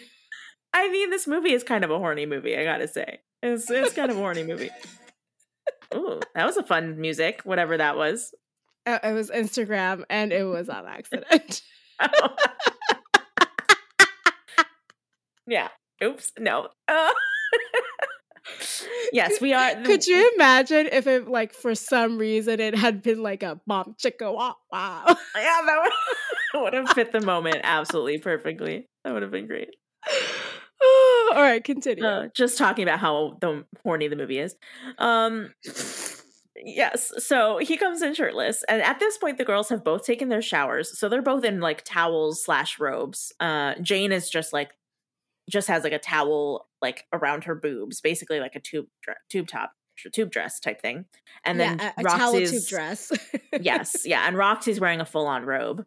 [0.73, 2.57] I mean, this movie is kind of a horny movie.
[2.57, 4.71] I gotta say, it's it's kind of a horny movie.
[5.95, 8.35] Ooh, that was a fun music, whatever that was.
[8.87, 11.63] Uh, it was Instagram, and it was on accident.
[15.47, 15.69] yeah.
[16.03, 16.33] Oops.
[16.39, 16.69] No.
[16.87, 17.11] Uh,
[19.13, 19.83] yes, we are.
[19.83, 23.97] Could you imagine if it, like, for some reason, it had been like a bomb
[24.03, 25.05] chicka wow wow?
[25.07, 25.91] Yeah, that
[26.55, 28.87] would, would have fit the moment absolutely perfectly.
[29.05, 29.71] That would have been great.
[31.35, 32.05] All right, continue.
[32.05, 34.57] Uh, just talking about how the horny the movie is.
[34.99, 35.53] Um,
[36.57, 37.13] yes.
[37.19, 40.43] So he comes in shirtless, and at this point, the girls have both taken their
[40.43, 43.33] showers, so they're both in like towels slash robes.
[43.41, 44.73] Uh, Jane is just like,
[45.51, 48.87] just has like a towel like around her boobs, basically like a tube
[49.29, 49.73] tube top
[50.13, 51.05] tube dress type thing,
[51.45, 53.13] and then yeah, a, a towel tube Roxy's dress.
[53.61, 55.85] yes, yeah, and Roxy's wearing a full on robe.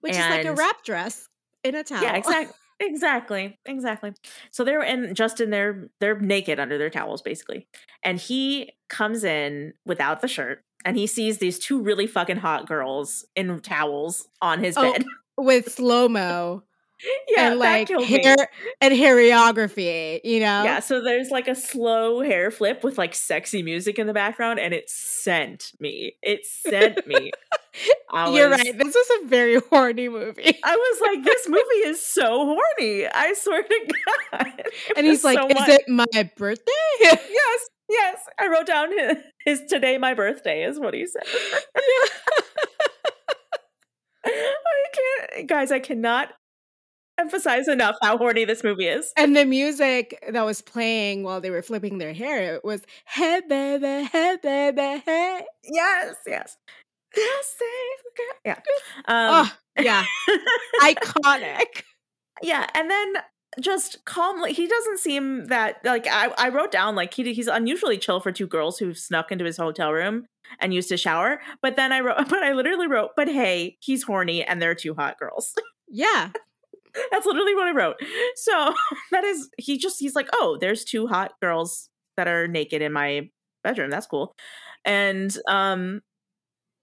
[0.00, 1.28] Which is like a wrap dress
[1.62, 2.02] in a towel.
[2.02, 2.54] Yeah, exactly.
[2.80, 3.58] Exactly.
[3.64, 4.12] Exactly.
[4.50, 7.66] So they're in just in their they're naked under their towels basically.
[8.02, 12.66] And he comes in without the shirt and he sees these two really fucking hot
[12.66, 15.04] girls in towels on his Oh, bed.
[15.38, 16.62] With slow mo
[17.28, 18.22] yeah, and like killed me.
[18.22, 18.36] hair
[18.80, 20.64] and hairography, you know?
[20.64, 24.58] Yeah, so there's like a slow hair flip with like sexy music in the background
[24.58, 26.16] and it sent me.
[26.22, 27.32] It sent me.
[28.10, 28.78] I You're right.
[28.78, 30.58] This was a very horny movie.
[30.64, 33.06] I was like, this movie is so horny.
[33.06, 33.92] I swear to
[34.32, 34.62] God.
[34.96, 37.20] And he's like, so "Is much- it my birthday?" Yes,
[37.90, 38.18] yes.
[38.38, 41.24] I wrote down his, his today my birthday is what he said.
[44.24, 44.84] I
[45.34, 45.70] can't, guys.
[45.70, 46.32] I cannot
[47.18, 49.12] emphasize enough how horny this movie is.
[49.16, 54.08] and the music that was playing while they were flipping their hair—it was "Hey baby,
[54.12, 56.56] hey baby, hey." Yes, yes.
[57.16, 58.36] Yes, save the girl.
[58.44, 58.58] Yeah.
[59.06, 60.04] Um, oh, yeah,
[60.82, 61.82] iconic.
[62.42, 63.14] yeah, and then
[63.60, 67.96] just calmly, he doesn't seem that like I, I wrote down like he he's unusually
[67.96, 70.26] chill for two girls who snuck into his hotel room
[70.60, 71.40] and used to shower.
[71.62, 74.94] But then I wrote, but I literally wrote, but hey, he's horny and they're two
[74.94, 75.54] hot girls.
[75.88, 76.30] Yeah,
[77.10, 77.96] That's literally what I wrote.
[78.36, 78.74] So
[79.12, 82.92] that is he just he's like, oh, there's two hot girls that are naked in
[82.92, 83.30] my
[83.62, 83.90] bedroom.
[83.90, 84.34] That's cool.
[84.84, 86.02] And um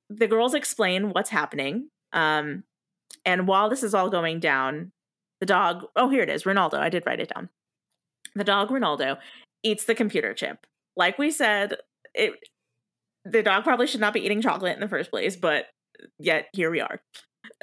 [0.09, 1.89] the girls explain what's happening.
[2.11, 2.63] Um
[3.25, 4.91] and while this is all going down,
[5.39, 6.75] the dog oh here it is, Ronaldo.
[6.75, 7.49] I did write it down.
[8.35, 9.17] The dog Ronaldo
[9.63, 10.65] eats the computer chip.
[10.95, 11.77] Like we said,
[12.13, 12.33] it
[13.25, 15.67] the dog probably should not be eating chocolate in the first place, but
[16.19, 17.01] yet here we are.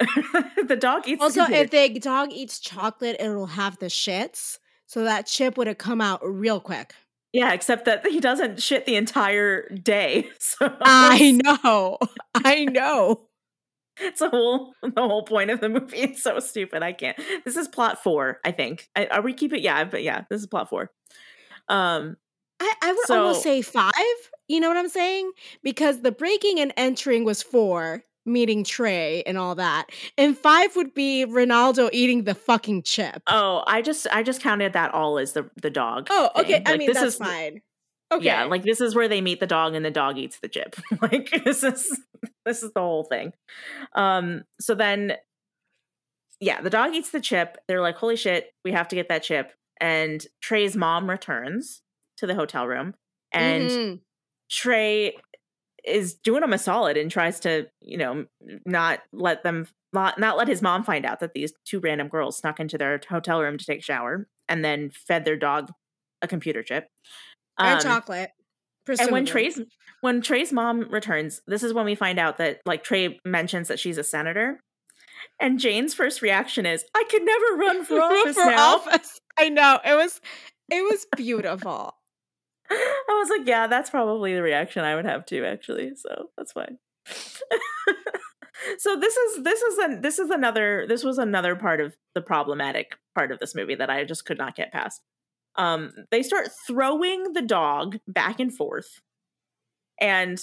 [0.67, 4.57] the dog eats Also, if the dog eats chocolate, it'll have the shits.
[4.85, 6.93] So that chip would have come out real quick.
[7.33, 10.29] Yeah, except that he doesn't shit the entire day.
[10.39, 11.97] So I know.
[12.35, 13.27] I know.
[14.01, 15.97] it's a whole the whole point of the movie.
[15.97, 16.83] It's so stupid.
[16.83, 17.17] I can't.
[17.45, 18.89] This is plot four, I think.
[18.95, 19.61] I, are we keep it?
[19.61, 20.91] Yeah, but yeah, this is plot four.
[21.67, 22.17] Um,
[22.59, 23.93] I, I would almost say five.
[24.47, 25.31] You know what I'm saying?
[25.63, 29.87] Because the breaking and entering was four, meeting Trey and all that.
[30.17, 33.21] And five would be Ronaldo eating the fucking chip.
[33.27, 36.07] oh, I just I just counted that all as the the dog.
[36.09, 36.53] Oh, okay.
[36.55, 36.63] thing.
[36.67, 37.61] I mean, this that's is fine.
[38.13, 38.25] Okay.
[38.25, 40.75] Yeah, like this is where they meet the dog and the dog eats the chip.
[41.01, 41.97] like this is
[42.45, 43.33] this is the whole thing.
[43.95, 45.13] Um so then
[46.39, 47.57] yeah, the dog eats the chip.
[47.67, 51.81] They're like, "Holy shit, we have to get that chip." And Trey's mom returns
[52.17, 52.95] to the hotel room
[53.31, 53.99] and Mhm.
[54.49, 55.15] Trey
[55.85, 58.25] is doing him a solid and tries to, you know,
[58.65, 62.37] not let them not, not let his mom find out that these two random girls
[62.37, 65.69] snuck into their hotel room to take a shower and then fed their dog
[66.21, 66.87] a computer chip.
[67.59, 68.29] and Um, chocolate.
[68.99, 69.25] and when.
[69.25, 69.59] Trey's
[70.01, 73.79] when Trey's mom returns, this is when we find out that like Trey mentions that
[73.79, 74.61] she's a senator.
[75.39, 78.75] And Jane's first reaction is, I could never run for office for now.
[78.77, 79.19] office.
[79.37, 79.79] I know.
[79.85, 80.19] It was
[80.69, 81.93] it was beautiful.
[82.71, 85.91] I was like, yeah, that's probably the reaction I would have too, actually.
[85.95, 86.77] So that's fine.
[88.77, 92.21] so this is this is an this is another this was another part of the
[92.21, 95.01] problematic part of this movie that I just could not get past.
[95.55, 99.01] Um, they start throwing the dog back and forth,
[99.99, 100.41] and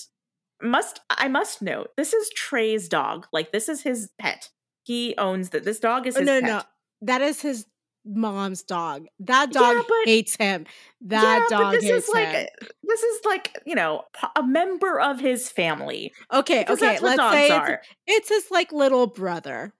[0.63, 3.27] must I must note this is Trey's dog.
[3.33, 4.51] Like this is his pet.
[4.83, 5.65] He owns that.
[5.65, 6.51] This dog is Oh, no, pet.
[6.51, 6.63] no.
[7.03, 7.67] That is his
[8.09, 9.07] mom's dog.
[9.21, 10.67] That Yeah, dog but- hates him.
[11.03, 12.47] That yeah, dog this hates is like him.
[12.83, 14.05] this is like you know
[14.37, 16.13] a member of his family.
[16.33, 16.99] Okay, okay.
[17.01, 19.73] Let's say it's, it's his like little brother.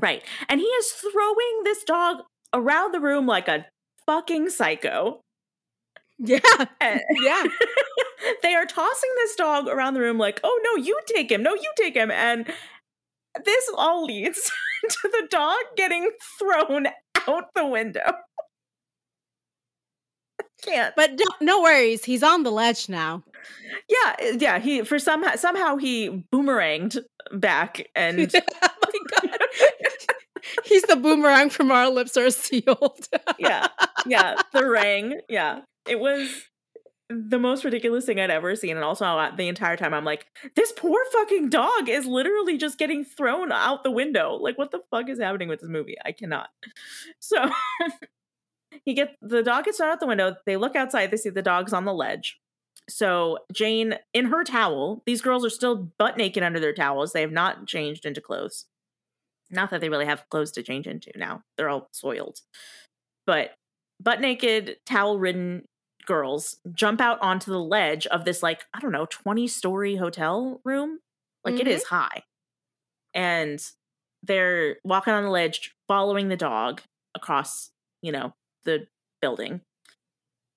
[0.00, 0.22] Right.
[0.48, 2.18] And he is throwing this dog
[2.52, 3.66] around the room like a
[4.06, 5.20] fucking psycho.
[6.18, 6.40] Yeah,
[6.80, 7.44] And yeah.
[8.42, 11.42] they are tossing this dog around the room like, oh no, you take him.
[11.42, 12.10] No, you take him.
[12.10, 12.46] And
[13.44, 14.50] this all leads
[14.90, 16.88] to the dog getting thrown
[17.28, 18.00] out the window.
[20.62, 20.94] Can't.
[20.96, 22.04] But no, no worries.
[22.04, 23.22] He's on the ledge now.
[23.88, 24.58] Yeah, uh, yeah.
[24.58, 26.98] He for somehow somehow he boomeranged
[27.32, 29.38] back and oh my god.
[30.64, 33.06] He's the boomerang from our lips are sealed.
[33.38, 33.66] yeah,
[34.06, 35.20] yeah, the ring.
[35.28, 36.30] Yeah, it was
[37.08, 38.76] the most ridiculous thing I'd ever seen.
[38.76, 39.04] And also,
[39.36, 43.84] the entire time, I'm like, this poor fucking dog is literally just getting thrown out
[43.84, 44.34] the window.
[44.34, 45.96] Like, what the fuck is happening with this movie?
[46.04, 46.48] I cannot.
[47.20, 47.50] So
[48.84, 50.36] he gets the dog gets thrown out the window.
[50.46, 51.10] They look outside.
[51.10, 52.38] They see the dog's on the ledge.
[52.88, 57.12] So Jane, in her towel, these girls are still butt naked under their towels.
[57.12, 58.66] They have not changed into clothes.
[59.50, 61.42] Not that they really have clothes to change into now.
[61.56, 62.40] They're all soiled.
[63.26, 63.52] But
[64.00, 65.64] butt naked, towel ridden
[66.06, 70.60] girls jump out onto the ledge of this, like, I don't know, 20 story hotel
[70.64, 71.00] room.
[71.44, 72.22] Like, it is high.
[73.14, 73.64] And
[74.22, 76.80] they're walking on the ledge, following the dog
[77.14, 77.70] across,
[78.02, 78.34] you know,
[78.64, 78.86] the
[79.20, 79.60] building.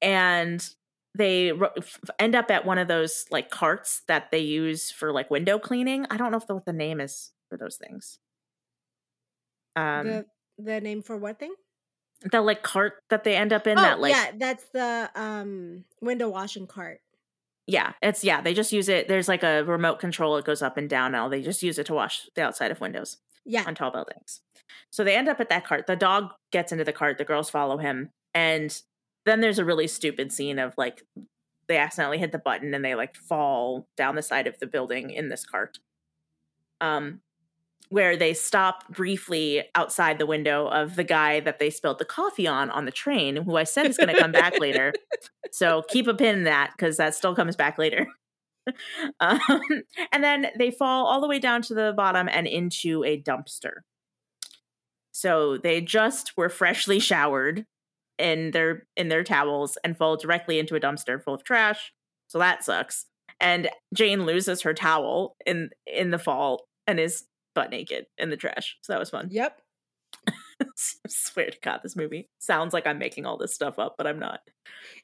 [0.02, 0.68] And
[1.16, 1.74] they ro-
[2.18, 6.06] end up at one of those like carts that they use for like window cleaning.
[6.10, 8.20] I don't know if the, what the name is for those things.
[9.76, 10.26] Um, the
[10.58, 11.54] the name for what thing?
[12.22, 15.86] The like cart that they end up in oh, that like yeah, that's the um
[16.02, 17.02] window washing cart.
[17.68, 18.42] Yeah, it's yeah.
[18.42, 19.08] They just use it.
[19.08, 20.38] There's like a remote control.
[20.38, 21.12] It goes up and down.
[21.12, 23.64] Now they just use it to wash the outside of windows Yeah.
[23.66, 24.42] on tall buildings.
[24.92, 25.86] So they end up at that cart.
[25.88, 27.18] The dog gets into the cart.
[27.18, 28.82] The girls follow him, and
[29.26, 31.04] then there's a really stupid scene of like
[31.68, 35.12] they accidentally hit the button and they like fall down the side of the building
[35.12, 35.78] in this cart.
[36.82, 37.22] Um,
[37.90, 42.48] where they stop briefly outside the window of the guy that they spilled the coffee
[42.48, 44.94] on on the train, who I said is going to come back later.
[45.52, 48.08] So keep a pin in that because that still comes back later.
[49.20, 49.40] um,
[50.12, 53.82] and then they fall all the way down to the bottom and into a dumpster.
[55.12, 57.66] So they just were freshly showered
[58.20, 61.92] in their in their towels and fall directly into a dumpster full of trash.
[62.28, 63.06] So that sucks.
[63.40, 68.38] And Jane loses her towel in in the fall and is butt naked in the
[68.38, 68.78] trash.
[68.82, 69.28] So that was fun.
[69.32, 69.62] Yep.
[71.08, 74.20] swear to God, this movie sounds like I'm making all this stuff up, but I'm
[74.20, 74.40] not.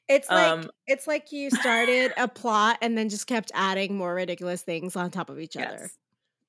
[0.08, 4.14] It's like Um, it's like you started a plot and then just kept adding more
[4.14, 5.78] ridiculous things on top of each other.
[5.80, 5.96] Yes.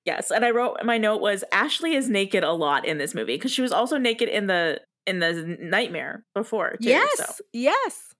[0.06, 3.36] Yes, and I wrote my note was Ashley is naked a lot in this movie
[3.36, 6.78] because she was also naked in the in the nightmare before.
[6.82, 7.18] Too, yes.
[7.18, 8.16] so, Yes.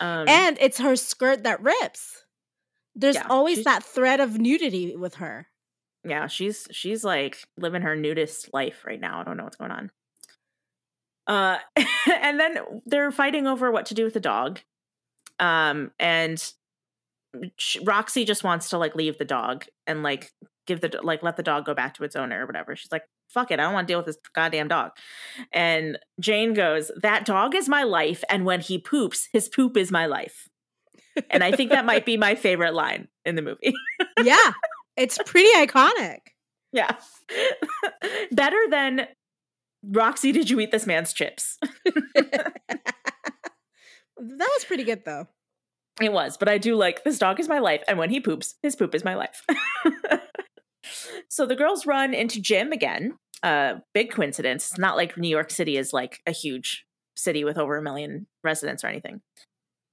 [0.00, 2.24] um, and it's her skirt that rips.
[2.96, 5.46] There's Yeah, always that thread of nudity with her.
[6.04, 9.20] Yeah, she's she's like living her nudist life right now.
[9.20, 9.90] I don't know what's going on.
[11.26, 11.58] Uh,
[12.22, 14.60] and then they're fighting over what to do with the dog.
[15.38, 16.42] Um, and
[17.84, 20.32] Roxy just wants to like leave the dog and like
[20.66, 22.74] give the like let the dog go back to its owner or whatever.
[22.74, 24.92] She's like, "Fuck it, I don't want to deal with this goddamn dog."
[25.52, 29.92] And Jane goes, "That dog is my life, and when he poops, his poop is
[29.92, 30.48] my life."
[31.30, 33.74] And I think that might be my favorite line in the movie.
[34.22, 34.52] yeah.
[34.98, 36.18] It's pretty iconic.
[36.72, 36.96] Yeah.
[38.32, 39.06] Better than
[39.82, 41.58] Roxy, did you eat this man's chips?
[44.18, 45.28] That was pretty good though.
[46.00, 48.54] It was, but I do like this dog is my life, and when he poops,
[48.62, 49.44] his poop is my life.
[51.28, 53.16] so the girls run into Jim again.
[53.42, 54.70] Uh, big coincidence.
[54.70, 56.84] It's not like New York City is like a huge
[57.16, 59.20] city with over a million residents or anything.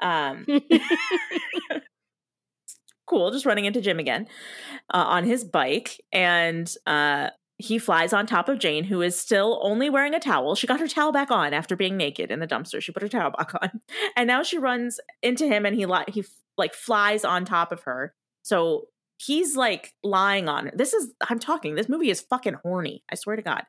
[0.02, 0.46] Um,
[3.06, 4.28] cool, just running into Jim again
[4.94, 9.60] uh, on his bike, and uh, he flies on top of Jane, who is still
[9.62, 10.56] only wearing a towel.
[10.56, 12.82] She got her towel back on after being naked in the dumpster.
[12.82, 13.82] She put her towel back on,
[14.16, 16.24] and now she runs into him, and he li- he
[16.58, 18.14] like flies on top of her.
[18.44, 18.88] So
[19.18, 20.74] he's like lying on her.
[20.76, 21.76] This is I'm talking.
[21.76, 23.04] This movie is fucking horny.
[23.12, 23.64] I swear to God.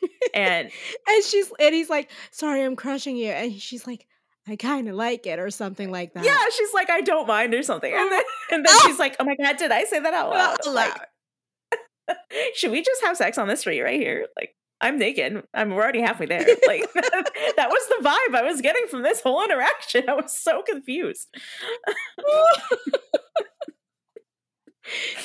[0.34, 0.70] And
[1.06, 3.28] and she's and he's like, sorry, I'm crushing you.
[3.28, 4.06] And she's like,
[4.48, 6.24] I kind of like it or something like that.
[6.24, 7.92] yeah, she's like, I don't mind or something.
[7.94, 8.82] And then and then Oh.
[8.86, 10.58] she's like, Oh my god, did I say that out loud?
[10.66, 11.00] Out Like,
[12.54, 14.26] should we just have sex on the street right here?
[14.36, 15.44] Like, I'm naked.
[15.54, 16.40] I'm we're already halfway there.
[16.66, 20.08] Like that was the vibe I was getting from this whole interaction.
[20.08, 21.28] I was so confused.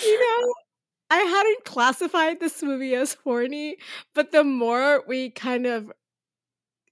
[0.06, 0.54] you know,
[1.10, 3.78] I hadn't classified this movie as horny,
[4.14, 5.92] but the more we kind of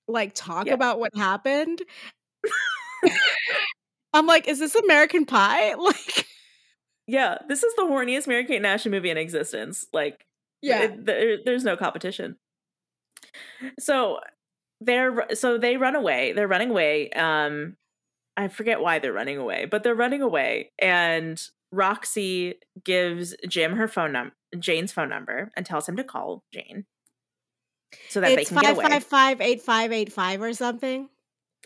[0.08, 0.74] like talk Yeah.
[0.74, 1.82] about what happened,
[4.14, 5.74] I'm like, is this American Pie?
[5.78, 6.26] Like,
[7.08, 9.86] Yeah, this is the horniest Mary Kate Ashley movie in existence.
[9.94, 10.26] Like,
[10.62, 12.38] yeah, it- there, there's no competition.
[13.80, 14.20] So
[14.82, 16.34] they're so they run away.
[16.34, 17.10] They're running away.
[17.12, 17.76] Um,
[18.38, 21.42] I forget why they're running away, but they're running away, and
[21.72, 26.86] Roxy gives Jim her phone number, Jane's phone number, and tells him to call Jane
[28.10, 28.86] so that it's they can get away.
[28.86, 31.10] five five eight five eight five or something.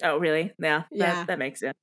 [0.03, 0.53] Oh, really?
[0.60, 1.15] Yeah, Yeah.
[1.15, 1.77] That, that makes sense.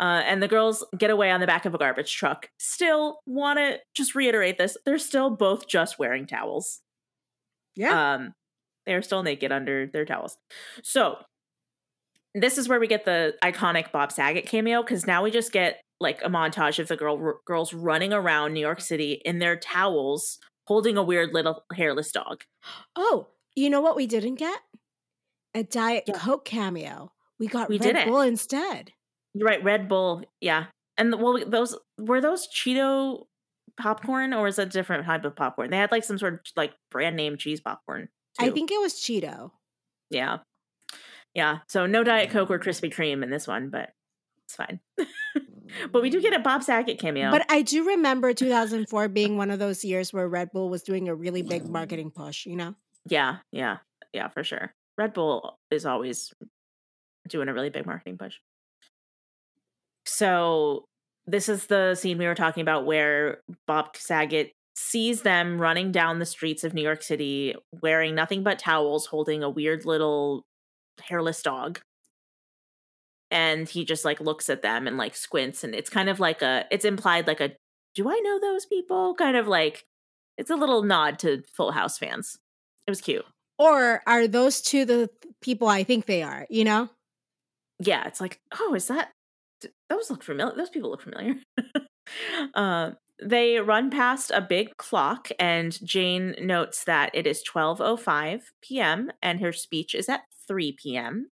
[0.00, 2.48] Uh, and the girls get away on the back of a garbage truck.
[2.58, 6.80] Still want to just reiterate this: they're still both just wearing towels.
[7.76, 8.34] Yeah, Um,
[8.86, 10.36] they're still naked under their towels.
[10.82, 11.18] So
[12.34, 15.80] this is where we get the iconic Bob Saget cameo because now we just get
[16.00, 20.38] like a montage of the girl girls running around New York City in their towels,
[20.66, 22.42] holding a weird little hairless dog.
[22.96, 24.60] Oh, you know what we didn't get?
[25.54, 26.18] A Diet Yeah.
[26.18, 27.12] Coke cameo.
[27.38, 28.06] We got We Red.
[28.06, 28.92] Bull instead.
[29.34, 30.66] You're right, Red Bull, yeah.
[30.96, 33.26] And the- well, those were those Cheeto
[33.76, 35.70] popcorn, or is that a different type of popcorn?
[35.70, 38.08] They had like some sort of like brand name cheese popcorn.
[38.38, 39.52] I think it was Cheeto.
[40.10, 40.38] Yeah.
[41.34, 41.58] Yeah.
[41.68, 42.32] So no Diet mm.
[42.32, 43.90] Coke or Krispy Kreme in this one, but
[44.44, 44.80] it's fine.
[45.92, 46.44] but we do get a mm.
[46.44, 47.30] Bob Saget cameo.
[47.30, 51.08] But I do remember 2004 being one of those years where Red Bull was doing
[51.08, 52.74] a really big marketing push, you know?
[53.08, 53.78] Yeah, yeah,
[54.12, 54.72] yeah, for sure.
[54.98, 56.32] Red Bull is always
[57.28, 58.36] doing a really big marketing push.
[60.06, 60.84] So
[61.26, 66.18] this is the scene we were talking about where Bob Saget sees them running down
[66.18, 70.44] the streets of New York City wearing nothing but towels, holding a weird little
[71.00, 71.80] hairless dog.
[73.30, 76.42] and he just like looks at them and like squints and it's kind of like
[76.42, 77.52] a it's implied like a
[77.94, 79.14] do I know those people?
[79.14, 79.84] Kind of like
[80.38, 82.38] it's a little nod to Full House fans.
[82.86, 83.24] It was cute.
[83.58, 85.10] Or are those two the
[85.40, 86.88] people I think they are, you know?
[87.78, 89.10] Yeah, it's like, oh, is that
[89.88, 90.56] those look familiar?
[90.56, 91.34] Those people look familiar.
[92.54, 92.92] uh,
[93.22, 99.10] they run past a big clock and Jane notes that it is 12:05 p.m.
[99.22, 101.30] and her speech is at 3 p.m.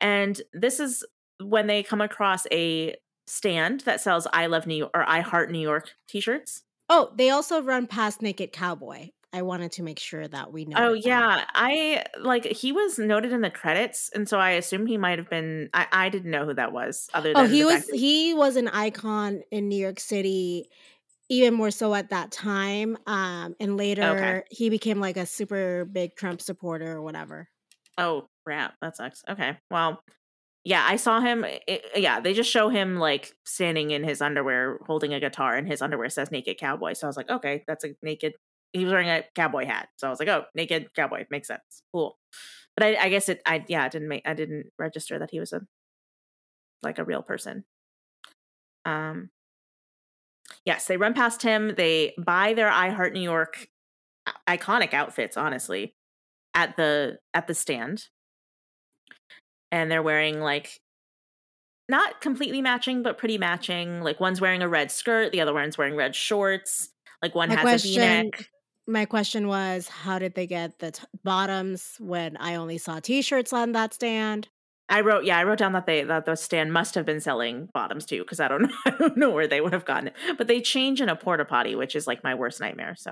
[0.00, 1.04] And this is
[1.42, 2.96] when they come across a
[3.26, 6.62] stand that sells I love New York or I heart New York t-shirts.
[6.88, 9.10] Oh, they also run past Naked Cowboy.
[9.36, 10.76] I wanted to make sure that we know.
[10.78, 14.96] Oh yeah, I like he was noted in the credits, and so I assume he
[14.96, 15.68] might have been.
[15.74, 17.08] I, I didn't know who that was.
[17.12, 20.70] Other than oh, he was that- he was an icon in New York City,
[21.28, 22.96] even more so at that time.
[23.06, 27.48] Um, and later he became like a super big Trump supporter or whatever.
[27.98, 29.22] oh crap, that sucks.
[29.28, 30.02] Okay, well,
[30.64, 31.44] yeah, I saw him.
[31.44, 35.66] It, yeah, they just show him like standing in his underwear, holding a guitar, and
[35.68, 38.34] his underwear says "Naked Cowboy." So I was like, okay, that's a naked.
[38.76, 41.82] He was wearing a cowboy hat, so I was like, oh, naked cowboy makes sense.
[41.92, 42.16] Cool.
[42.76, 43.40] But I, I guess it.
[43.46, 44.22] I yeah, I didn't make.
[44.26, 45.62] I didn't register that he was a
[46.82, 47.64] like a real person.
[48.84, 49.30] Um.
[50.64, 51.74] Yes, they run past him.
[51.76, 53.68] They buy their I Heart New York
[54.48, 55.36] iconic outfits.
[55.36, 55.94] Honestly,
[56.54, 58.08] at the at the stand
[59.72, 60.80] and they're wearing like
[61.88, 65.76] not completely matching but pretty matching like one's wearing a red skirt the other one's
[65.76, 66.90] wearing red shorts
[67.22, 68.48] like one My has question- a v-neck
[68.88, 73.52] My question was, how did they get the t- bottoms when I only saw T-shirts
[73.52, 74.48] on that stand?
[74.88, 77.68] i wrote yeah i wrote down that they that the stand must have been selling
[77.74, 80.14] bottoms too because i don't know i don't know where they would have gotten it
[80.38, 83.10] but they change in a porta potty which is like my worst nightmare so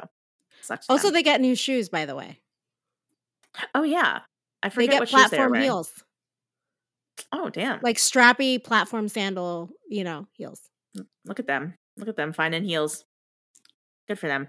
[0.60, 1.14] sucks Also, them.
[1.14, 2.38] they get new shoes, by the way.
[3.74, 4.20] oh yeah
[4.62, 5.64] i They forget get what shoes they were platform wearing.
[5.64, 6.04] heels,
[7.32, 10.60] oh damn like strappy platform sandal, you know, heels.
[11.24, 11.74] Look at them.
[11.96, 13.04] Look at them finding heels.
[14.06, 14.46] Good for them.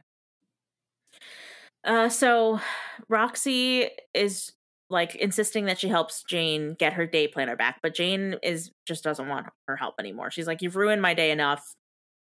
[1.85, 2.59] Uh so
[3.09, 4.51] Roxy is
[4.89, 9.03] like insisting that she helps Jane get her day planner back, but Jane is just
[9.03, 10.31] doesn't want her help anymore.
[10.31, 11.75] She's like, You've ruined my day enough.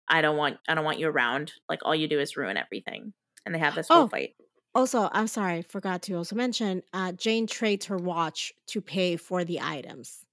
[0.08, 1.54] I don't want I don't want you around.
[1.70, 3.14] Like all you do is ruin everything.
[3.46, 4.08] And they have this whole Oh.
[4.08, 4.36] fight.
[4.74, 9.44] Also, I'm sorry, forgot to also mention, uh, Jane trades her watch to pay for
[9.44, 10.24] the items.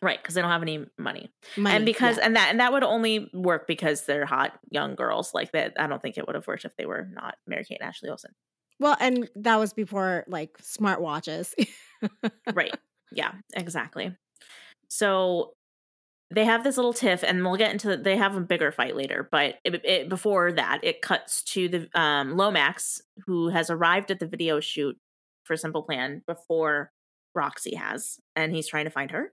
[0.00, 1.30] Right, because they don't have any money.
[1.56, 2.26] Money, and because yeah.
[2.26, 5.72] and that and that would only work because they're hot young girls like that.
[5.78, 8.08] I don't think it would have worked if they were not Mary Kate and Ashley
[8.08, 8.32] Olsen.
[8.78, 11.54] Well, and that was before like smartwatches.
[12.54, 12.74] right.
[13.14, 14.16] Yeah, exactly.
[14.88, 15.52] So
[16.30, 18.96] they have this little tiff, and we'll get into the, they have a bigger fight
[18.96, 19.28] later.
[19.30, 24.18] But it, it, before that, it cuts to the um, Lomax, who has arrived at
[24.18, 24.96] the video shoot
[25.44, 26.90] for Simple Plan before
[27.34, 29.32] Roxy has, and he's trying to find her.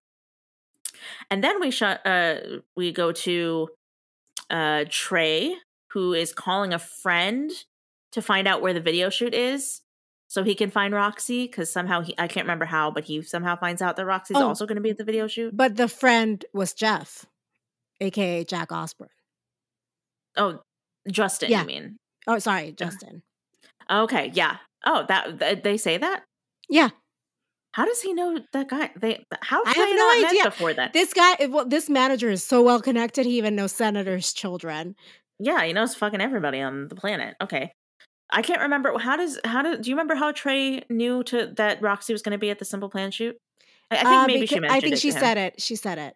[1.31, 2.05] And then we shut.
[2.05, 2.35] Uh,
[2.75, 3.69] we go to
[4.49, 5.55] uh, Trey,
[5.91, 7.51] who is calling a friend
[8.13, 9.81] to find out where the video shoot is
[10.27, 13.55] so he can find Roxy because somehow he I can't remember how, but he somehow
[13.55, 14.47] finds out that Roxy's Oh.
[14.47, 15.55] also going to be at the video shoot.
[15.55, 17.25] but the friend was Jeff,
[18.01, 19.09] aka Jack Osbourne.
[20.37, 20.59] Oh,
[21.09, 21.61] Justin, Yeah.
[21.61, 21.97] you mean?
[22.27, 23.23] Oh, sorry, Justin.
[23.89, 24.57] Okay, yeah.
[24.85, 26.23] Oh, that th- they say that.
[26.69, 26.89] Yeah,
[27.73, 28.91] How does he know that guy?
[28.95, 30.43] They how I have no idea.
[30.45, 30.93] before that.
[30.93, 33.25] this guy, well, this manager is so well connected.
[33.25, 34.95] He even knows senators' children.
[35.39, 37.35] yeah, he knows fucking everybody on the planet.
[37.41, 37.71] Okay.
[38.31, 41.81] I can't remember how does how do do you remember how Trey knew to that
[41.81, 43.37] Roxy was going to be at the Simple Plan shoot?
[43.91, 45.61] I, I think Uh, maybe she mentioned I think she said it.
[45.61, 46.15] She said it.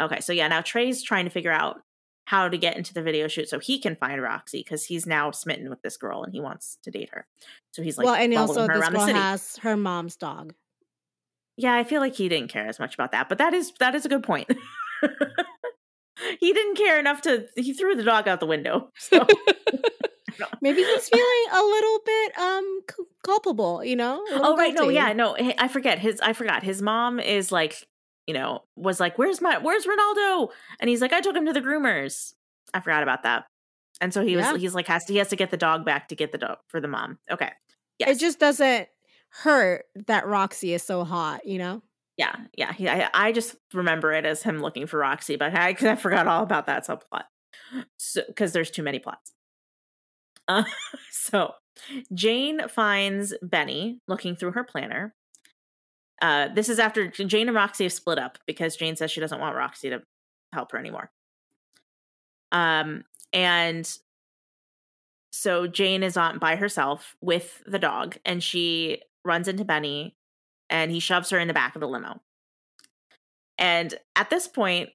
[0.00, 1.82] Okay, so yeah, now Trey's trying to figure out
[2.26, 5.30] how to get into the video shoot so he can find Roxy because he's now
[5.30, 7.26] smitten with this girl and he wants to date her.
[7.72, 10.54] So he's like, well, and also this girl has her mom's dog.
[11.56, 13.94] Yeah, I feel like he didn't care as much about that, but that is that
[13.94, 14.48] is a good point.
[16.40, 18.90] he didn't care enough to he threw the dog out the window.
[18.98, 19.26] So
[20.60, 24.22] Maybe he's feeling a little bit um cu- culpable, you know?
[24.30, 26.20] oh right, no, yeah, no, I forget his.
[26.20, 27.86] I forgot his mom is like,
[28.26, 30.50] you know, was like, "Where's my, where's Ronaldo?"
[30.80, 32.34] And he's like, "I took him to the groomers."
[32.72, 33.46] I forgot about that,
[34.00, 34.56] and so he was, Yeah.
[34.56, 36.58] he's like, has to, he has to get the dog back to get the dog
[36.68, 37.18] for the mom.
[37.30, 37.52] Okay,
[37.98, 38.88] yes, It just doesn't
[39.30, 41.82] hurt that Roxy is so hot, you know?
[42.16, 42.72] yeah, yeah.
[42.72, 45.96] He, I, I just remember it as him looking for Roxy, but I, 'cause I
[45.96, 47.24] forgot all about that subplot.
[47.98, 49.33] So, because there's too many plots.
[50.48, 50.64] Uh,
[51.10, 51.52] so
[52.12, 55.14] Jane finds Benny looking through her planner.
[56.22, 59.40] Uh, this is after Jane and Roxy have split up because Jane says she doesn't
[59.40, 60.02] want Roxy to
[60.52, 61.10] help her anymore.
[62.52, 63.90] Um, and
[65.32, 70.16] so Jane is on by herself with the dog, and she runs into Benny,
[70.70, 72.20] and he shoves her in the back of the limo.
[73.58, 74.90] And at this point,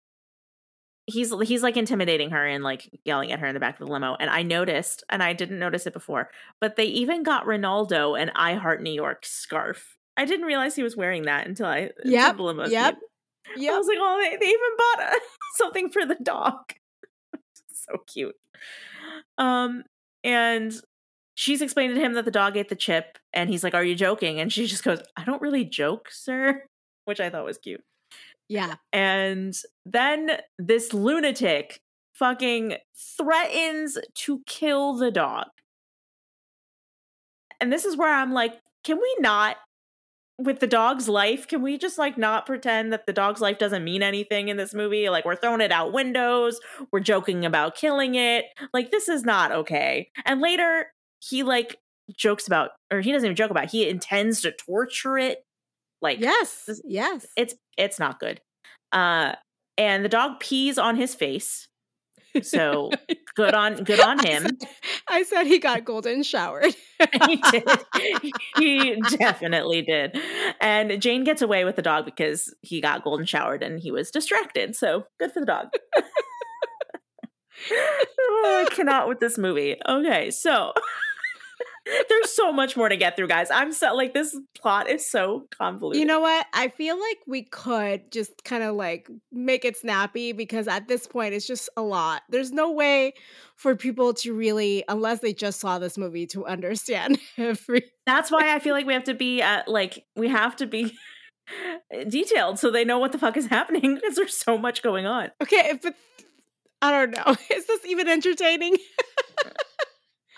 [1.09, 3.91] he's he's like intimidating her and like yelling at her in the back of the
[3.91, 4.15] limo.
[4.19, 6.29] And I noticed, and I didn't notice it before,
[6.61, 9.97] but they even got Ronaldo an I Heart New York scarf.
[10.15, 12.65] I didn't realize he was wearing that until I Yep, the limo.
[12.67, 12.97] yep,
[13.47, 13.77] I yep.
[13.77, 15.19] was like, oh, they, they even bought a,
[15.57, 16.73] something for the dog.
[17.71, 18.35] so cute.
[19.37, 19.83] Um,
[20.23, 20.73] and
[21.35, 23.95] she's explained to him that the dog ate the chip, and he's like, "Are you
[23.95, 26.63] joking?" And she just goes, "I don't really joke, sir,"
[27.05, 27.81] which I thought was cute.
[28.49, 28.75] Yeah.
[28.91, 29.53] And
[29.85, 31.79] then this lunatic
[32.13, 32.75] fucking
[33.17, 35.45] threatens to kill the dog.
[37.61, 39.57] And this is where I'm like, can we not
[40.37, 43.83] with the dog's life, can we just like not pretend that the dog's life doesn't
[43.83, 45.09] mean anything in this movie?
[45.09, 46.61] Like we're throwing it out windows,
[46.93, 48.45] we're joking about killing it.
[48.73, 50.09] Like this is not okay.
[50.25, 50.87] And later
[51.19, 51.75] he like
[52.17, 55.39] jokes about or he doesn't even joke about, it, he intends to torture it.
[56.01, 56.63] Like Yes.
[56.65, 57.27] this- Yes.
[57.35, 58.41] it's it's not good.
[58.91, 59.33] Uh
[59.77, 61.67] and the dog pees on his face.
[62.43, 62.91] So
[63.35, 64.43] good on good on I him.
[64.43, 64.69] said,
[65.07, 66.75] I said he got golden showered.
[67.27, 67.63] he did.
[68.57, 70.17] He definitely did.
[70.59, 74.11] And Jane gets away with the dog because he got golden showered and he was
[74.11, 74.75] distracted.
[74.75, 75.67] So good for the dog.
[77.71, 79.77] oh, I cannot with this movie.
[79.87, 80.73] Okay, so
[82.09, 83.49] there's so much more to get through, guys.
[83.51, 85.99] I'm so like this plot is so convoluted.
[85.99, 86.45] You know what?
[86.53, 91.07] I feel like we could just kind of like make it snappy because at this
[91.07, 92.23] point it's just a lot.
[92.29, 93.13] There's no way
[93.55, 97.83] for people to really, unless they just saw this movie, to understand every.
[98.05, 100.97] That's why I feel like we have to be at like we have to be
[102.07, 105.31] detailed so they know what the fuck is happening because there's so much going on.
[105.41, 105.95] Okay, but
[106.81, 107.35] I don't know.
[107.49, 108.77] Is this even entertaining?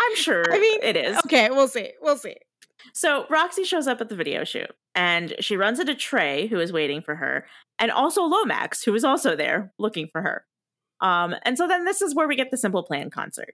[0.02, 1.18] I'm sure I mean, it is.
[1.26, 1.92] Okay, we'll see.
[2.02, 2.36] We'll see.
[2.94, 6.74] So Roxy shows up at the video shoot and she runs into Trey, who is
[6.74, 7.46] waiting for her,
[7.80, 10.46] and also Lomax, who is also there looking for her.
[11.00, 13.54] Um, and so then this is where we get the Simple Plan concert,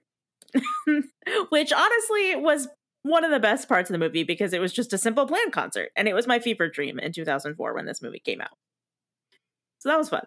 [1.50, 2.68] which honestly was
[3.02, 5.50] one of the best parts of the movie because it was just a Simple Plan
[5.50, 8.56] concert, and it was my fever dream in 2004 when this movie came out.
[9.78, 10.24] So that was fun.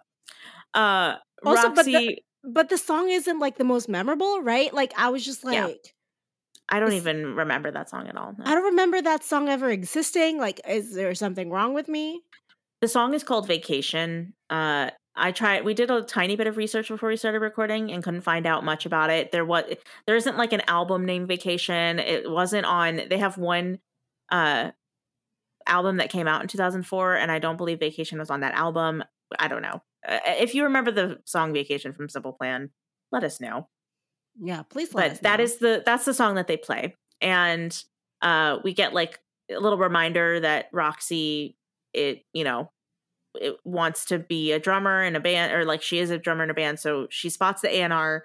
[0.73, 1.15] Uh,
[1.45, 4.73] Also, but the- Roxy, But the song isn't like the most memorable, right?
[4.73, 5.73] Like I was just like, Yeah.
[6.71, 8.33] I don't even remember that song at all.
[8.37, 8.45] no.
[8.45, 10.39] I don't remember that song ever existing.
[10.39, 12.21] Like, is there something wrong with me?
[12.79, 14.33] The song is called Vacation.
[14.49, 18.01] Uh I tried we did a tiny bit of research before we started recording and
[18.01, 19.31] couldn't find out much about it.
[19.33, 19.65] There was
[20.07, 21.99] there isn't like an album named Vacation.
[21.99, 23.79] It wasn't on they have one
[24.31, 24.71] uh
[25.67, 29.03] album that came out in 2004 and I don't believe Vacation was on that album.
[29.37, 29.83] I don't know.
[30.07, 32.71] Uh, if you remember the song Vacation from Simple Plan,
[33.11, 33.67] let us know
[34.39, 35.43] Yeah, please let but that know.
[35.43, 36.95] is the that's the song that they play.
[37.21, 37.77] And
[38.21, 41.55] uh we get like a little reminder that roxy
[41.93, 42.71] it you know
[43.35, 46.43] it wants to be a drummer in a band or like she is a drummer
[46.43, 48.21] in a band so she spots the anr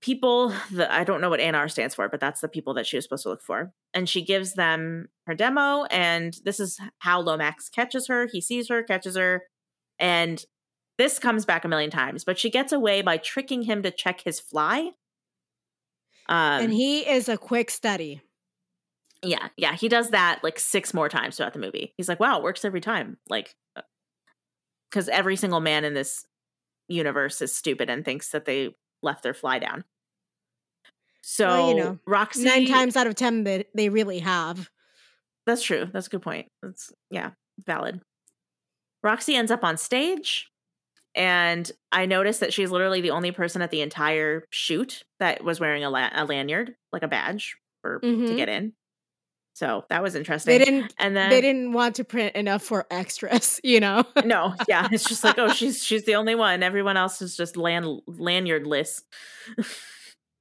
[0.00, 2.96] people the i don't know what anr stands for but that's the people that she
[2.96, 3.72] was supposed to look for.
[3.92, 8.28] And she gives them her demo and this is how lomax catches her.
[8.30, 9.42] He sees her catches her
[9.98, 10.42] and
[10.96, 14.22] this comes back a million times but she gets away by tricking him to check
[14.24, 14.90] his fly
[16.30, 18.22] um, and he is a quick study.
[19.22, 21.92] yeah, yeah, he does that like six more times throughout the movie.
[21.96, 23.54] He's like, "Wow, it works every time." Like,
[24.90, 26.24] because every single man in this
[26.88, 29.84] universe is stupid and thinks that they left their fly down.
[31.22, 34.70] So Well, you know, Roxy, Nine times out of ten, they, they really have.
[35.46, 35.88] That's true.
[35.92, 36.48] That's a good point.
[36.62, 37.30] That's yeah,
[37.66, 38.00] valid.
[39.02, 40.48] Roxy ends up on stage,
[41.14, 45.58] and I noticed that she's literally the only person at the entire shoot that was
[45.60, 48.36] wearing a, la- a lanyard, like a badge, for to Mhm.
[48.36, 48.72] get in.
[49.54, 50.58] So that was interesting.
[50.58, 50.94] They didn't.
[50.98, 53.60] and then They didn't want to print enough for extras.
[53.64, 54.04] You know.
[54.24, 56.62] no, yeah, it's just like, oh, she's she's the only one.
[56.62, 59.02] Everyone else is just land lanyardless.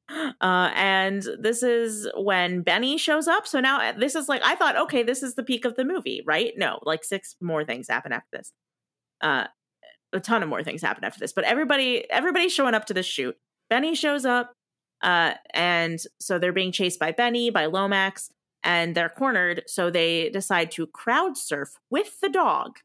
[0.10, 3.46] uh, and this is when Benny shows up.
[3.46, 5.86] So now uh, this is like I thought, okay, this is the peak of the
[5.86, 6.54] movie, right?
[6.56, 8.52] No, like six more things happen after this.
[9.22, 9.46] Uh,
[10.14, 13.06] a ton of more things happen after this, but everybody everybody's showing up to this
[13.06, 13.36] shoot.
[13.70, 14.54] Benny shows up,
[15.02, 18.32] uh, and so they're being chased by Benny, by Lomax,
[18.64, 19.64] and they're cornered.
[19.68, 22.78] So they decide to crowd surf with the dog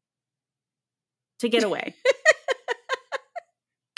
[1.39, 1.95] to get away.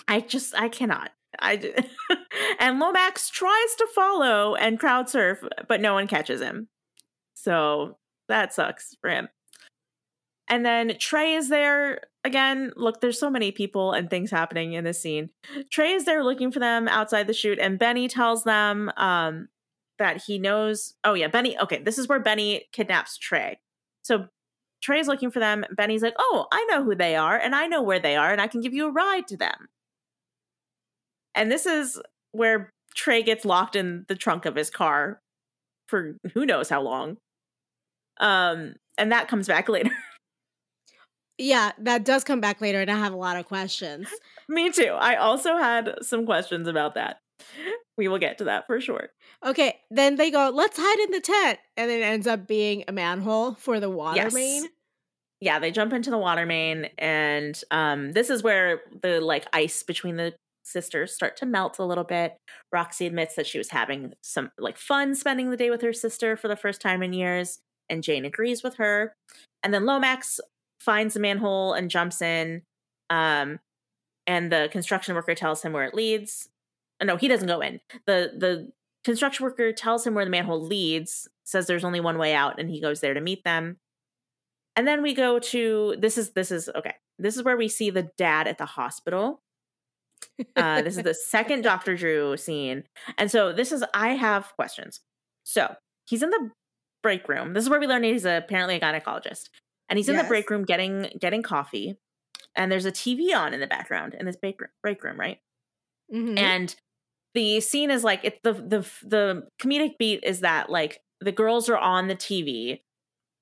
[0.08, 1.10] I just I cannot.
[1.40, 1.74] I
[2.60, 6.68] and Lomax tries to follow and crowd surf, but no one catches him.
[7.34, 7.98] So
[8.28, 9.28] that sucks for him.
[10.48, 12.72] And then Trey is there again.
[12.76, 15.30] Look, there's so many people and things happening in this scene.
[15.72, 19.48] Trey is there looking for them outside the shoot, and Benny tells them um,
[19.98, 20.94] that he knows.
[21.02, 21.58] Oh yeah, Benny.
[21.58, 23.58] Okay, this is where Benny kidnaps Trey.
[24.02, 24.26] So
[24.82, 25.64] Trey's looking for them.
[25.76, 28.40] Benny's like, "Oh, I know who they are, and I know where they are, and
[28.40, 29.68] I can give you a ride to them."
[31.34, 32.00] And this is
[32.32, 35.20] where Trey gets locked in the trunk of his car
[35.88, 37.18] for who knows how long.
[38.18, 39.90] Um, and that comes back later.
[41.38, 44.08] Yeah, that does come back later, and I have a lot of questions.
[44.48, 44.96] Me too.
[44.98, 47.18] I also had some questions about that.
[47.98, 49.10] We will get to that for sure.
[49.44, 51.58] Okay, then they go, let's hide in the tent.
[51.76, 54.32] And it ends up being a manhole for the water Yes.
[54.34, 54.64] main.
[55.40, 59.82] Yeah, they jump into the water main, and um, this is where the like ice
[59.82, 60.32] between the
[60.64, 62.36] sisters start to melt a little bit.
[62.72, 66.36] Roxy admits that she was having some like fun spending the day with her sister
[66.38, 67.58] for the first time in years,
[67.90, 69.12] and Jane agrees with her.
[69.62, 70.40] And then Lomax
[70.86, 72.62] finds the manhole and jumps in.
[73.10, 73.60] Um,
[74.26, 76.48] and the construction worker tells him where it leads.
[77.00, 77.80] Uh, No, he doesn't go in.
[78.06, 78.72] the The
[79.04, 81.28] construction worker tells him where the manhole leads.
[81.44, 83.76] Says there's only one way out, and he goes there to meet them.
[84.74, 86.94] And then we go to this is this is okay.
[87.18, 89.40] This is where we see the dad at the hospital.
[90.56, 92.84] Uh, this is the second Doctor Drew scene,
[93.18, 95.00] and so this is I have questions.
[95.44, 95.76] So
[96.06, 96.50] he's in the
[97.02, 97.52] break room.
[97.54, 99.48] This is where we learn he's apparently a gynecologist,
[99.88, 101.96] and he's in the break room getting getting coffee.
[102.54, 105.40] And there's a TV on in the background in this break break room, right?
[106.12, 106.38] Mhm.
[106.38, 106.76] and
[107.34, 111.68] the scene is like it's the the the comedic beat is that like the girls
[111.68, 112.82] are on the TV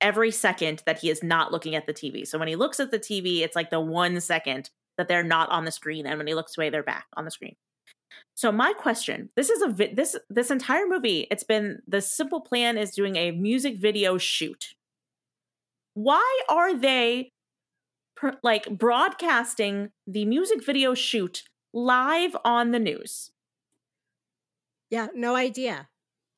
[0.00, 2.26] every second that he is not looking at the TV.
[2.26, 5.48] So when he looks at the TV, it's like the one second that they're not
[5.50, 7.56] on the screen, and when he looks away, they're back on the screen.
[8.34, 11.26] So my question: This is a vi- this this entire movie.
[11.30, 14.74] It's been the simple plan is doing a music video shoot.
[15.94, 17.30] Why are they
[18.16, 21.42] per, like broadcasting the music video shoot
[21.72, 23.30] live on the news?
[24.90, 25.88] yeah, no idea.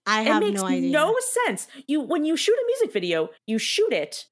[0.07, 0.91] I it have makes no idea.
[0.93, 1.15] no
[1.45, 1.67] sense.
[1.87, 4.27] You when you shoot a music video, you shoot it,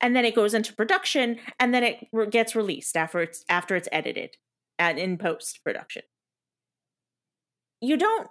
[0.00, 3.76] and then it goes into production, and then it re- gets released after it's after
[3.76, 4.36] it's edited
[4.78, 6.02] and in post production.
[7.80, 8.28] You don't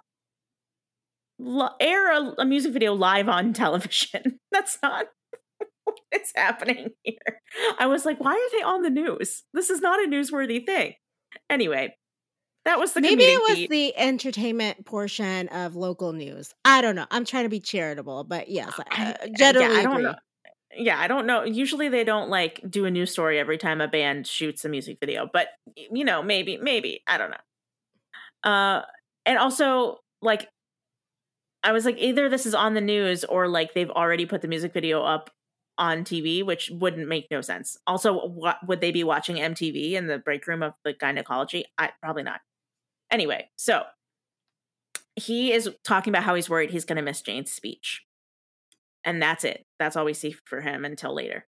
[1.80, 4.40] air a, a music video live on television.
[4.52, 5.06] That's not
[5.88, 7.40] what is happening here.
[7.78, 9.44] I was like, why are they on the news?
[9.54, 10.94] This is not a newsworthy thing.
[11.50, 11.94] Anyway,
[12.64, 13.70] that was the Maybe it was beat.
[13.70, 16.54] the entertainment portion of local news.
[16.64, 17.06] I don't know.
[17.10, 20.14] I'm trying to be charitable, but yes, I- generally yeah, I don't know.
[20.76, 21.44] Yeah, I don't know.
[21.44, 24.98] Usually they don't like do a news story every time a band shoots a music
[25.00, 28.50] video, but you know, maybe, maybe I don't know.
[28.50, 28.82] Uh,
[29.24, 30.48] and also like,
[31.64, 34.48] I was like, either this is on the news or like they've already put the
[34.48, 35.30] music video up
[35.78, 37.76] on TV, which wouldn't make no sense.
[37.86, 41.64] Also, what would they be watching MTV in the break room of the gynecology?
[41.78, 42.40] I probably not.
[43.10, 43.84] Anyway, so
[45.16, 48.04] he is talking about how he's worried he's going to miss Jane's speech.
[49.04, 49.64] And that's it.
[49.78, 51.46] That's all we see for him until later.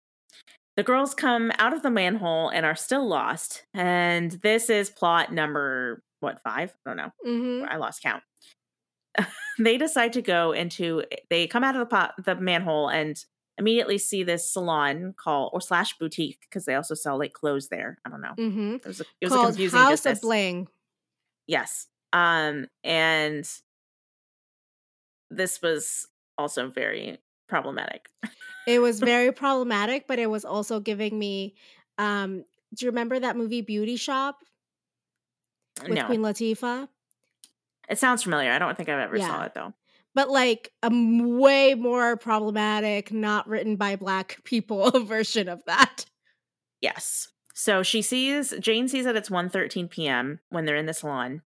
[0.77, 3.65] The girls come out of the manhole and are still lost.
[3.75, 6.73] And this is plot number, what, five?
[6.87, 7.11] I don't know.
[7.27, 7.69] Mhm.
[7.69, 8.23] I lost count.
[9.59, 13.23] they decide to go into, they come out of the, pot, the manhole and
[13.61, 17.99] immediately see this salon call or slash boutique, because they also sell like clothes there.
[18.05, 18.35] I don't know.
[18.37, 18.77] Mhm.
[18.77, 20.19] It was a, it was a confusing House business.
[20.19, 20.69] of Bling.
[21.47, 21.87] Yes.
[22.13, 23.49] Um, and
[25.31, 26.09] this was
[26.39, 27.19] also very
[27.49, 28.09] problematic.
[28.67, 31.55] It was very problematic, but it was also giving me.
[31.99, 34.39] Um, do you remember that movie Beauty Shop
[35.83, 36.89] with no, Queen Latifah?
[37.89, 38.53] it sounds familiar.
[38.53, 39.75] I don't think I've ever saw it though.
[40.15, 46.05] But like a way more problematic, not written by black people version of that.
[46.81, 47.29] Yes.
[47.55, 50.41] So she sees Jane sees that it's 1:13 p.m.
[50.49, 51.43] when they're in the salon,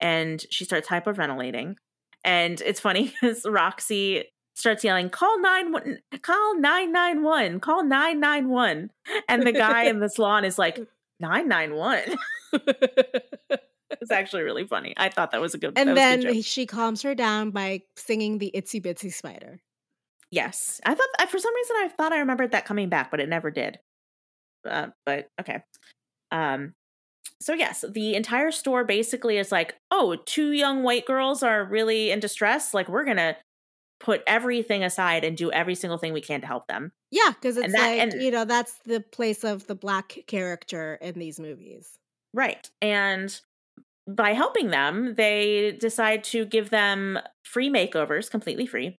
[0.00, 1.76] and she starts hyperventilating.
[2.24, 4.24] And it's funny because Roxy
[4.54, 8.90] starts yelling, "Call nine one, call nine nine one, call nine nine one,"
[9.28, 10.80] and the guy in the salon is like,
[11.20, 12.16] "Nine nine one."
[14.02, 14.92] It's actually really funny.
[14.98, 15.72] I thought that was a good.
[15.78, 16.36] and good then joke.
[16.44, 19.60] she calms her down by singing the Itsy Bitsy Spider.
[20.30, 23.28] Yes, I thought for some reason I thought I remembered that coming back, but it
[23.28, 23.78] never did.
[24.68, 25.62] Uh, but okay.
[26.30, 26.74] Um.
[27.40, 32.10] So yes, the entire store basically is like, oh, two young white girls are really
[32.10, 32.72] in distress.
[32.74, 33.36] Like we're gonna
[34.00, 36.92] put everything aside and do every single thing we can to help them.
[37.12, 40.18] Yeah, because it's And that- like, and- you know, that's the place of the black
[40.26, 41.98] character in these movies.
[42.34, 42.68] Right.
[42.80, 43.38] And
[44.08, 48.96] by helping them, they decide to give them free makeovers, completely free,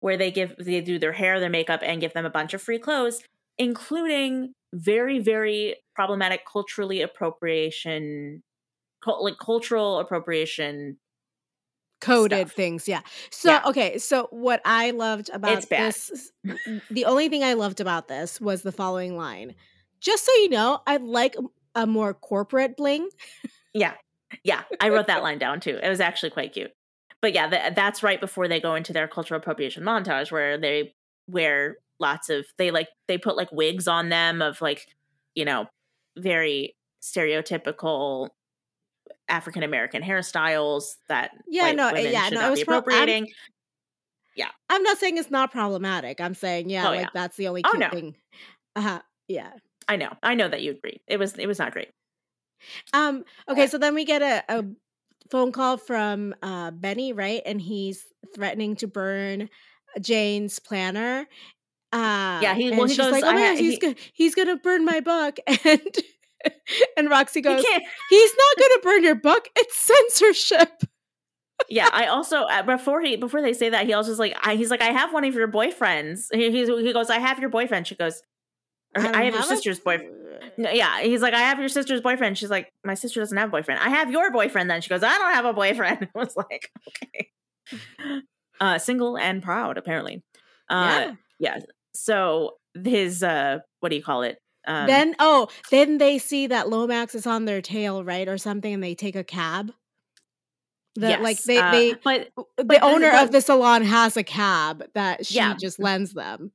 [0.00, 2.62] where they give they do their hair, their makeup, and give them a bunch of
[2.62, 3.22] free clothes,
[3.58, 8.42] including very, very problematic culturally appropriation,
[9.06, 10.98] like cultural appropriation
[12.00, 12.52] coded stuff.
[12.52, 12.88] things.
[12.88, 13.00] Yeah.
[13.30, 13.62] So Yeah.
[13.66, 13.98] okay.
[13.98, 15.94] So what I loved about It's bad.
[15.94, 16.32] this,
[16.90, 19.54] the only thing I loved about this was the following line.
[20.00, 21.36] Just so you know, I'd like
[21.74, 23.08] a more corporate bling.
[23.74, 23.96] Yeah.
[24.44, 24.62] Yeah.
[24.80, 25.78] I wrote that line down too.
[25.82, 26.72] It was actually quite cute.
[27.22, 30.94] But yeah, th- that's right before they go into their cultural appropriation montage where they
[31.28, 34.86] wear lots of, they like, they put like wigs on them of like,
[35.34, 35.66] you know,
[36.18, 38.28] very stereotypical
[39.28, 43.26] African American hairstyles that Yeah, no, women yeah, no, it was pro- I'm-
[44.68, 46.20] I'm not saying it's not problematic.
[46.20, 47.08] I'm saying yeah, Oh, like yeah.
[47.14, 47.88] that's the only Oh, no.
[47.88, 48.16] thing.
[48.74, 49.00] Uh-huh.
[49.28, 49.52] Yeah.
[49.88, 50.10] I know.
[50.22, 51.00] I know that you agree.
[51.06, 51.88] It was, it was not great.
[52.92, 53.24] Um.
[53.48, 53.66] Okay.
[53.66, 54.64] So then we get a, a
[55.30, 57.42] phone call from uh, Benny, right?
[57.46, 58.04] And he's
[58.34, 59.48] threatening to burn
[60.00, 61.26] Jane's planner.
[61.92, 63.78] Uh, Yeah, he- well, he she's goes, like, "Oh "I my ha- gosh, he's he-
[63.78, 65.80] gonna he's gonna burn my book," and
[66.96, 67.64] and Roxy goes,
[68.10, 69.48] "He's not gonna burn your book.
[69.56, 70.82] It's censorship."
[71.70, 74.56] yeah i also uh, before he before they say that he also is like I,
[74.56, 77.48] he's like i have one of your boyfriends he, he's, he goes i have your
[77.48, 78.20] boyfriend she goes
[78.96, 80.12] or, don't i have your a- sister's boyfriend
[80.58, 83.48] no, yeah he's like i have your sister's boyfriend she's like my sister doesn't have
[83.48, 86.18] a boyfriend i have your boyfriend then she goes i don't have a boyfriend i
[86.18, 87.30] was like okay
[88.60, 90.22] uh single and proud apparently
[90.70, 91.56] uh yeah.
[91.56, 91.58] yeah
[91.92, 96.68] so his uh what do you call it um then oh, then they see that
[96.68, 99.72] Lomax is on their tail, right, or something, and they take a cab.
[100.96, 104.82] The, like they uh, they but the the- owner of the salon has a cab
[104.94, 105.54] that she Yeah.
[105.54, 106.50] just lends them.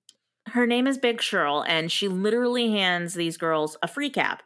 [0.47, 4.39] Her name is Big Shirl, and she literally hands these girls a free cab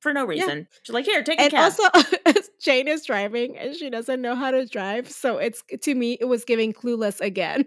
[0.00, 0.68] for no reason.
[0.82, 4.34] She's like, "Here, take a And cab." also, Jane is driving and she doesn't know
[4.34, 5.10] how to drive.
[5.10, 7.66] So it's to me, it was giving clueless again.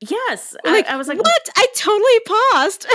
[0.00, 1.48] yes, Like, I, I was like, what?
[1.56, 2.86] I totally paused.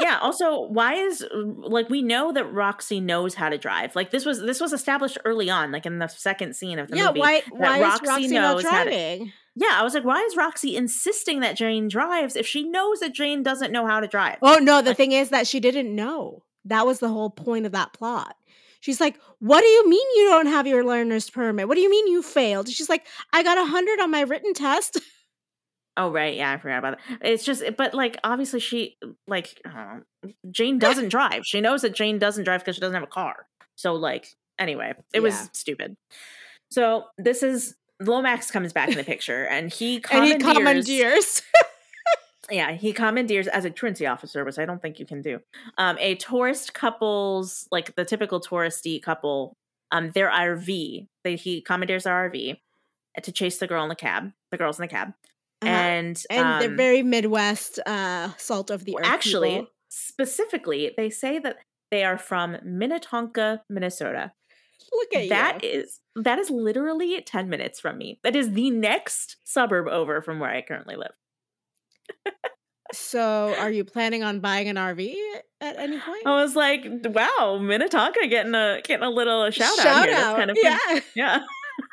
[0.00, 3.94] "Yeah." Also, why is like we know that Roxy knows how to drive?
[3.94, 6.96] Like this was this was established early on, like in the second scene of the
[6.96, 7.20] yeah, movie.
[7.20, 7.42] why?
[7.50, 9.32] Why Roxy is Roxy not knows how to- driving?
[9.56, 13.12] Yeah, I was like, "Why is Roxy insisting that Jane drives if she knows that
[13.12, 15.94] Jane doesn't know how to drive?" Oh no, the Like- thing is that she didn't
[15.94, 16.44] know.
[16.64, 18.36] That was the whole point of that plot.
[18.80, 21.68] She's like, "What do you mean you don't have your learner's permit?
[21.68, 24.54] What do you mean you failed?" She's like, "I got a hundred on my written
[24.54, 24.98] test."
[25.96, 27.18] Oh right, yeah, I forgot about that.
[27.20, 28.96] It's just, but like, obviously, she
[29.26, 30.02] like know,
[30.50, 31.44] Jane doesn't drive.
[31.44, 33.46] She knows that Jane doesn't drive because she doesn't have a car.
[33.74, 34.28] So like,
[34.58, 35.96] anyway, it was stupid.
[36.70, 40.46] So this is Lomax comes back in the picture, and he and commandeers.
[40.46, 41.42] he commandeers.
[42.50, 45.38] Yeah, he commandeers as a truancy officer, which I don't think you can do.
[45.78, 49.56] Um, a tourist couple's like the typical touristy couple.
[49.92, 51.06] Um, their RV.
[51.22, 52.56] They he commandeers their RV
[53.22, 54.32] to chase the girl in the cab.
[54.50, 55.08] The girls in the cab,
[55.62, 55.70] Uh-huh.
[55.70, 59.06] and and they're um, very Midwest, uh, salt of the earth.
[59.06, 59.66] actually, people.
[59.90, 61.58] specifically, they say that
[61.92, 64.32] they are from Minnetonka, Minnesota.
[64.92, 65.70] Look at That you.
[65.70, 68.18] is that is literally 10 minutes from me.
[68.24, 71.12] That is the next suburb over from where I currently live.
[72.92, 75.14] So, are you planning on buying an RV
[75.60, 76.26] at any point?
[76.26, 80.16] I was like, wow, Minnetonka getting a getting a little shout, out Shout here.
[80.16, 80.78] That's kind of yeah.
[80.78, 81.02] fun.
[81.14, 81.40] Yeah.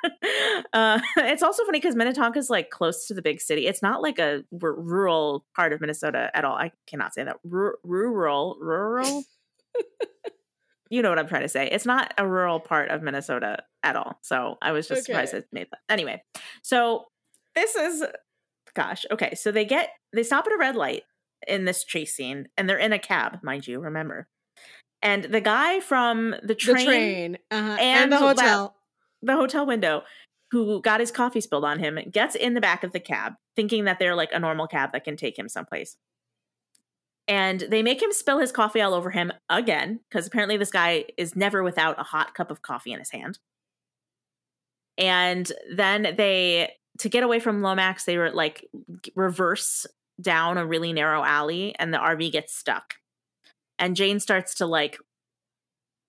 [0.73, 3.67] uh, it's also funny because Minnetonka is like close to the big city.
[3.67, 6.55] It's not like a r- rural part of Minnesota at all.
[6.55, 7.37] I cannot say that.
[7.51, 9.23] R- rural, rural.
[10.89, 11.67] you know what I'm trying to say.
[11.67, 14.19] It's not a rural part of Minnesota at all.
[14.21, 15.79] So I was just surprised it made that.
[15.89, 16.23] Anyway,
[16.63, 17.05] so
[17.55, 18.03] this is,
[18.75, 19.35] gosh, okay.
[19.35, 21.03] So they get they stop at a red light
[21.47, 23.79] in this chase scene, and they're in a cab, mind you.
[23.79, 24.27] Remember.
[25.01, 27.77] And the guy from the train, the train uh-huh.
[27.79, 28.75] and, and the hotel.
[29.21, 30.03] the hotel window
[30.51, 33.85] who got his coffee spilled on him gets in the back of the cab thinking
[33.85, 35.97] that they're like a normal cab that can take him someplace
[37.27, 41.05] and they make him spill his coffee all over him again because apparently this guy
[41.17, 43.39] is never without a hot cup of coffee in his hand
[44.97, 48.65] and then they to get away from lomax they were like
[49.15, 49.85] reverse
[50.19, 52.95] down a really narrow alley and the rv gets stuck
[53.77, 54.97] and jane starts to like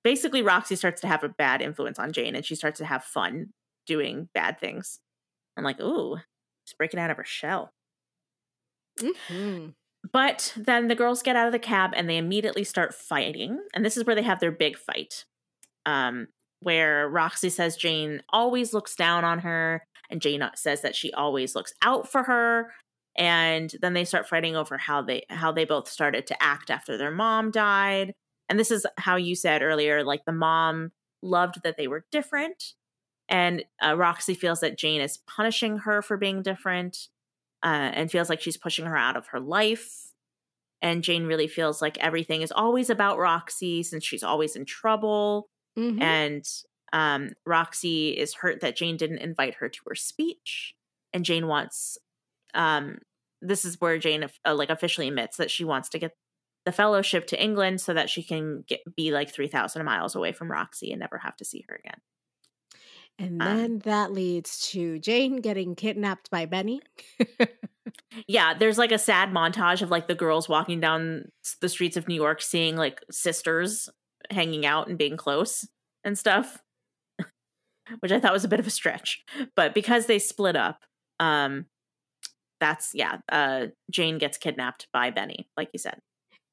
[0.04, 3.04] basically Roxy starts to have a bad influence on Jane and she starts to have
[3.04, 3.52] fun
[3.86, 5.00] doing bad things.
[5.56, 6.16] I'm like, ooh,
[6.64, 7.72] she's breaking out of her shell.
[9.00, 9.74] Mhm.
[10.12, 13.58] But then the girls get out of the cab and they immediately start fighting.
[13.74, 15.24] And this is where they have their big fight.
[15.86, 16.28] Um,
[16.60, 21.54] where Roxy says Jane always looks down on her, and Jane says that she always
[21.54, 22.72] looks out for her.
[23.16, 26.96] And then they start fighting over how they how they both started to act after
[26.96, 28.12] their mom died.
[28.48, 30.92] And this is how you said earlier, like the mom
[31.22, 32.74] loved that they were different,
[33.28, 37.08] and uh, Roxy feels that Jane is punishing her for being different,
[37.62, 40.12] uh, and feels like she's pushing her out of her life.
[40.80, 45.48] And Jane really feels like everything is always about Roxy since she's always in trouble
[45.76, 46.00] Mhm.
[46.02, 46.44] and
[46.90, 50.74] Um, Roxy is hurt that Jane didn't invite her to her speech,
[51.12, 51.98] and Jane wants.
[52.54, 53.00] Um,
[53.42, 56.16] this is where Jane uh, like officially admits that she wants to get
[56.64, 60.32] the fellowship to England so that she can get be like three thousand miles away
[60.32, 62.00] from Roxy and never have to see her again.
[63.18, 66.80] And then um, that leads to Jane getting kidnapped by Benny.
[68.28, 71.30] yeah, there's like a sad montage of like the girls walking down
[71.60, 73.88] the streets of New York seeing like sisters
[74.30, 75.66] hanging out and being close
[76.04, 76.62] and stuff,
[78.00, 79.24] which I thought was a bit of a stretch.
[79.56, 80.84] But because they split up,
[81.18, 81.66] um
[82.60, 86.00] that's yeah, uh Jane gets kidnapped by Benny, like you said.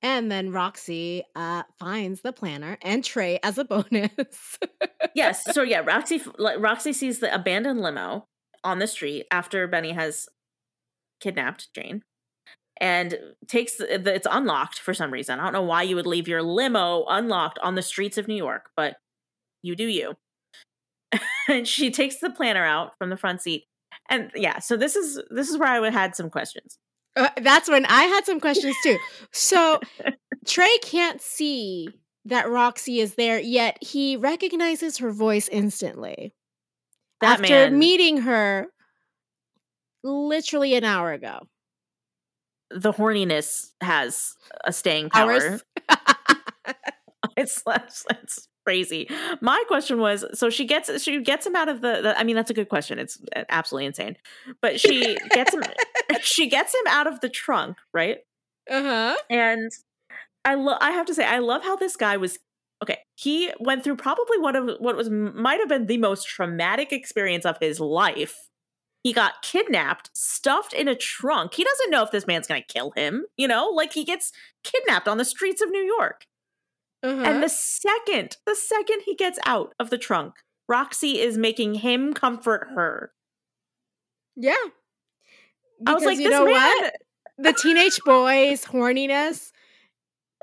[0.02, 4.58] And then Roxy uh, finds the planner and Trey as a bonus.
[5.16, 5.44] yes.
[5.54, 8.28] So yeah, Roxy Roxy sees the abandoned limo
[8.64, 10.28] on the street after Benny has
[11.20, 12.02] kidnapped Jane
[12.82, 13.18] and
[13.48, 15.40] takes the, the, it's unlocked for some reason.
[15.40, 18.36] I don't know why you would leave your limo unlocked on the streets of New
[18.36, 18.98] York, but
[19.62, 20.16] you do you.
[21.48, 23.66] and she takes the planner out from the front seat.
[24.10, 26.78] And yeah, so this is this is where I would had some questions.
[27.16, 28.98] Uh, that's when I had some questions too.
[29.32, 29.80] So
[30.46, 31.90] Trey can't see
[32.26, 36.34] that Roxy is there, yet he recognizes her voice instantly.
[37.22, 38.68] That after man, meeting her
[40.04, 41.48] literally an hour ago.
[42.72, 44.34] The horniness has
[44.66, 45.60] a staying power.
[47.38, 49.10] it's, it's, crazy.
[49.42, 52.36] My question was so she gets she gets him out of the, the I mean
[52.36, 53.00] that's a good question.
[53.00, 54.18] It's uh, absolutely insane.
[54.62, 55.64] But she gets him
[56.22, 58.18] she gets him out of the trunk, right?
[58.70, 59.16] Uh-huh.
[59.30, 59.72] And
[60.44, 62.40] I love I have to say I love how this guy was
[62.84, 66.92] okay, he went through probably one of what was might have been the most traumatic
[66.92, 68.50] experience of his life.
[69.04, 71.54] He got kidnapped, stuffed in a trunk.
[71.54, 73.68] He doesn't know if this man's going to kill him, you know?
[73.68, 74.32] Like he gets
[74.64, 76.26] kidnapped on the streets of New York.
[77.06, 77.22] Uh-huh.
[77.24, 80.34] And the second, the second he gets out of the trunk,
[80.68, 83.12] Roxy is making him comfort her.
[84.36, 84.56] Yeah.
[85.80, 86.94] Because I was like, you know man- what?
[87.38, 89.52] The teenage boy's horniness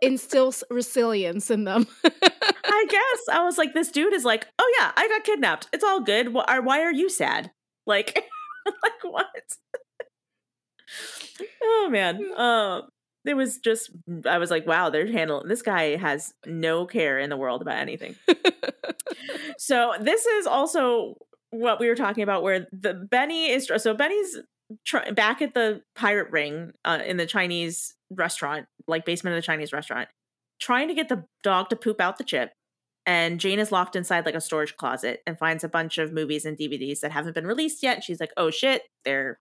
[0.00, 1.86] instills resilience in them.
[2.04, 5.68] I guess I was like, this dude is like, oh yeah, I got kidnapped.
[5.72, 6.32] It's all good.
[6.32, 7.50] Why, why are you sad?
[7.86, 8.24] Like,
[8.66, 9.26] like what?
[11.62, 12.22] oh man.
[12.36, 12.82] Um,
[13.24, 13.90] it was just
[14.26, 17.78] I was like, wow, they're handling this guy has no care in the world about
[17.78, 18.16] anything.
[19.58, 21.16] so this is also
[21.50, 24.38] what we were talking about, where the Benny is so Benny's
[24.84, 29.46] tr- back at the pirate ring uh, in the Chinese restaurant, like basement of the
[29.46, 30.08] Chinese restaurant,
[30.60, 32.52] trying to get the dog to poop out the chip.
[33.04, 36.44] And Jane is locked inside like a storage closet and finds a bunch of movies
[36.44, 38.04] and DVDs that haven't been released yet.
[38.04, 39.40] She's like, oh shit, they're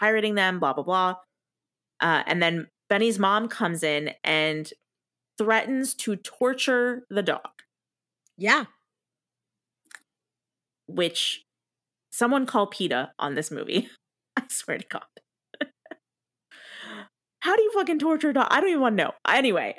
[0.00, 1.14] pirating them, blah, blah, blah.
[2.00, 4.70] Uh, and then Benny's mom comes in and
[5.38, 7.62] threatens to torture the dog.
[8.36, 8.66] Yeah.
[10.86, 11.46] Which
[12.10, 13.88] someone call PETA on this movie.
[14.36, 15.04] I swear to God.
[17.40, 18.48] How do you fucking torture a dog?
[18.50, 19.12] I don't even want to know.
[19.26, 19.76] Anyway,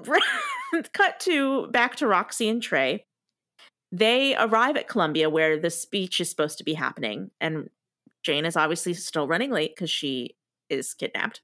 [0.92, 3.04] cut to back to Roxy and Trey.
[3.90, 7.68] They arrive at Columbia where the speech is supposed to be happening, and
[8.22, 10.36] Jane is obviously still running late because she
[10.70, 11.40] is kidnapped.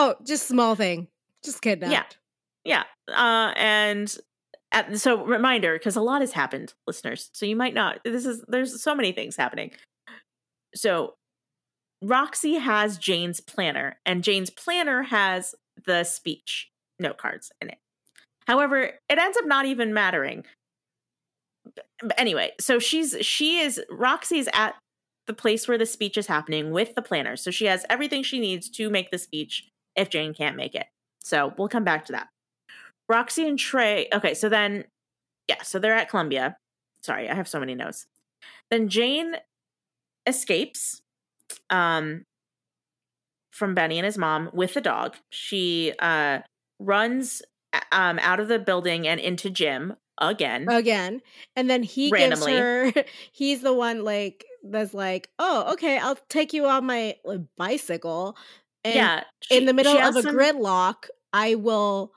[0.00, 1.08] Oh, just small thing.
[1.44, 2.18] Just kidnapped.
[2.64, 2.84] Yeah.
[3.08, 3.12] Yeah.
[3.12, 4.16] Uh, and
[4.70, 7.30] at, so reminder, because a lot has happened, listeners.
[7.32, 7.98] So you might not.
[8.04, 9.72] This is there's so many things happening.
[10.74, 11.14] So
[12.00, 16.70] Roxy has Jane's planner, and Jane's planner has the speech
[17.00, 17.78] note cards in it.
[18.46, 20.44] However, it ends up not even mattering.
[22.00, 24.76] But anyway, so she's she is Roxy's at
[25.26, 27.36] the place where the speech is happening with the planner.
[27.36, 29.68] So she has everything she needs to make the speech
[29.98, 30.86] if Jane can't make it.
[31.20, 32.28] So we'll come back to that.
[33.08, 34.08] Roxy and Trey.
[34.12, 34.84] Okay, so then,
[35.48, 36.56] yeah, so they're at Columbia.
[37.00, 38.06] Sorry, I have so many notes.
[38.70, 39.36] Then Jane
[40.26, 41.02] escapes
[41.70, 42.26] um,
[43.50, 45.16] from Benny and his mom with the dog.
[45.30, 46.40] She uh,
[46.78, 47.42] runs
[47.92, 50.68] um, out of the building and into Jim again.
[50.68, 51.22] Again.
[51.56, 52.52] And then he randomly.
[52.52, 57.16] gives her, he's the one like, that's like, oh, okay, I'll take you on my
[57.56, 58.36] bicycle.
[58.84, 59.24] And yeah.
[59.42, 60.34] She, in the middle of a some...
[60.34, 62.12] gridlock, I will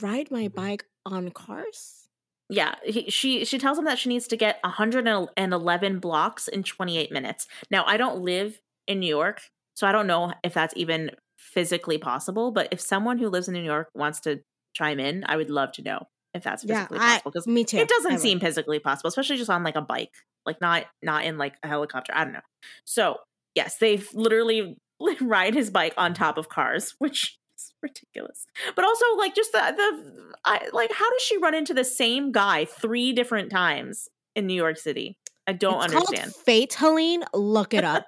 [0.00, 2.08] ride my bike on cars.
[2.48, 7.10] Yeah, he, she she tells him that she needs to get 111 blocks in 28
[7.10, 7.48] minutes.
[7.70, 9.42] Now, I don't live in New York,
[9.74, 13.54] so I don't know if that's even physically possible, but if someone who lives in
[13.54, 14.42] New York wants to
[14.74, 17.78] chime in, I would love to know if that's physically yeah, possible because me too.
[17.78, 20.12] It doesn't seem physically possible, especially just on like a bike,
[20.44, 22.12] like not not in like a helicopter.
[22.14, 22.40] I don't know.
[22.84, 23.16] So,
[23.56, 24.76] yes, they've literally
[25.20, 28.46] ride his bike on top of cars, which is ridiculous.
[28.74, 32.32] But also, like, just the the I, like, how does she run into the same
[32.32, 35.18] guy three different times in New York City?
[35.46, 36.32] I don't it's understand.
[36.32, 37.24] Called Fate, Helene.
[37.32, 38.04] Look it up.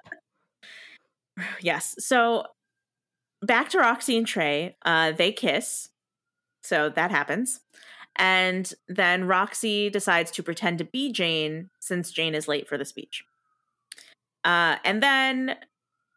[1.61, 1.95] yes.
[1.99, 2.43] So
[3.41, 4.75] back to Roxy and Trey.
[4.83, 5.89] Uh, they kiss.
[6.63, 7.61] So that happens.
[8.15, 12.83] And then Roxy decides to pretend to be Jane since Jane is late for the
[12.83, 13.23] speech.
[14.43, 15.55] Uh, and then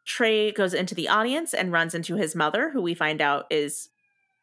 [0.07, 3.89] Trey goes into the audience and runs into his mother, who we find out is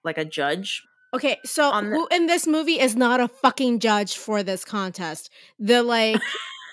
[0.04, 0.84] like a judge.
[1.14, 5.30] Okay, so the- who in this movie is not a fucking judge for this contest?
[5.58, 6.22] The like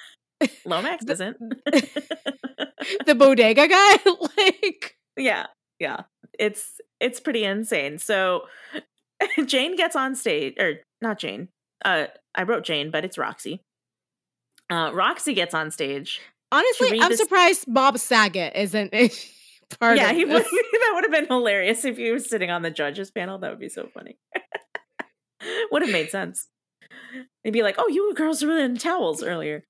[0.65, 1.37] Lomax The- isn't.
[3.07, 3.97] the bodega guy?
[4.37, 5.47] like yeah,
[5.79, 6.03] yeah.
[6.39, 7.99] It's it's pretty insane.
[7.99, 8.43] So
[9.47, 11.49] Jane gets on stage, or not Jane.
[11.85, 13.63] Uh, I wrote Jane, but it's Roxy.
[14.69, 16.21] Uh, Roxy gets on stage.
[16.53, 18.93] Honestly, I'm this- surprised Bob Saget isn't
[19.81, 22.63] part yeah, of he would, that would have been hilarious if he was sitting on
[22.63, 23.39] the judges panel.
[23.39, 24.17] That would be so funny.
[25.71, 26.49] would have made sense.
[27.45, 29.65] They'd be like, "Oh, you girls were in towels earlier."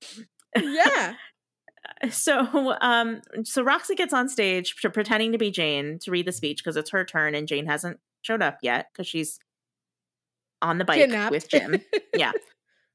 [0.56, 1.14] yeah.
[2.10, 6.32] so um so Roxy gets on stage to pretending to be Jane to read the
[6.32, 9.38] speech because it's her turn and Jane hasn't showed up yet because she's
[10.62, 11.30] on the bike Kidnapped.
[11.30, 11.80] with Jim.
[12.14, 12.32] yeah.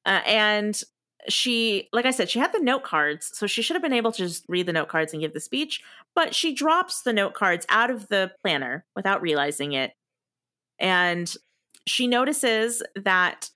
[0.05, 0.81] Uh, and
[1.29, 4.11] she like I said, she had the note cards, so she should have been able
[4.11, 5.81] to just read the note cards and give the speech,
[6.15, 9.93] but she drops the note cards out of the planner without realizing it.
[10.79, 11.33] And
[11.87, 13.49] she notices that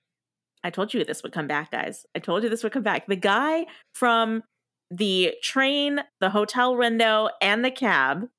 [0.64, 2.06] I told you this would come back, guys.
[2.16, 3.08] I told you this would come back.
[3.08, 4.44] The guy from
[4.90, 8.30] the train, the hotel window, and the cab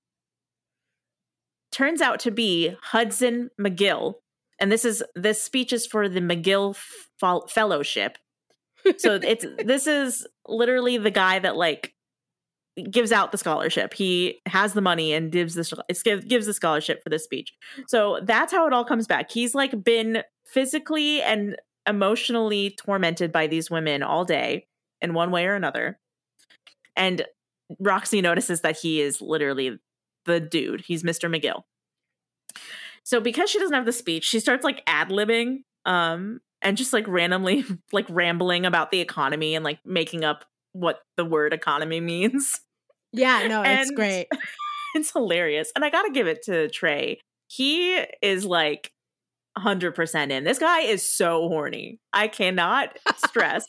[1.72, 4.14] turns out to be Hudson McGill.
[4.58, 6.76] And this is this speech is for the McGill
[7.20, 8.18] Fel- Fellowship.
[8.98, 11.94] So it's this is literally the guy that like
[12.90, 13.94] gives out the scholarship.
[13.94, 17.52] He has the money and gives the it's gives the scholarship for this speech.
[17.86, 19.30] So that's how it all comes back.
[19.30, 21.56] He's like been physically and
[21.88, 24.66] emotionally tormented by these women all day
[25.00, 25.98] in one way or another.
[26.96, 27.24] And
[27.78, 29.78] Roxy notices that he is literally
[30.24, 30.82] the dude.
[30.82, 31.30] He's Mr.
[31.30, 31.62] McGill.
[33.04, 36.92] So because she doesn't have the speech, she starts like ad libbing um and just
[36.92, 42.00] like randomly like rambling about the economy and like making up what the word economy
[42.12, 42.60] means.
[43.12, 44.26] Yeah, no, it's great.
[44.94, 45.70] it's hilarious.
[45.74, 47.20] And I got to give it to Trey.
[47.46, 48.92] He is like
[49.56, 50.44] 100% in.
[50.44, 52.00] This guy is so horny.
[52.12, 53.64] I cannot stress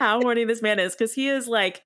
[0.00, 1.84] how horny this man is because he is like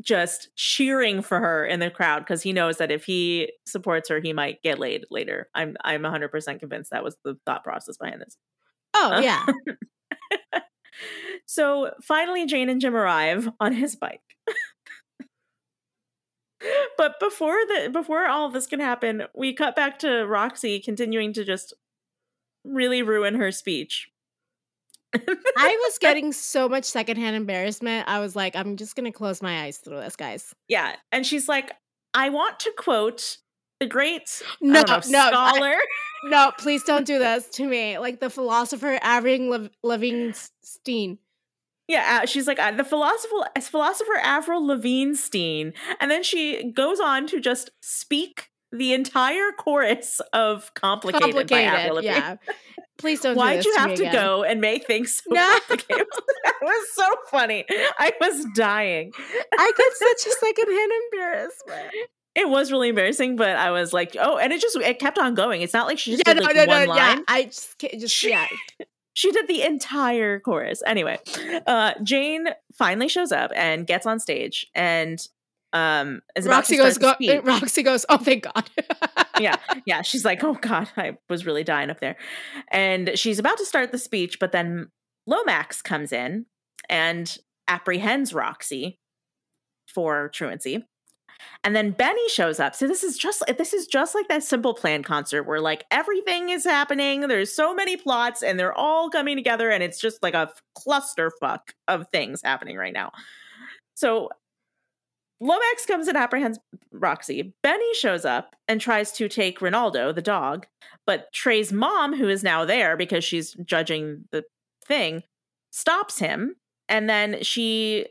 [0.00, 4.20] just cheering for her in the crowd because he knows that if he supports her,
[4.20, 5.48] he might get laid later.
[5.54, 8.38] I'm I'm 100% convinced that was the thought process behind this.
[8.98, 9.46] Oh, uh, yeah.
[11.46, 14.20] So finally, Jane and Jim arrive on his bike.
[16.98, 21.32] but before the before all of this can happen, we cut back to Roxy continuing
[21.34, 21.72] to just
[22.64, 24.10] really ruin her speech.
[25.14, 28.08] I was getting so much secondhand embarrassment.
[28.08, 30.52] I was like, I'm just gonna close my eyes through this, guys.
[30.68, 31.72] Yeah, and she's like,
[32.12, 33.38] "I want to quote
[33.80, 35.74] the great No, know, no, I- scholar."
[36.24, 37.98] no, please don't do this to me.
[37.98, 41.18] Like the philosopher Avril Lev- Levinstein.
[41.88, 45.14] Yeah, uh, she's like uh, the philosopher philosopher Avril Lavigne
[46.00, 51.96] and then she goes on to just speak the entire chorus of "Complicated", by Avril
[51.96, 52.14] Lavigne.
[52.16, 52.36] yeah.
[52.98, 53.34] Please don't.
[53.34, 54.12] do Why'd this you to have to again.
[54.14, 55.48] go and make things so No.
[55.60, 56.06] complicated?
[56.44, 57.64] that was so funny.
[57.98, 59.12] I was dying.
[59.56, 61.92] I get such a secondhand embarrassment.
[62.36, 65.34] It was really embarrassing, but I was like, oh, and it just it kept on
[65.34, 65.62] going.
[65.62, 67.16] It's not like she just Yeah, did no, like no, one no, line.
[67.18, 67.22] yeah.
[67.26, 68.46] I just, just She- yeah.
[69.14, 70.82] She did the entire chorus.
[70.86, 71.18] Anyway,
[71.66, 75.18] uh, Jane finally shows up and gets on stage and
[75.72, 77.14] um is about Roxy to goes, go.
[77.44, 78.68] Roxy goes, oh, thank God.
[79.40, 79.56] yeah,
[79.86, 80.02] yeah.
[80.02, 82.16] She's like, oh God, I was really dying up there.
[82.70, 84.90] And she's about to start the speech, but then
[85.26, 86.44] Lomax comes in
[86.90, 87.38] and
[87.68, 88.98] apprehends Roxy
[89.86, 90.86] for truancy.
[91.64, 92.74] And then Benny shows up.
[92.74, 96.50] So this is just this is just like that simple plan concert where like everything
[96.50, 97.22] is happening.
[97.22, 101.60] There's so many plots and they're all coming together and it's just like a clusterfuck
[101.88, 103.10] of things happening right now.
[103.94, 104.30] So
[105.40, 106.58] Lomax comes and apprehends
[106.92, 107.54] Roxy.
[107.62, 110.66] Benny shows up and tries to take Ronaldo, the dog,
[111.06, 114.44] but Trey's mom, who is now there because she's judging the
[114.84, 115.22] thing,
[115.70, 116.56] stops him.
[116.88, 118.06] And then she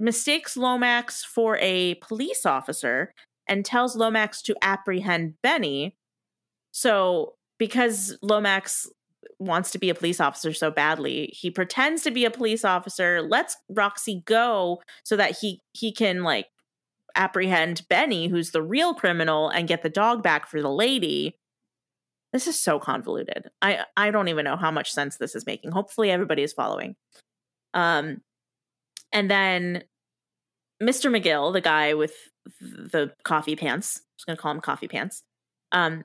[0.00, 3.12] mistakes Lomax for a police officer
[3.46, 5.96] and tells Lomax to apprehend Benny.
[6.72, 8.88] So, because Lomax
[9.38, 13.22] wants to be a police officer so badly, he pretends to be a police officer,
[13.22, 16.46] lets Roxy go so that he he can like
[17.14, 21.36] apprehend Benny, who's the real criminal, and get the dog back for the lady.
[22.32, 23.50] This is so convoluted.
[23.60, 25.72] I I don't even know how much sense this is making.
[25.72, 26.94] Hopefully everybody is following.
[27.74, 28.22] Um
[29.12, 29.82] and then
[30.82, 31.10] Mr.
[31.10, 32.14] McGill, the guy with
[32.60, 35.22] the coffee pants, I'm just going to call him coffee pants.
[35.72, 36.04] Um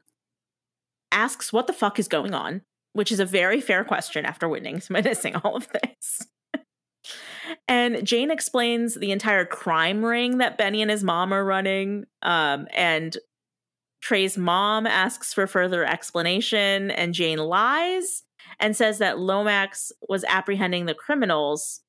[1.12, 2.62] asks what the fuck is going on,
[2.94, 6.28] which is a very fair question after witnessing all of this.
[7.68, 12.06] and Jane explains the entire crime ring that Benny and his mom are running.
[12.22, 13.18] Um, and
[14.02, 18.24] Trey's mom asks for further explanation, and Jane lies
[18.60, 21.82] and says that Lomax was apprehending the criminals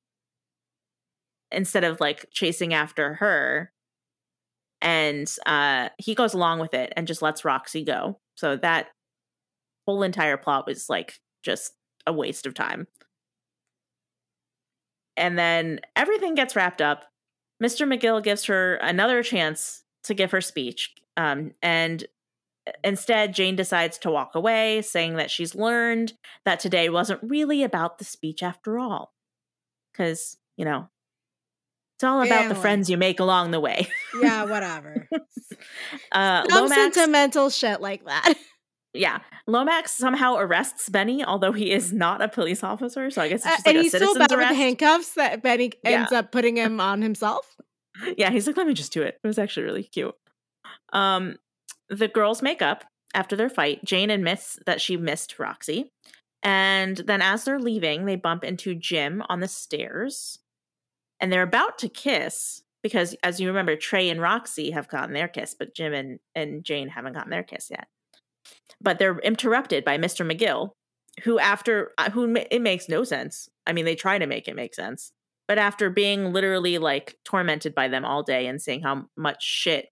[1.51, 3.71] instead of like chasing after her.
[4.81, 8.19] And uh, he goes along with it and just lets Roxy go.
[8.35, 8.87] So that
[9.87, 11.73] whole entire plot was like just
[12.05, 12.87] a waste of time.
[15.15, 17.05] And then everything gets wrapped up.
[17.63, 17.91] Mr.
[17.91, 22.05] McGill gives her another chance to give her speech, um, and
[22.83, 26.13] instead, Jane decides to walk away, saying that she's learned
[26.45, 29.13] that today wasn't really about the speech after all.
[29.91, 30.89] Because, you know,
[31.97, 32.53] it's all about Family.
[32.53, 33.87] the friends you make along the way.
[34.21, 35.07] yeah, whatever.
[36.11, 38.33] uh, Some Lomax, sentimental shit like that.
[38.93, 43.11] Yeah, Lomax somehow arrests Benny, although he is not a police officer.
[43.11, 44.49] So I guess it's uh, just uh, like and he's still bad arrest.
[44.49, 47.55] with handcuffs that Benny ends up putting him on himself.
[48.17, 50.15] Yeah, he's like, "Let me just do it." It was actually really cute.
[50.93, 51.35] Um,
[51.89, 53.83] the girls make up after their fight.
[53.85, 55.91] Jane admits that she missed Roxy.
[56.41, 60.39] And then as they're leaving, they bump into Jim on the stairs.
[61.19, 65.27] And they're about to kiss because, as you remember, Trey and Roxy have gotten their
[65.27, 67.87] kiss, but Jim and, and Jane haven't gotten their kiss yet.
[68.79, 70.29] But they're interrupted by Mr.
[70.29, 70.71] McGill,
[71.23, 73.49] who, after, uh, who it makes no sense.
[73.65, 75.11] I mean, they try to make it make sense.
[75.47, 79.87] But after being literally like tormented by them all day and seeing how much shit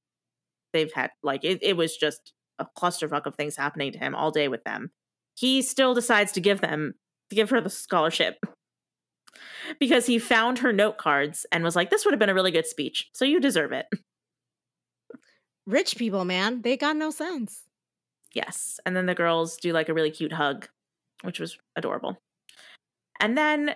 [0.76, 4.30] they've had like it, it was just a clusterfuck of things happening to him all
[4.30, 4.91] day with them
[5.35, 6.93] he still decides to give them
[7.30, 8.38] to give her the scholarship
[9.80, 12.52] because he found her note cards and was like this would have been a really
[12.52, 13.88] good speech so you deserve it
[15.68, 17.64] rich people man they got no sense
[18.34, 20.68] yes and then the girls do like a really cute hug
[21.24, 22.18] which was adorable
[23.20, 23.76] and then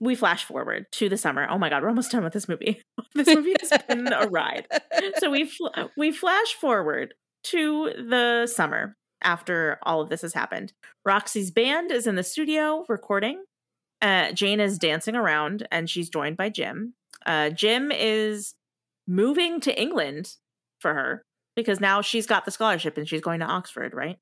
[0.00, 1.46] we flash forward to the summer.
[1.50, 2.80] Oh my god, we're almost done with this movie.
[3.14, 4.66] this movie has been a ride.
[5.18, 7.14] So we fl- we flash forward
[7.44, 10.72] to the summer after all of this has happened.
[11.04, 13.42] Roxy's band is in the studio recording.
[14.04, 16.92] Uh, Jane is dancing around and she's joined by Jim.
[17.24, 18.54] Uh, Jim is
[19.08, 20.34] moving to England
[20.78, 21.24] for her
[21.56, 24.18] because now she's got the scholarship and she's going to Oxford, right?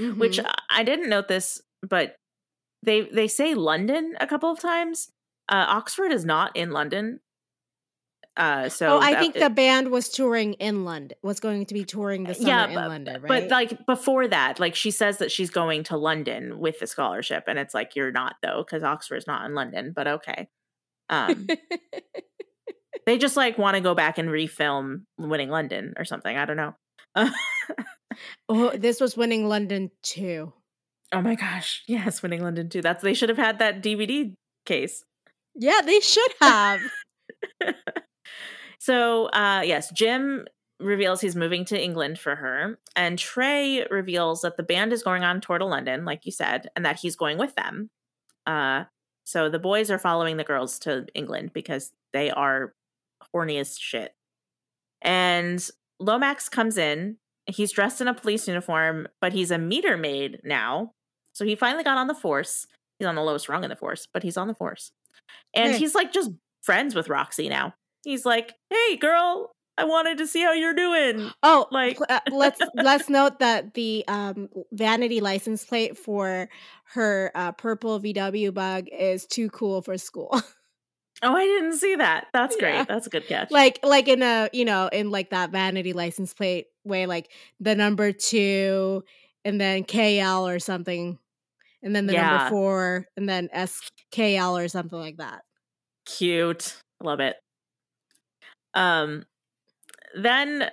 [0.00, 0.18] Mm-hmm.
[0.18, 0.40] Which
[0.70, 2.16] I didn't note this, but
[2.82, 5.10] they they say London a couple of times.
[5.46, 7.20] Uh, Oxford is not in London.
[8.38, 11.18] Uh, so oh, I that, think the band was touring in London.
[11.22, 13.28] Was going to be touring the summer yeah, in but, London, right?
[13.28, 17.44] But like before that, like she says that she's going to London with the scholarship,
[17.48, 19.92] and it's like you're not though, because Oxford's not in London.
[19.94, 20.48] But okay,
[21.10, 21.48] um,
[23.06, 26.36] they just like want to go back and refilm Winning London or something.
[26.36, 26.74] I don't know.
[28.48, 30.52] oh, this was Winning London too.
[31.12, 31.82] Oh my gosh.
[31.88, 32.82] Yes, Winning London too.
[32.82, 34.32] That's they should have had that DVD
[34.64, 35.04] case.
[35.56, 36.80] Yeah, they should have.
[38.88, 40.46] so, uh yes, Jim
[40.80, 45.24] reveals he's moving to England for her, and Trey reveals that the band is going
[45.24, 47.90] on tour to London, like you said, and that he's going with them.
[48.46, 48.84] Uh
[49.24, 52.72] so the boys are following the girls to England because they are
[53.30, 54.14] horny as shit.
[55.02, 55.68] And
[56.00, 57.18] Lomax comes in.
[57.44, 60.92] He's dressed in a police uniform, but he's a meter maid now.
[61.34, 62.66] So he finally got on the force.
[62.98, 64.92] He's on the lowest rung in the force, but he's on the force.
[65.54, 65.78] And hey.
[65.78, 66.30] he's like just
[66.62, 67.74] friends with Roxy now.
[68.04, 72.60] He's like, "Hey, girl, I wanted to see how you're doing." Oh, like uh, let's
[72.74, 76.48] let's note that the um, vanity license plate for
[76.94, 80.40] her uh, purple VW bug is too cool for school.
[81.20, 82.28] Oh, I didn't see that.
[82.32, 82.74] That's great.
[82.74, 82.84] Yeah.
[82.84, 83.50] That's a good catch.
[83.50, 87.74] Like like in a, you know, in like that vanity license plate way like the
[87.74, 89.02] number 2
[89.44, 91.18] and then KL or something
[91.82, 92.30] and then the yeah.
[92.30, 95.42] number four, and then SKL or something like that.
[96.04, 96.76] Cute.
[97.02, 97.36] Love it.
[98.78, 99.24] Um,
[100.14, 100.70] then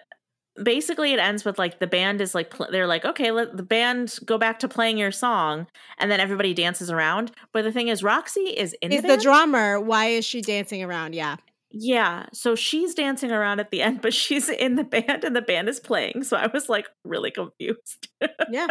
[0.64, 3.64] basically it ends with like the band is like pl- they're like okay let the
[3.64, 5.68] band go back to playing your song
[5.98, 7.32] and then everybody dances around.
[7.52, 9.80] But the thing is roxy is in is the, the drummer.
[9.80, 11.14] Why is she dancing around?
[11.14, 11.38] Yeah.
[11.72, 15.42] Yeah so she's dancing around at the end but she's in the band and the
[15.42, 16.24] band is playing.
[16.24, 18.08] So i was like really confused.
[18.50, 18.68] Yeah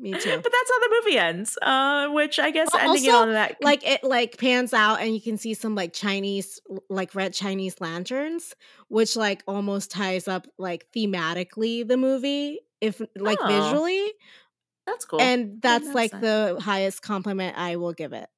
[0.00, 0.18] Me too.
[0.42, 1.56] But that's how the movie ends.
[1.62, 3.56] Uh, which I guess Well, ending it also, on that.
[3.62, 6.60] like it like pans out and you can see some like Chinese
[6.90, 8.54] like red Chinese lanterns,
[8.88, 13.46] which like almost ties up like thematically the movie, if like Oh.
[13.46, 14.12] visually.
[14.86, 15.20] that's cool.
[15.20, 16.20] And that's like that.
[16.20, 18.28] the highest compliment I will give it.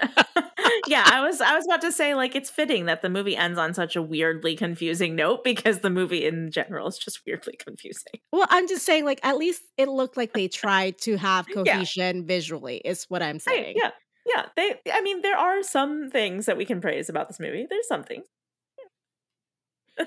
[0.86, 3.58] yeah, I was I was about to say like it's fitting that the movie ends
[3.58, 8.20] on such a weirdly confusing note because the movie in general is just weirdly confusing.
[8.32, 11.54] Well, I'm just saying, like, at least it looked like they tried to have Yeah.
[11.76, 13.74] cohesion visually, is what I'm I- saying.
[13.76, 13.90] yeah,
[14.26, 14.46] yeah.
[14.56, 17.66] They, I mean, there are some things that we can praise about this movie.
[17.68, 18.26] There's some things.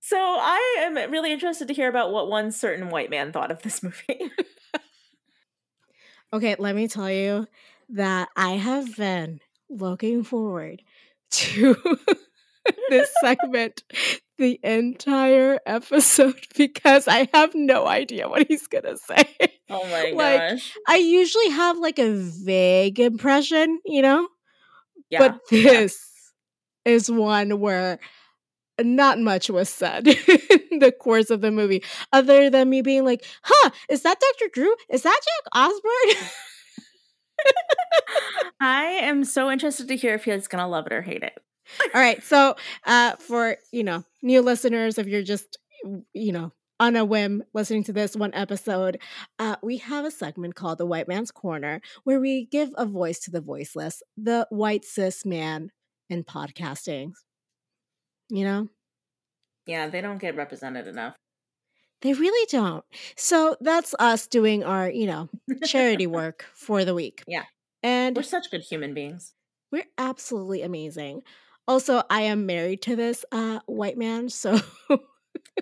[0.00, 3.62] so I am really interested to hear about what one certain white man thought of
[3.62, 4.30] this movie.
[6.32, 7.46] Okay, let me tell you
[7.90, 10.82] that I have been looking forward
[11.30, 11.76] to
[12.88, 13.82] this segment
[14.38, 19.24] the entire episode because I have no idea what he's gonna say.
[19.70, 20.72] oh my Like, gosh!
[20.86, 24.28] I usually have like a vague impression, you know?
[25.10, 25.98] Yeah, but this
[26.84, 27.98] is one where
[28.80, 31.82] not much was said in the course of the movie,
[32.12, 34.50] other than me being like, huh, is that Dr.
[34.52, 34.74] Drew?
[34.90, 36.28] Is that Jack Osbourne?
[38.60, 41.38] I am so interested to hear if he's gonna love it or hate it.
[41.94, 42.22] All right.
[42.22, 42.56] So,
[42.86, 45.58] uh, for, you know, new listeners, if you're just,
[46.12, 48.98] you know, on a whim listening to this one episode,
[49.38, 53.18] uh, we have a segment called The White Man's Corner where we give a voice
[53.20, 55.70] to the voiceless, the white cis man
[56.08, 57.12] in podcasting.
[58.28, 58.68] You know?
[59.66, 61.16] Yeah, they don't get represented enough.
[62.02, 62.84] They really don't.
[63.16, 65.28] So that's us doing our, you know,
[65.64, 67.22] charity work for the week.
[67.26, 67.44] Yeah.
[67.82, 69.34] And We're such good human beings.
[69.72, 71.22] we're absolutely amazing.
[71.68, 74.58] Also, I am married to this uh white man, so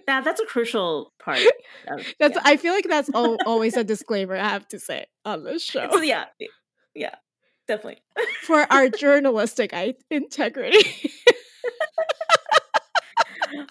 [0.08, 1.38] Yeah, that's a crucial part.
[1.88, 2.42] Of, that's yeah.
[2.44, 5.88] I feel like that's al- always a disclaimer I have to say on this show
[5.90, 6.24] So, yeah,
[6.94, 7.14] yeah,
[7.68, 8.02] definitely.
[8.42, 9.72] for our journalistic
[10.10, 11.10] integrity.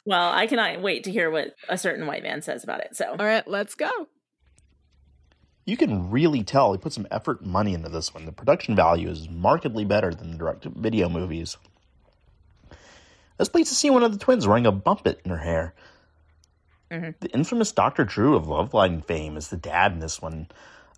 [0.06, 2.96] Well, I cannot wait to hear what a certain white man says about it.
[2.96, 3.90] So, All right, let's go.
[5.66, 8.26] You can really tell he put some effort and money into this one.
[8.26, 11.58] The production value is markedly better than the direct video movies.
[12.70, 12.76] I
[13.40, 15.74] was pleased to see one of the twins wearing a Bumpit in her hair.
[16.92, 17.16] Mhm.
[17.20, 18.04] The infamous Dr.
[18.04, 20.48] Drew of Loveline fame is the dad in this one.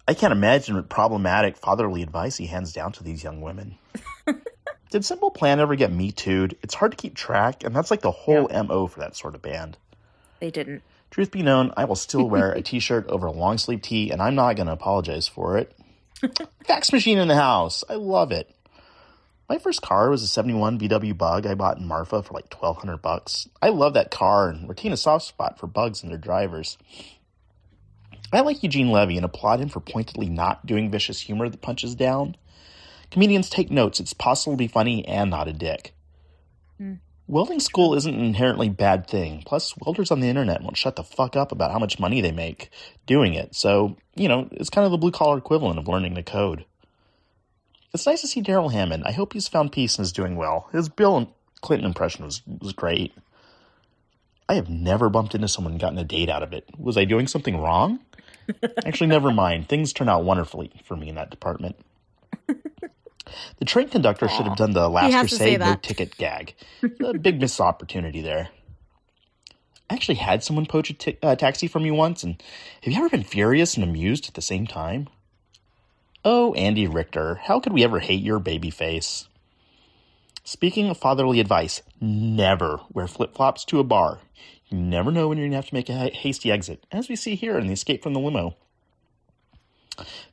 [0.07, 3.77] I can't imagine what problematic fatherly advice he hands down to these young women.
[4.95, 6.55] Did Simple Plan ever get Me Too'd?
[6.63, 9.41] It's hard to keep track, and that's like the whole MO for that sort of
[9.41, 9.77] band.
[10.39, 10.83] they didn't.
[11.11, 14.09] Truth be known, I will still wear a t shirt over a long sleeve tee,
[14.09, 15.77] and I'm not going to apologize for it.
[16.65, 17.83] Fax machine in the house.
[17.89, 18.49] I love it.
[19.49, 23.01] My first car was a 71 VW Bug I bought in Marfa for like 1200
[23.01, 23.49] bucks.
[23.61, 26.77] I love that car and retain a soft spot for bugs and their drivers.
[28.31, 31.95] I like Eugene Levy and applaud him for pointedly not doing vicious humor that punches
[31.95, 32.37] down.
[33.15, 34.01] Comedians take notes.
[34.01, 35.93] It's possible to be funny and not a dick.
[36.77, 36.95] Hmm.
[37.27, 39.41] Welding school isn't an inherently bad thing.
[39.45, 42.33] Plus, welders on the internet won't shut the fuck up about how much money they
[42.33, 42.71] make
[43.05, 43.55] doing it.
[43.55, 46.65] So, you know, it's kind of the blue collar equivalent of learning to code.
[47.93, 49.05] It's nice to see Darrell Hammond.
[49.05, 50.67] I hope he's found peace and is doing well.
[50.73, 53.13] His Bill Clinton impression was, was great.
[54.49, 56.65] I have never bumped into someone and gotten a date out of it.
[56.77, 58.01] Was I doing something wrong?
[58.85, 59.69] Actually, never mind.
[59.69, 61.77] Things turn out wonderfully for me in that department.
[63.57, 66.55] The train conductor should have done the Last Crusade no ticket gag.
[66.83, 68.49] A big missed opportunity there.
[69.89, 72.41] I actually had someone poach a uh, taxi from me once, and
[72.81, 75.07] have you ever been furious and amused at the same time?
[76.23, 79.27] Oh, Andy Richter, how could we ever hate your baby face?
[80.43, 84.19] Speaking of fatherly advice, never wear flip flops to a bar.
[84.67, 87.15] You never know when you're going to have to make a hasty exit, as we
[87.15, 88.55] see here in the escape from the limo.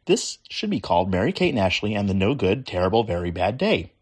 [0.06, 3.58] This should be called Mary Kate and Ashley and the No Good, Terrible, Very Bad
[3.58, 3.92] Day.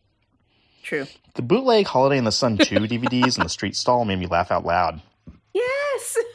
[0.83, 1.07] True.
[1.35, 4.51] The bootleg Holiday in the Sun 2 DVDs in the street stall made me laugh
[4.51, 5.01] out loud.
[5.53, 6.17] Yes.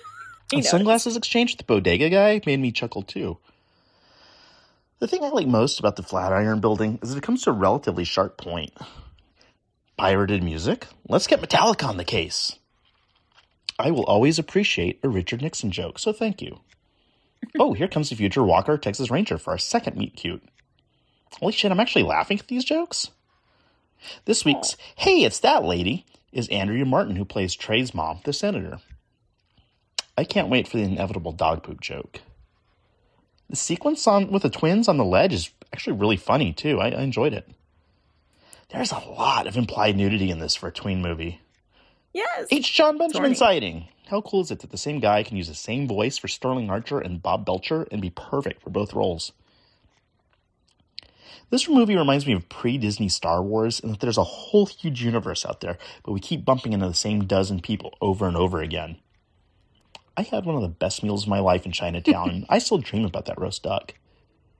[0.52, 0.69] He And knows.
[0.69, 3.39] sunglasses exchange with the bodega guy made me chuckle too.
[4.99, 7.53] The thing I like most about the Flatiron building is that it comes to a
[7.53, 8.72] relatively sharp point.
[9.97, 10.85] Pirated music?
[11.10, 12.60] Let's get Metallica on the case.
[13.80, 16.60] I will always appreciate a Richard Nixon joke, so thank you.
[17.59, 20.43] Oh, here comes the future Walker Texas Ranger for our second meet cute.
[21.39, 23.09] Holy shit, I'm actually laughing at these jokes?
[24.26, 28.80] This week's Hey, It's That Lady is Andrea Martin, who plays Trey's mom, the senator.
[30.17, 32.22] I can't wait for the inevitable dog poop joke.
[33.49, 36.80] The sequence on with the twins on the ledge is actually really funny too.
[36.80, 37.47] I, I enjoyed it.
[38.69, 41.39] There's a lot of implied nudity in this for a tween movie.
[42.13, 42.47] Yes.
[42.49, 42.73] H.
[42.73, 43.88] Jon Benjamin sighting.
[44.07, 46.69] How cool is it that the same guy can use the same voice for Sterling
[46.69, 49.32] Archer and Bob Belcher and be perfect for both roles?
[51.49, 55.03] This movie reminds me of pre Disney Star Wars in that there's a whole huge
[55.03, 58.61] universe out there, but we keep bumping into the same dozen people over and over
[58.61, 58.98] again.
[60.18, 62.77] I had one of the best meals of my life in Chinatown, and I still
[62.77, 63.95] dream about that roast duck.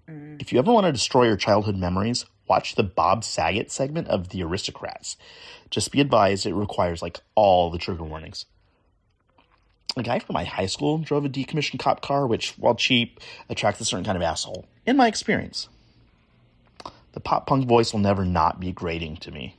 [0.10, 0.42] Mm.
[0.42, 4.30] If you ever want to destroy your childhood memories, watch the Bob Saget segment of
[4.30, 5.18] The Aristocrats.
[5.70, 8.46] Just be advised, it requires like all the trigger warnings.
[9.98, 13.80] A guy from my high school drove a decommissioned cop car, which, while cheap, attracts
[13.80, 15.70] a certain kind of asshole, in my experience.
[17.14, 19.56] The pop punk voice will never not be grating to me.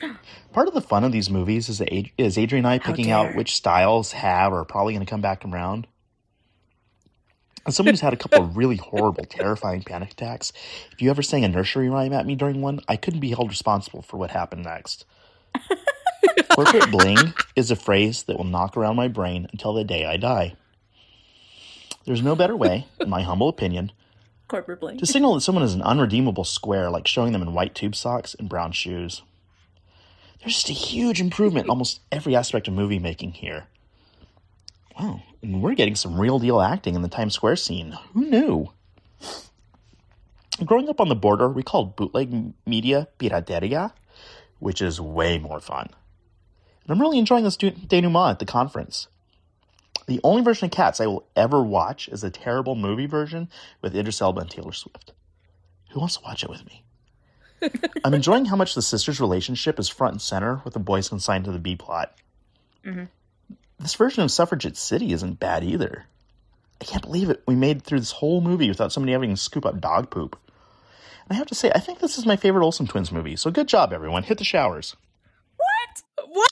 [0.52, 3.34] Part of the fun of these movies is, Ad- is Adrian and I picking out
[3.34, 5.88] which styles have or are probably going to come back around.
[7.66, 10.52] As someone who's had a couple of really horrible, terrifying panic attacks,
[10.92, 13.48] if you ever sang a nursery rhyme at me during one, I couldn't be held
[13.48, 15.04] responsible for what happened next.
[16.50, 20.16] Corporate bling is a phrase that will knock around my brain until the day I
[20.16, 20.54] die.
[22.04, 23.92] There's no better way, in my humble opinion,
[24.48, 24.98] Corporate bling.
[24.98, 28.34] to signal that someone is an unredeemable square, like showing them in white tube socks
[28.38, 29.22] and brown shoes.
[30.40, 33.66] There's just a huge improvement in almost every aspect of movie making here.
[34.98, 37.98] Wow, and we're getting some real deal acting in the Times Square scene.
[38.14, 38.70] Who knew?
[40.64, 43.92] Growing up on the border, we called bootleg media pirateria,
[44.58, 45.90] which is way more fun.
[46.86, 49.08] And I'm really enjoying this denouement at the conference.
[50.06, 53.48] The only version of Cats I will ever watch is a terrible movie version
[53.82, 55.12] with Idris Elba and Taylor Swift.
[55.90, 56.84] Who wants to watch it with me?
[58.04, 61.44] I'm enjoying how much the sisters' relationship is front and center with the boys consigned
[61.46, 62.14] to the B plot.
[62.84, 63.08] Mhm.
[63.80, 66.06] This version of Suffragette City isn't bad either.
[66.80, 67.42] I can't believe it.
[67.46, 70.38] We made through this whole movie without somebody having to scoop up dog poop.
[71.28, 73.34] And I have to say, I think this is my favorite Olsen Twins movie.
[73.34, 74.22] So good job, everyone.
[74.22, 74.94] Hit the showers.
[75.56, 76.02] What?
[76.28, 76.45] What?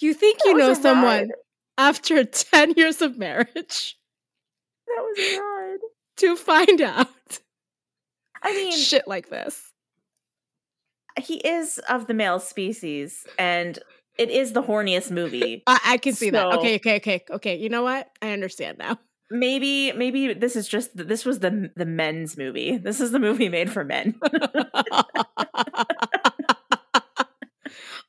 [0.00, 1.30] You think you know someone ride.
[1.78, 3.96] after 10 years of marriage
[4.86, 5.78] That was a ride.
[6.18, 7.08] to find out
[8.42, 9.60] I mean, shit like this.
[11.20, 13.78] he is of the male species, and
[14.16, 15.62] it is the horniest movie.
[15.66, 16.46] I, I can see that.
[16.54, 17.56] Okay, okay, okay, okay.
[17.58, 18.08] You know what?
[18.22, 18.98] I understand now.
[19.30, 22.78] maybe, maybe this is just this was the the men's movie.
[22.78, 24.18] This is the movie made for men.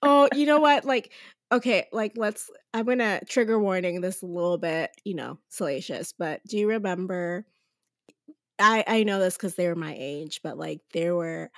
[0.02, 0.86] oh, you know what?
[0.86, 1.12] Like,
[1.52, 2.50] okay, like let's.
[2.74, 6.14] I'm gonna trigger warning this a little bit, you know, salacious.
[6.18, 7.46] But do you remember?
[8.60, 11.52] I I know this because they were my age, but like there were,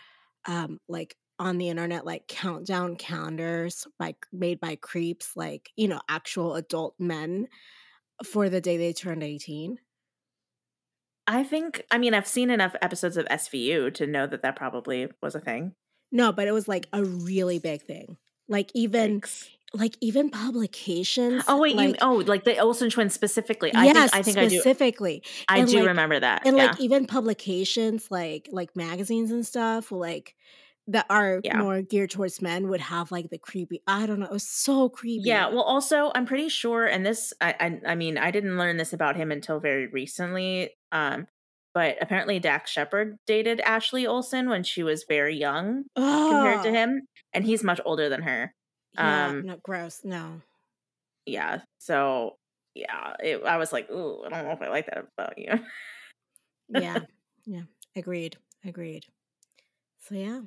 [0.45, 6.02] um, like on the internet, like countdown calendars by made by creeps, like you know,
[6.10, 7.48] actual adult men
[8.24, 9.78] for the day they turned 18.
[11.28, 11.84] I think.
[11.91, 15.40] I mean, I've seen enough episodes of SVU to know that that probably was a
[15.40, 15.74] thing.
[16.11, 18.18] No, but it was like a really big thing.
[18.48, 19.49] Like even Yikes.
[19.74, 21.44] like even publications.
[21.48, 23.74] Oh wait, you oh like the Olsen twins specifically.
[23.74, 24.56] I yes, think I think I do.
[24.60, 25.24] specifically.
[25.48, 26.44] I do like- remember that.
[26.45, 26.68] and yeah.
[26.68, 30.36] like even publications like like magazines and stuff will like
[30.88, 31.60] that are Yeah.
[31.60, 34.90] more geared towards men would have like the creepy i don't know it was so
[34.90, 37.56] creepy Yeah, well, also, I'm pretty sure, and this, I,
[37.86, 40.72] I, I mean, I didn't learn this about him until very recently.
[40.91, 41.28] Um,
[41.74, 45.86] but apparently, Dax Shepard dated Ashley Olsen when she was very young
[46.28, 47.02] compared to him,
[47.34, 48.54] and he's much older than her.
[48.94, 50.41] yeah, um, no gross no
[51.26, 52.38] Yeah, so
[52.76, 55.54] yeah, it, I was like, ooh, I don't know if I like that about you.
[56.68, 57.04] yeah
[57.45, 57.64] yeah
[57.95, 59.06] agreed agreed
[60.00, 60.41] so yeah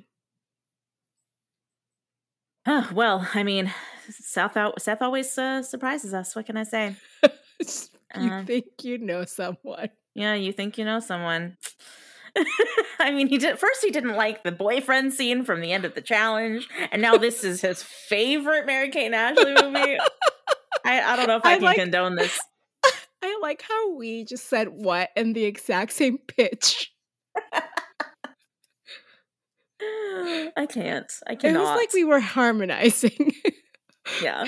[2.65, 3.73] Huh, well, I mean,
[4.09, 6.35] Seth, Seth always uh, surprises us.
[6.35, 6.97] What can I say?
[8.15, 11.57] you Uh, think you know someone Yeah, you think you know someone.
[12.99, 13.83] I mean, he did first.
[13.83, 17.43] He didn't like the boyfriend scene from the end of the challenge, and now this
[17.43, 19.97] is his favorite Mary Kate and Ashley movie.
[20.83, 22.39] I, I don't know if I, I can like- condone this.
[23.23, 26.91] i like how we just said what in the exact same pitch
[29.81, 31.11] I can't.
[31.27, 31.59] I cannot.
[31.59, 33.33] it was like we were harmonizing
[34.21, 34.45] yeah,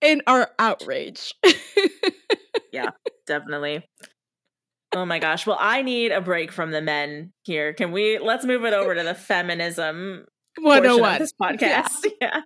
[0.00, 1.34] in our outrage
[2.72, 2.90] yeah,
[3.26, 3.84] definitely.
[4.92, 5.46] Oh my gosh.
[5.46, 7.72] Well, I need a break from the men here.
[7.72, 8.18] Can we?
[8.18, 10.26] Let's move it over to the feminism
[10.58, 11.82] oh portion of 101 this Yeah.
[11.82, 12.06] podcast.
[12.20, 12.40] Yeah.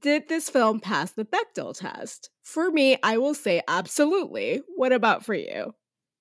[0.00, 2.30] Did this film pass the Bechdel test?
[2.44, 4.62] For me, I will say absolutely.
[4.76, 5.74] What about for you?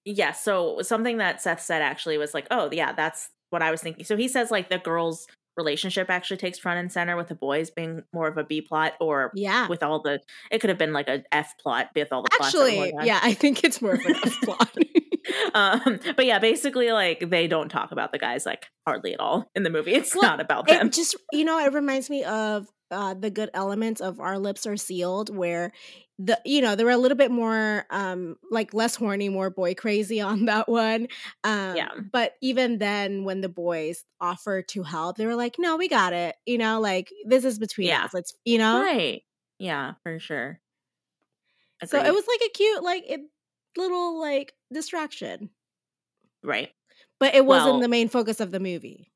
[0.06, 0.32] Yeah.
[0.32, 4.06] So something that Seth said actually was like, oh, yeah, that's what I was thinking.
[4.06, 5.28] So he says like the girls'
[5.58, 8.94] relationship actually takes front and center with the boys being more of a B plot
[9.00, 9.68] or Yeah.
[9.68, 10.22] with all the,
[10.52, 12.56] it could have been like a F plot with all the plots.
[12.56, 14.76] Actually, yeah, I think it's more of an F plot.
[15.54, 19.50] um, but yeah, basically, like they don't talk about the guys like hardly at all
[19.56, 19.94] in the movie.
[19.94, 20.88] It's Well, not about them.
[20.88, 24.66] It just you know, it reminds me of uh the good elements of Our Lips
[24.66, 25.72] Are Sealed, where
[26.18, 29.76] the you know, they were a little bit more um like less horny, more boy
[29.76, 31.08] crazy on that one.
[31.44, 31.90] Um Yeah.
[32.12, 36.14] but even then when the boys offered to help, they were like, No, we got
[36.14, 36.36] it.
[36.46, 38.06] You know, like this is between Yeah.
[38.06, 38.14] us.
[38.14, 38.82] Let's you know?
[38.82, 39.22] Right.
[39.60, 40.60] Yeah, for sure.
[41.86, 43.22] So it was like a cute, like it,
[43.78, 45.50] little like distraction.
[46.44, 46.72] right.
[47.20, 49.12] But it wasn't Well- the main focus of the movie.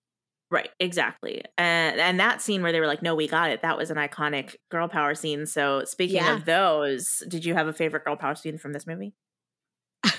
[0.52, 1.42] Right, exactly.
[1.58, 3.98] And and that scene where they were like, "No, we got it." That was an
[3.98, 5.48] iconic girl power scene.
[5.48, 6.36] So, speaking Yeah.
[6.36, 9.16] of those, did you have a favorite girl power scene from this movie?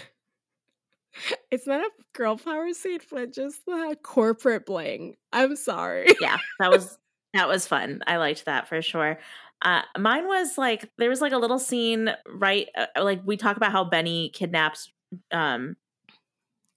[1.51, 5.15] It's not a girl power scene, but just the corporate bling.
[5.33, 6.09] I'm sorry.
[6.21, 6.99] yeah, that was
[7.35, 8.01] that was fun.
[8.07, 9.19] I liked that for sure.
[9.63, 13.57] Uh, mine was like there was like a little scene right, uh, like we talk
[13.57, 14.91] about how Benny kidnaps
[15.31, 15.77] um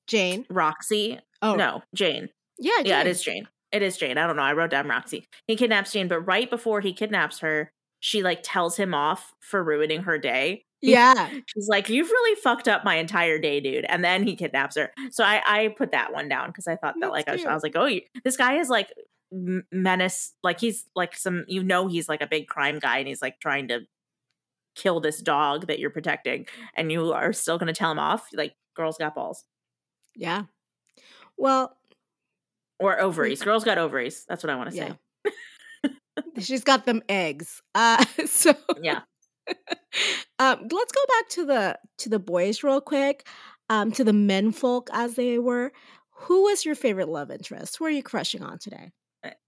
[0.07, 0.45] Jane.
[0.49, 1.19] Roxy.
[1.41, 2.29] Oh No, Jane.
[2.57, 3.47] yeah, Yeah, it Jane.
[3.71, 4.17] It is Jane.
[4.17, 4.43] I don't know.
[4.43, 5.27] I wrote down Roxy.
[5.45, 9.63] He kidnaps Jane, but right before he kidnaps her, she like tells him off for
[9.63, 10.63] ruining her day.
[10.81, 14.77] Yeah, She's like, "You've really fucked up my entire day, dude." And then he kidnaps
[14.77, 14.91] her.
[15.09, 17.45] So I I put that one down because I thought that That's like I was,
[17.45, 18.93] I was like, "Oh, you, this guy is like
[19.34, 20.34] m- menace.
[20.43, 23.39] Like he's like some you know he's like a big crime guy and he's like
[23.39, 23.81] trying to
[24.75, 28.27] kill this dog that you're protecting, and you are still going to tell him off.
[28.34, 29.43] Like girls got balls
[30.18, 30.44] yeah.
[31.38, 31.77] Well,
[32.80, 33.41] or ovaries.
[33.41, 34.26] Girls got ovaries.
[34.27, 34.94] That's what I want to say.
[35.23, 35.91] yeah.
[36.39, 37.61] She's got them eggs.
[37.76, 39.02] Uh, so Yeah.
[39.48, 43.27] um, let's go back to the to the boys real quick.
[43.69, 45.72] Um, to the men folk as they were.
[46.11, 47.77] Who was your favorite love interest?
[47.77, 48.91] Who are you crushing on today?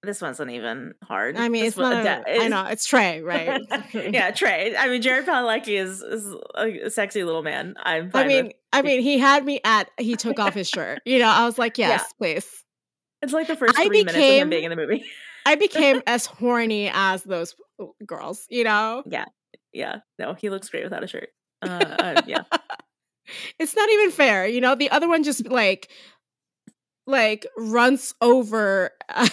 [0.03, 1.37] This wasn't even hard.
[1.37, 2.05] I mean, This it's wa- not.
[2.05, 3.61] A, I is- know it's Trey, right?
[3.93, 4.75] yeah, Trey.
[4.75, 7.75] I mean, Jared Padalecki is, is a sexy little man.
[7.83, 8.11] I'm.
[8.13, 8.53] I mean, with.
[8.73, 9.89] I mean, he had me at.
[9.97, 11.01] He took off his shirt.
[11.05, 11.89] You know, I was like, Yeah.
[11.89, 12.63] yes, please.
[13.21, 15.05] it's like the first I three minutes of him became- being in the movie.
[15.45, 17.55] I became as horny as those
[18.05, 18.45] girls.
[18.49, 19.25] You know, yeah,
[19.73, 19.97] Yeah.
[20.17, 21.29] no, he looks great without a shirt.
[21.61, 22.43] Uh, uh, yeah,
[23.59, 24.47] it's not even fair.
[24.47, 25.89] You know, the other one just like,
[27.07, 29.27] like runs over uh,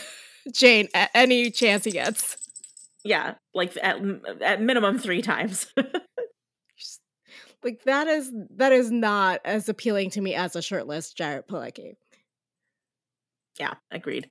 [0.52, 2.36] Jane at any chance he gets.
[3.04, 3.98] yeah, like at
[4.42, 5.66] at minimum three times.
[7.66, 11.94] Like that is that is not as appealing to me as a shirtless Jared Pilecki.
[13.58, 14.30] yeah, agreed.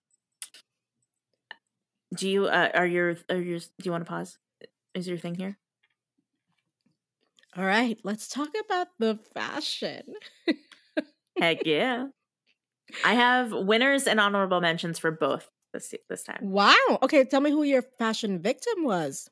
[2.16, 4.38] Do you uh, are your are your do you want to pause?
[4.94, 5.58] Is your thing here?
[7.58, 10.04] All right, let's talk about the fashion.
[11.38, 12.08] Heck yeah!
[13.04, 16.40] I have winners and honorable mentions for both this this time.
[16.42, 17.00] Wow.
[17.04, 19.30] Okay, tell me who your fashion victim was.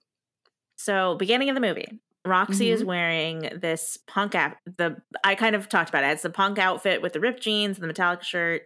[0.77, 4.55] So, beginning of the movie, Roxy is wearing this punk out.
[4.77, 6.11] The I kind of talked about it.
[6.11, 8.63] It's the punk outfit with the ripped jeans and the metallic shirt,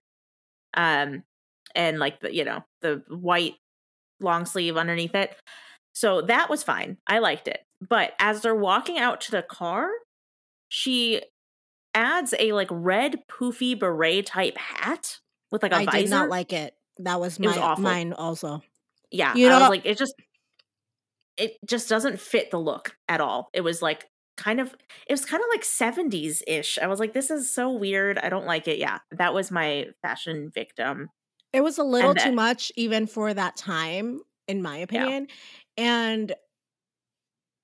[0.74, 1.24] um,
[1.76, 3.56] and like the you know the white
[4.20, 5.36] long sleeve underneath it.
[5.94, 6.98] So that was fine.
[7.08, 7.62] I liked it.
[7.88, 9.90] But as they're walking out to the car,
[10.70, 11.22] she
[11.94, 15.20] adds a like red poofy beret type hat
[15.52, 15.98] with like a I visor.
[15.98, 16.74] I did not like it.
[17.00, 17.84] That was my was awful.
[17.84, 18.62] mine also.
[19.12, 20.14] Yeah, You I know- was like, it just,
[21.38, 23.50] it just doesn't fit the look at all.
[23.54, 24.06] It was like
[24.38, 24.74] kind of,
[25.08, 26.78] it was kind of like seventies ish.
[26.82, 28.18] I was like, this is so weird.
[28.18, 28.80] I don't like it.
[28.80, 31.10] Yeah, that was my fashion victim.
[31.54, 35.28] It was a little And too much even for that time, in my opinion.
[35.78, 36.34] And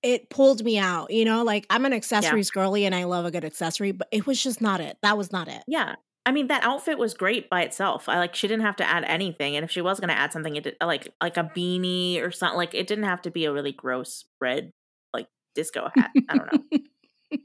[0.01, 3.31] it pulled me out, you know, like I'm an accessories girly and I love a
[3.31, 4.97] good accessory, but it was just not it.
[5.01, 5.63] That was not it.
[5.67, 5.95] Yeah,
[6.25, 8.07] I mean that outfit was great by itself.
[8.07, 10.31] I like she didn't have to add anything, and if she was going to add
[10.31, 12.57] something, it did, like like a beanie or something.
[12.57, 14.71] Like it didn't have to be a really gross red
[15.13, 16.11] like disco hat.
[16.29, 16.79] I don't know.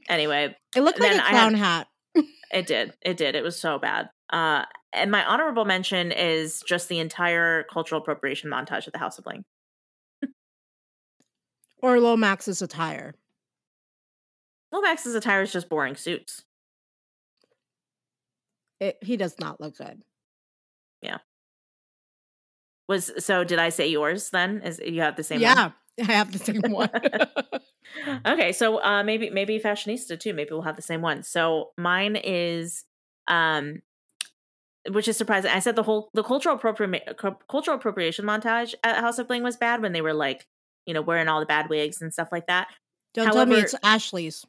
[0.07, 1.87] Anyway, It looked like a I had- clown hat.
[2.51, 2.93] It did.
[3.01, 3.35] It did.
[3.35, 4.09] It was so bad.
[4.31, 9.17] Uh, and my honorable mention is just the entire cultural appropriation montage at the House
[9.19, 9.45] of Bling.
[11.81, 13.15] Or Lomax's attire.
[14.71, 16.43] Lomax's attire is just boring suits.
[18.79, 20.01] It, he does not look good.
[21.01, 21.17] Yeah.
[22.87, 23.43] Was so?
[23.43, 24.61] Did I say yours then?
[24.63, 25.41] Is you have the same?
[25.41, 25.41] one?
[25.41, 25.71] yeah,
[26.07, 26.89] I have the same one.
[28.25, 30.33] okay, so uh, maybe maybe fashionista too.
[30.33, 31.23] Maybe we'll have the same one.
[31.23, 32.85] So mine is,
[33.27, 33.81] um,
[34.89, 35.51] which is surprising.
[35.51, 37.01] I said the whole the cultural appropriation
[37.47, 40.47] cultural appropriation montage at House of Bling was bad when they were like,
[40.85, 42.69] you know, wearing all the bad wigs and stuff like that.
[43.13, 44.45] Don't tell me it's Ashley's.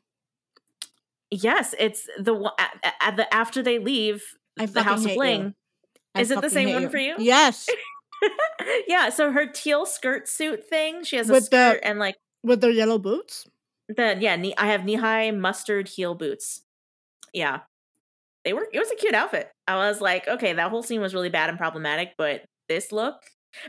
[1.31, 4.23] Yes, it's the one at, at the after they leave
[4.59, 5.15] I the House of.
[5.15, 5.55] Bling.
[6.19, 6.91] Is it the same one you.
[6.91, 7.15] for you?
[7.19, 7.69] Yes,
[8.89, 12.17] yeah, so her teal skirt suit thing, she has a With the- skirt and like
[12.43, 13.47] with their yellow boots.
[13.89, 16.63] the yeah, knee, I have knee high mustard heel boots.
[17.33, 17.61] Yeah.
[18.45, 19.51] they were it was a cute outfit.
[19.69, 23.23] I was like, okay, that whole scene was really bad and problematic, but this look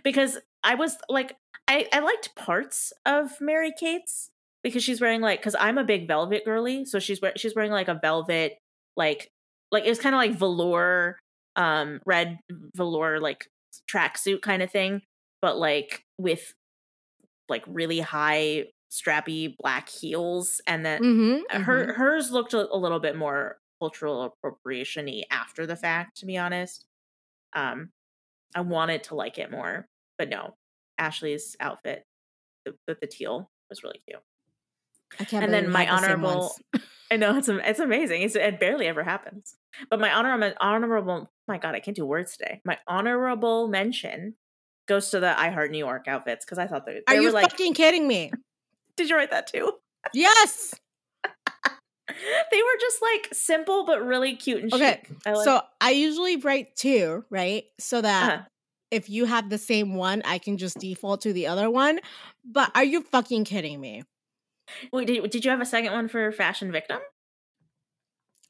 [0.04, 1.36] because I was like
[1.68, 4.31] I, I liked parts of Mary Kate's
[4.64, 7.72] because she's wearing like because I'm a big velvet girly, so she's wearing she's wearing
[7.72, 8.58] like a velvet
[8.98, 9.30] like
[9.72, 11.18] like it was kind of like velour
[11.56, 12.40] um red
[12.76, 13.48] velour like
[13.90, 15.02] tracksuit kind of thing,
[15.42, 16.54] but like with
[17.50, 21.96] like really high strappy black heels and then Mm-hmm, her mhm.
[21.96, 26.86] hers looked a, a little bit more cultural appropriation-y after the fact to be honest.
[27.54, 27.90] Um
[28.56, 29.86] i wanted to like it more
[30.18, 30.56] but no.
[30.98, 32.04] Ashley's outfit
[32.66, 34.22] the, the, the teal was really cute
[35.20, 36.56] I can't and then my honorable
[37.12, 39.56] i know it's it's amazing it's, it barely ever happens
[39.90, 44.36] but my honorable honorable my god i can't do words today my honorable mention
[44.88, 47.32] goes to the i heart new york outfits because i thought they, Are they you
[47.32, 48.32] like fucking kidding me?
[48.96, 49.74] did you write that too
[50.14, 50.74] Yes.
[51.24, 55.18] they were just like simple but really cute and Okay, chic.
[55.26, 57.66] I like, So I usually write two, right?
[57.80, 58.44] So that uh-huh.
[58.90, 62.00] if you have the same one, I can just default to the other one.
[62.44, 64.04] But are you fucking kidding me?
[64.92, 67.00] Wait, did, did you have a second one for Fashion Victim?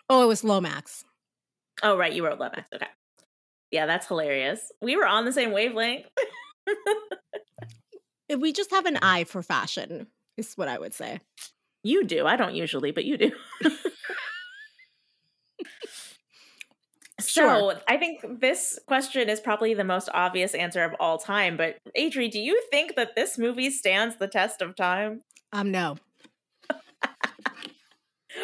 [0.09, 1.05] Oh, it was Lomax.
[1.83, 2.63] Oh, right, you wrote Lomax.
[2.73, 2.87] Okay.
[3.71, 4.71] Yeah, that's hilarious.
[4.81, 6.05] We were on the same wavelength.
[8.27, 10.07] If we just have an eye for fashion,
[10.37, 11.19] is what I would say.
[11.83, 12.25] you do.
[12.25, 13.31] I don't usually, but you do.
[17.27, 17.71] Sure.
[17.73, 21.57] So I think this question is probably the most obvious answer of all time.
[21.57, 25.21] But Adri, do you think that this movie stands the test of time?
[25.53, 25.97] Um, no.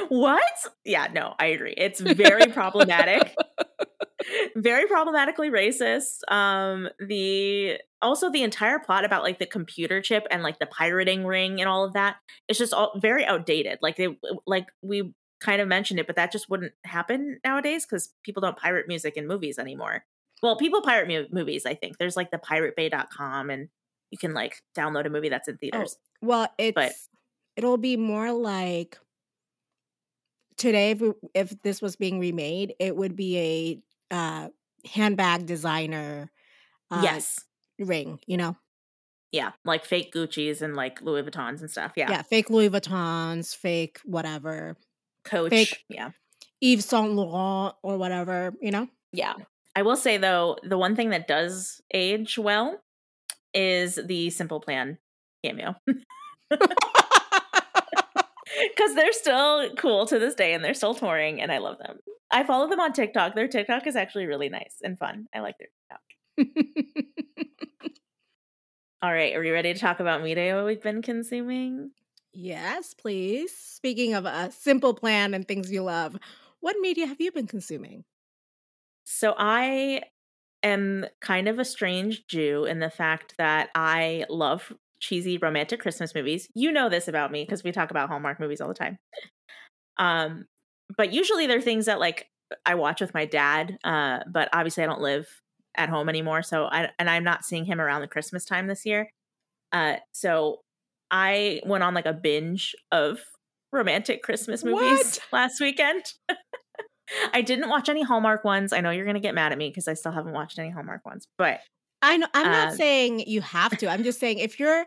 [0.10, 0.44] What?
[0.86, 1.74] Yeah, no, I agree.
[1.78, 3.34] It's very problematic.
[4.56, 6.20] very problematically racist.
[6.32, 11.26] Um the also the entire plot about like the computer chip and like the pirating
[11.26, 13.80] ring and all of that it's just all very outdated.
[13.82, 18.14] Like they like we kind of mentioned it, but that just wouldn't happen nowadays cuz
[18.24, 20.04] people don't pirate music in movies anymore.
[20.44, 21.98] Well, people pirate mu- movies, I think.
[21.98, 23.70] There's like the piratebay.com and
[24.12, 25.98] you can like download a movie that's in theaters.
[26.22, 27.10] Well, it's
[27.56, 29.00] it'll be more like
[30.58, 33.38] today if we, if this was being remade, it would be
[34.12, 34.50] a uh
[34.92, 36.32] handbag designer
[36.92, 37.40] uh yes.
[37.80, 38.56] ring, you know.
[39.32, 41.92] Yeah, like fake Gucci's and like Louis Vuittons and stuff.
[41.96, 42.10] Yeah.
[42.10, 44.78] Yeah, fake Louis Vuittons, fake whatever.
[45.24, 45.50] Coach.
[45.50, 46.12] Fake- Yeah.
[46.62, 48.88] Yves Saint Laurent or whatever, you know?
[49.12, 49.34] Yeah.
[49.76, 52.80] I will say though, the one thing that does age well
[53.54, 54.98] is the Simple Plan
[55.44, 55.76] cameo.
[58.76, 62.00] Because they're still cool to this day and they're still touring and I love them.
[62.32, 63.36] I follow them on TikTok.
[63.36, 65.28] Their TikTok is actually really nice and fun.
[65.34, 65.70] I like their
[66.38, 66.88] TikTok.
[69.02, 71.92] All right, are we ready to talk about media we've been consuming?
[72.38, 73.52] yes, please.
[73.52, 76.18] Speaking of a simple plan and things you love,
[76.60, 78.04] what media have you been consuming?
[79.04, 80.04] So I
[80.64, 86.14] am kind of a strange Jew in the fact that I love cheesy romantic Christmas
[86.16, 86.48] movies.
[86.54, 88.98] You know this about me because we talk about Hallmark movies all the time.
[89.98, 90.46] Um,
[90.96, 92.28] but usually they're things that like
[92.66, 93.78] I watch with my dad.
[93.84, 95.28] Uh, but obviously I don't live
[95.76, 98.86] at home anymore, so I and I'm not seeing him around the Christmas time this
[98.86, 99.10] year.
[99.72, 100.62] Uh, so
[101.12, 103.20] I went on like a binge of
[103.72, 105.22] romantic Christmas movies What?
[105.32, 106.04] last weekend.
[107.34, 108.74] I didn't watch any Hallmark ones.
[108.74, 111.06] I know you're gonna get mad at me because I still haven't watched any Hallmark
[111.06, 111.60] ones, but
[112.02, 113.88] I know I'm not Um, saying you have to.
[113.88, 114.86] I'm just saying if you're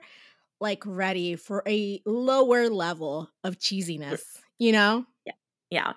[0.60, 4.22] like ready for a lower level of cheesiness,
[4.58, 5.06] you know?
[5.26, 5.32] yeah,
[5.70, 5.92] Yeah.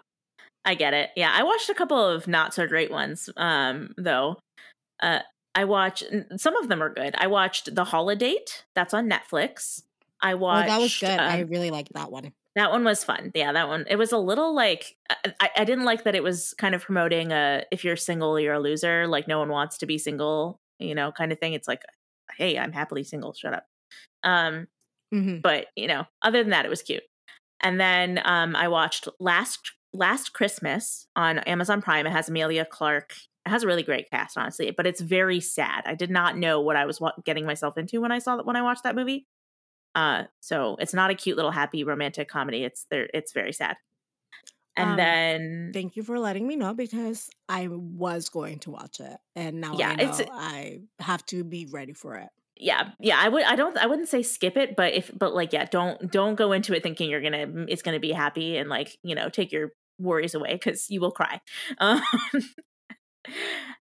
[0.65, 1.09] I get it.
[1.17, 4.37] Yeah, I watched a couple of not so great ones, um, though.
[5.01, 5.19] Uh,
[5.55, 6.05] I watched
[6.37, 7.13] some of them are good.
[7.17, 8.37] I watched The Holiday.
[8.73, 9.83] That's on Netflix.
[10.21, 10.69] I Oh, watched.
[10.69, 11.19] that was good.
[11.19, 12.31] I um, really liked that one.
[12.55, 13.31] That one was fun.
[13.35, 13.85] Yeah, that one.
[13.89, 14.95] It was a little like
[15.41, 18.53] I, I didn't like that it was kind of promoting a if you're single, you're
[18.53, 19.05] a loser.
[19.07, 21.53] Like no one wants to be single, you know, kind of thing.
[21.53, 21.81] It's like,
[22.37, 23.33] hey, I'm happily single.
[23.33, 23.65] Shut up.
[24.23, 24.67] Um,
[25.11, 27.03] hmm but you know, other than that, it was cute.
[27.61, 32.07] And then um, I watched last Last Christmas on Amazon Prime.
[32.07, 33.13] It has Emilia Clarke.
[33.45, 35.83] It has a really great cast, honestly, but it's very sad.
[35.85, 38.45] I did not know what I was wa- getting myself into when I saw that
[38.45, 39.27] when I watched that movie.
[39.93, 42.63] Uh, so it's not a cute little happy romantic comedy.
[42.63, 43.07] It's there.
[43.13, 43.77] It's very sad.
[44.75, 48.99] And Um, then Thank you for letting me know because I was going to watch
[48.99, 52.29] it, and now Yeah, I know I have to be ready for it.
[52.55, 55.51] yeah yeah i would i don't i wouldn't say skip it but if but like
[55.53, 58.97] yeah don't don't go into it thinking you're gonna it's gonna be happy and like
[59.03, 61.41] you know take your worries away because you will cry
[61.79, 62.01] um,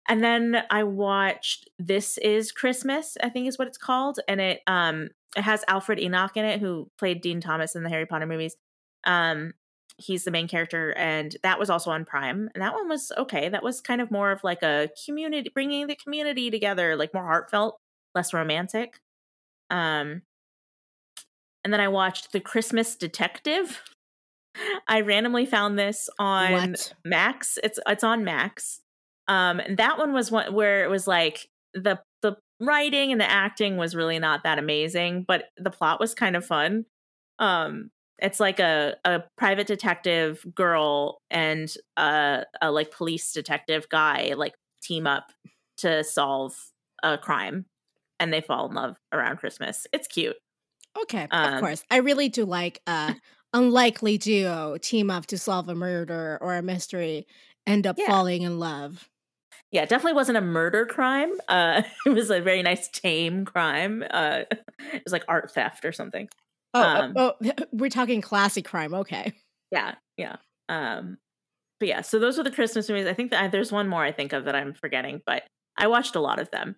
[0.09, 4.61] and then i watched this is christmas i think is what it's called and it
[4.67, 8.27] um it has alfred enoch in it who played dean thomas in the harry potter
[8.27, 8.57] movies
[9.05, 9.53] um
[10.01, 13.49] he's the main character, and that was also on Prime, and that one was okay.
[13.49, 17.25] That was kind of more of like a community, bringing the community together, like more
[17.25, 17.79] heartfelt,
[18.15, 19.01] less romantic.
[19.71, 20.23] Um,
[21.63, 23.83] and then I watched The Christmas Detective.
[24.89, 26.95] I randomly found this on What?
[27.05, 27.59] Max.
[27.63, 28.81] It's it's on Max.
[29.29, 33.31] Um, and that one was one where it was like the the writing and the
[33.31, 36.87] acting was really not that amazing, but the plot was kind of fun.
[37.39, 37.91] Um,
[38.23, 44.55] it's like a a private detective girl and a, a like police detective guy like
[44.83, 45.33] team up
[45.79, 46.55] to solve
[47.03, 47.67] a crime,
[48.19, 49.87] and they fall in love around Christmas.
[49.93, 50.37] It's cute.
[51.03, 51.85] Okay, of Um, course.
[51.91, 53.17] I really do like a
[53.53, 57.27] unlikely duo team up to solve a murder or a mystery,
[57.67, 58.07] end up Yeah.
[58.07, 59.09] falling in love.
[59.71, 61.33] Yeah, definitely wasn't a murder crime.
[61.49, 64.05] Uh, it was a very nice tame crime.
[64.11, 64.45] Uh,
[64.79, 66.29] it was like art theft or something.
[66.75, 68.95] Oh, Um, oh, oh, we're talking classic crime.
[68.95, 69.33] Okay.
[69.73, 70.37] Yeah, yeah.
[70.69, 71.19] Um,
[71.79, 73.07] but yeah, so those were the Christmas movies.
[73.07, 75.45] I think that I, there's one more I think of that I'm forgetting, but
[75.77, 76.77] I watched a lot of them.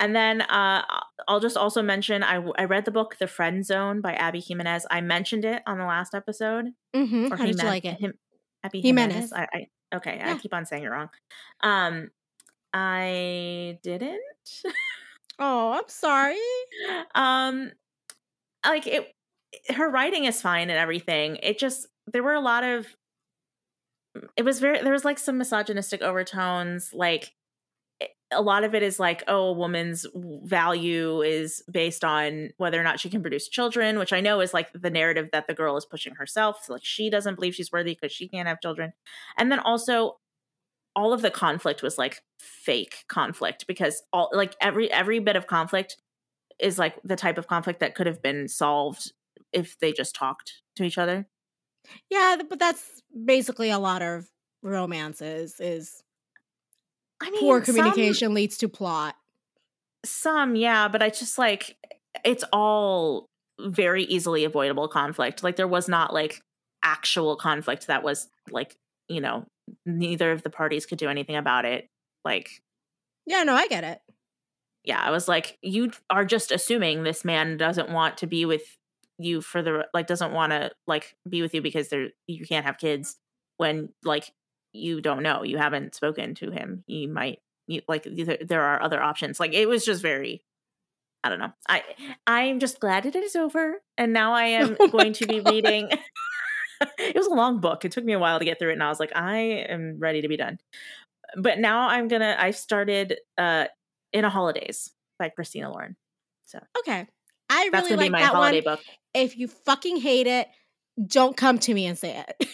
[0.00, 0.82] And then uh,
[1.26, 4.86] I'll just also mention I, I read the book The Friend Zone by Abby Jimenez.
[4.90, 6.66] I mentioned it on the last episode.
[6.94, 7.28] Mm-hmm.
[7.28, 7.98] How did you like it?
[7.98, 8.14] Him,
[8.62, 9.14] Abby Jimenez.
[9.14, 9.32] Jimenez.
[9.32, 9.46] I,
[9.92, 10.16] I okay.
[10.18, 10.32] Yeah.
[10.34, 11.08] I keep on saying it wrong.
[11.62, 12.10] Um,
[12.72, 14.20] I didn't.
[15.40, 16.36] Oh, I'm sorry.
[17.14, 17.70] um
[18.66, 19.12] like it
[19.70, 22.86] her writing is fine and everything it just there were a lot of
[24.16, 27.32] mm, it was very there was like some misogynistic overtones like
[28.00, 32.80] eh, a lot of it is like oh a woman's value is based on whether
[32.80, 35.54] or not she can produce children which i know is like the narrative that the
[35.54, 38.60] girl is pushing herself so like she doesn't believe she's worthy because she can't have
[38.60, 38.92] children.
[39.36, 40.18] And then also
[40.96, 45.46] all of the conflict was like fake conflict because all like every every bit of
[45.46, 45.96] conflict
[46.58, 49.12] is like the type of conflict that could have been solved
[49.52, 51.26] if they just talked to each other.
[52.10, 54.28] Yeah, but that's basically a lot of
[54.62, 56.02] romances is
[57.20, 59.16] I mean, poor some- communication leads to plot.
[60.04, 61.76] Some, yeah, but I just like
[62.24, 63.26] it's all
[63.60, 65.42] very easily avoidable conflict.
[65.42, 66.40] Like there was not like
[66.84, 68.76] actual conflict that was like,
[69.08, 69.44] you know,
[69.84, 71.88] neither of the parties could do anything about it.
[72.24, 72.62] Like
[73.26, 74.00] Yeah, no, I get it.
[74.84, 78.76] yeah, I was like, you are just assuming this man doesn't want to be with
[79.18, 82.64] you for the like doesn't want to like be with you because there you can't
[82.64, 83.16] have kids
[83.56, 84.32] when like
[84.72, 88.06] you don't know you haven't spoken to him he might you, like
[88.46, 90.42] there, are other options like it was just very
[91.24, 91.82] i don't know i
[92.26, 95.90] i'm just glad it is over and now i am Oh going to be reading
[96.98, 98.82] it was a long book it took me a while to get through it and
[98.82, 100.58] i was like i am ready to be done
[101.36, 103.66] but now i'm gonna i started uh
[104.12, 105.96] in a holidaze by christina lauren
[106.44, 107.06] so Okay.
[107.50, 108.76] I really like that holiday one.
[108.76, 110.48] book If you fucking hate it,
[111.06, 112.48] don't come to me and say it.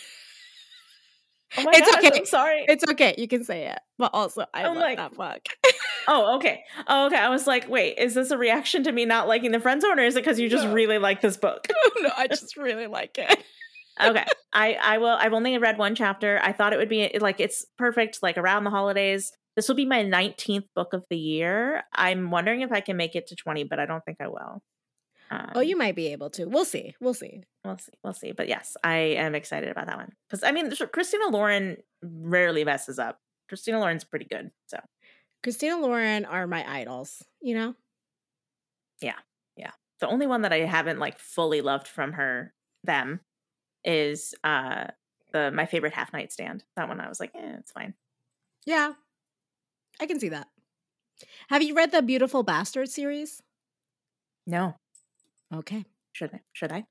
[1.59, 2.19] oh my It's gosh okay.
[2.19, 3.15] i'm sorry it's okay.
[3.19, 3.79] You can say it.
[3.99, 5.47] But also, I I'm love like- that book.
[6.09, 9.27] oh okay oh okay i was like wait is this a reaction to me not
[9.27, 10.73] liking the friend zone or is it because you just No.
[10.75, 11.67] really like this book
[12.01, 13.43] no, I just really like it.
[14.03, 17.41] okay i i will i've only read one chapter i thought it would be like
[17.41, 21.85] it's perfect like around the holidays this will be my 19th book of the year
[21.95, 24.61] i'm wondering if i can make it to 20 but i don't think i will
[25.35, 26.47] um, Oh, you might be able to.
[26.47, 26.95] We'll see.
[27.01, 27.43] We'll see.
[27.65, 30.71] we'll see we'll see but yes i am excited about that one because i mean
[30.93, 34.79] christina lauren rarely messes up christina lauren's pretty good so
[35.43, 37.75] Christina Lauren are my idols, you know?
[39.03, 39.19] Yeah,
[39.59, 39.73] yeah.
[40.01, 43.21] The only one that i haven't like fully loved from her them
[43.85, 44.87] is uh
[45.33, 47.93] the my favorite half night stand that one i was like eh, it's fine
[48.67, 48.93] Yeah.
[50.01, 50.49] I can see that.
[51.49, 53.43] Have you read the Beautiful Bastard series?
[54.47, 54.75] no
[55.55, 55.85] Okay.
[56.13, 56.85] should i should i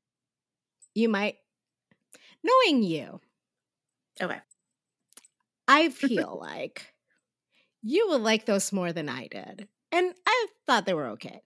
[0.96, 1.36] You might.
[2.44, 3.20] Knowing you,
[4.22, 4.40] okay
[5.68, 6.94] I feel like
[7.82, 9.68] you will like those more than I did.
[9.92, 11.42] And I thought they were okay.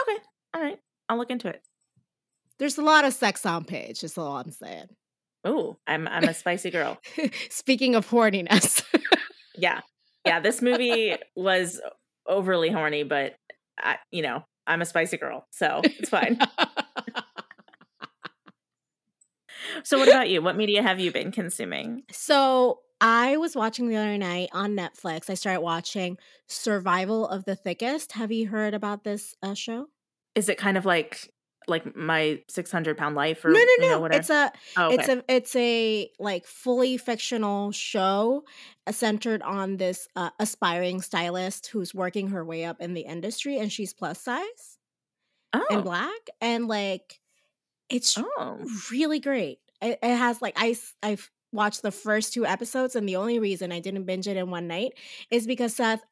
[0.00, 0.16] okay
[0.54, 1.62] all right i'll look into it
[2.58, 4.86] There's a lot of sex on page, is all I'm saying.
[5.44, 6.98] oh i'm i'm a spicy girl
[7.50, 8.82] Speaking of horniness.
[9.56, 9.80] yeah
[10.26, 11.80] yeah this movie was
[12.26, 13.36] overly horny but
[13.78, 16.38] I, you know i'm a spicy girl so it's fine
[19.84, 23.96] so what about you what media have you been consuming so I was watching the
[23.96, 25.30] other night on Netflix.
[25.30, 28.12] I started watching Survival of the Thickest.
[28.12, 29.86] Have you heard about this uh, show?
[30.34, 31.32] is it kind of like
[31.68, 33.88] like my 600 pound life or no, no, you no.
[33.88, 34.20] know, whatever?
[34.20, 34.94] it's a oh, okay.
[34.94, 38.44] it's a it's a like fully fictional show
[38.86, 43.58] uh, centered on this uh, aspiring stylist who's working her way up in the industry
[43.58, 44.78] and she's plus size
[45.52, 45.66] oh.
[45.70, 47.20] and black and like
[47.88, 48.58] it's oh
[48.90, 51.18] really great it, it has like I I
[51.52, 54.66] watched the first two episodes, and the only reason I didn't binge it in one
[54.66, 54.92] night
[55.30, 56.02] is because Seth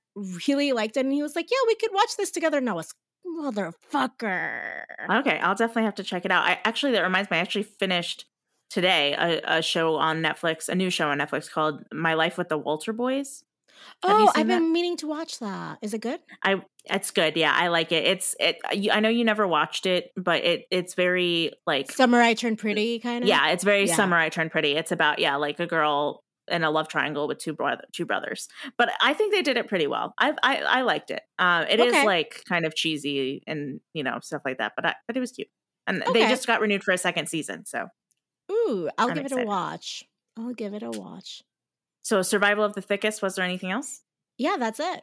[0.47, 2.73] really liked it, and he was like, "Yeah, we could watch this together." And I
[2.73, 2.93] was
[3.41, 4.83] motherfucker.
[5.11, 6.45] Okay, I'll definitely have to check it out.
[6.45, 8.27] I actually that reminds me, I actually finished
[8.71, 12.49] today a, a show on Netflix, a new show on Netflix called My Life with
[12.49, 13.43] the Walter Boys.
[14.03, 14.59] Have Oh, I've that?
[14.59, 15.79] been meaning to watch that.
[15.83, 16.19] Is it good?
[16.43, 17.37] I it's good.
[17.37, 18.05] Yeah, I like it.
[18.05, 18.57] It's it.
[18.73, 22.59] you- I know you never watched it, but it it's very like summer I turned
[22.59, 23.29] pretty, kind of.
[23.29, 24.11] yeah, it's very Yeah.
[24.17, 24.73] I turned pretty.
[24.73, 28.49] It's about yeah, like a girl in a love triangle with two brother two brothers.
[28.77, 30.15] But I think they did it pretty well.
[30.19, 31.23] I I, I liked it.
[31.39, 32.05] Um, it is Okay.
[32.07, 35.33] like kind of cheesy and you know stuff like that, but I, but it was
[35.33, 35.49] cute.
[35.87, 37.65] And they just got renewed for a second season.
[37.65, 37.87] So
[38.53, 40.05] Ooh, I'll I'm give it a watch.
[40.39, 41.43] I'll give it a watch.
[42.03, 43.23] so survival of the thickest.
[43.23, 44.03] Was there anything else?
[44.37, 45.03] Yeah, that's it.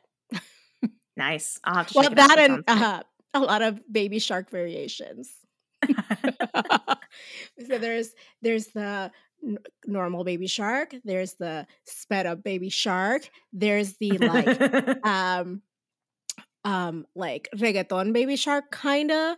[1.17, 1.59] Nice.
[1.63, 2.27] I'll have to Well, check it out.
[2.29, 5.31] that and uh, a lot of baby shark variations.
[7.67, 9.11] so there's there's the
[9.45, 10.95] n- normal baby shark.
[11.03, 13.29] There's the sped up baby shark.
[13.53, 14.59] There's the like
[15.05, 15.61] um
[16.63, 19.37] um like reggaeton baby shark kinda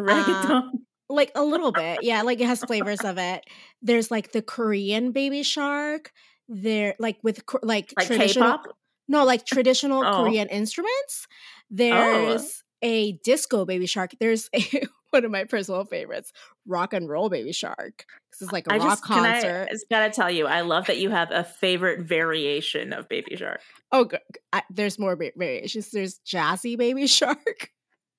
[0.00, 0.70] reggaeton.
[1.08, 3.44] like a little bit yeah like it has flavors of it
[3.82, 6.12] there's like the korean baby shark
[6.48, 8.76] there like with like, like traditional K-pop.
[9.08, 10.12] no like traditional Oh.
[10.24, 11.28] korean instruments
[11.70, 14.62] there's a disco baby shark there's a,
[15.10, 16.32] one of my personal favorites
[16.66, 19.68] rock and roll baby shark this is like a I rock just can I concert
[19.70, 23.60] just gotta tell you, I love that you have a favorite variation of Baby Shark.
[23.92, 24.08] oh
[24.52, 27.70] I, there's more va- variations there's jazzy baby shark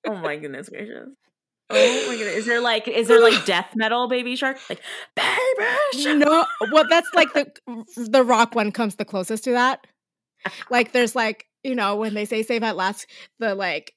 [0.06, 1.08] Oh my goodness gracious.
[1.70, 2.36] Oh my goodness.
[2.36, 4.56] Is there like is there like death metal baby shark?
[4.70, 4.80] Like
[5.14, 6.16] baby shark.
[6.16, 7.46] no well that's like the
[8.10, 9.86] the rock one comes the closest to that
[10.70, 13.06] like there's like you know when they say save at last
[13.38, 13.92] the like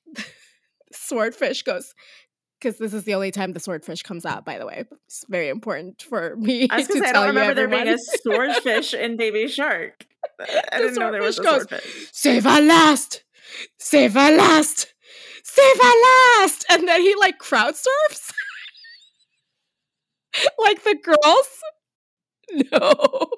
[0.93, 1.93] swordfish goes
[2.59, 4.85] because this is the only time the swordfish comes out by the way.
[5.07, 7.97] It's very important for me I was to say I don't remember there being a
[8.21, 10.05] swordfish in Baby Shark.
[10.39, 12.09] I didn't know there was a swordfish swordfish.
[12.11, 13.23] save at last!
[13.79, 14.93] Save at last!
[15.43, 16.65] Save at last!
[16.69, 18.31] And then he like crowd surfs
[20.59, 21.47] like the girls?
[22.71, 23.29] No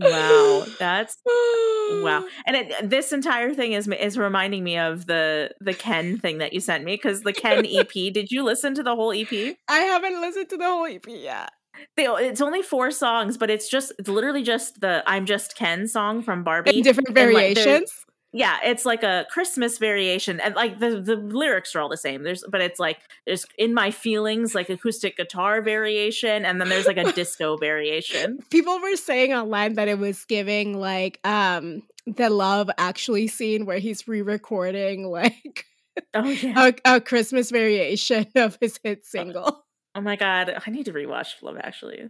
[0.00, 2.24] Wow, that's wow.
[2.46, 6.52] And it, this entire thing is is reminding me of the the Ken thing that
[6.52, 7.92] you sent me because the Ken EP.
[7.92, 9.56] Did you listen to the whole EP?
[9.68, 11.50] I haven't listened to the whole EP yet.
[11.96, 15.86] They, it's only four songs, but it's just it's literally just the "I'm Just Ken"
[15.86, 16.78] song from Barbie.
[16.78, 17.92] In different variations.
[18.32, 22.22] Yeah, it's like a Christmas variation, and like the the lyrics are all the same.
[22.22, 26.86] There's but it's like there's "In My Feelings" like acoustic guitar variation, and then there's
[26.86, 28.38] like a disco variation.
[28.50, 33.78] People were saying online that it was giving like um the love actually scene where
[33.78, 35.66] he's re-recording like
[36.14, 36.70] Oh yeah.
[36.84, 39.64] a, a Christmas variation of his hit single.
[39.94, 42.08] Oh my god, I need to rewatch Love Actually.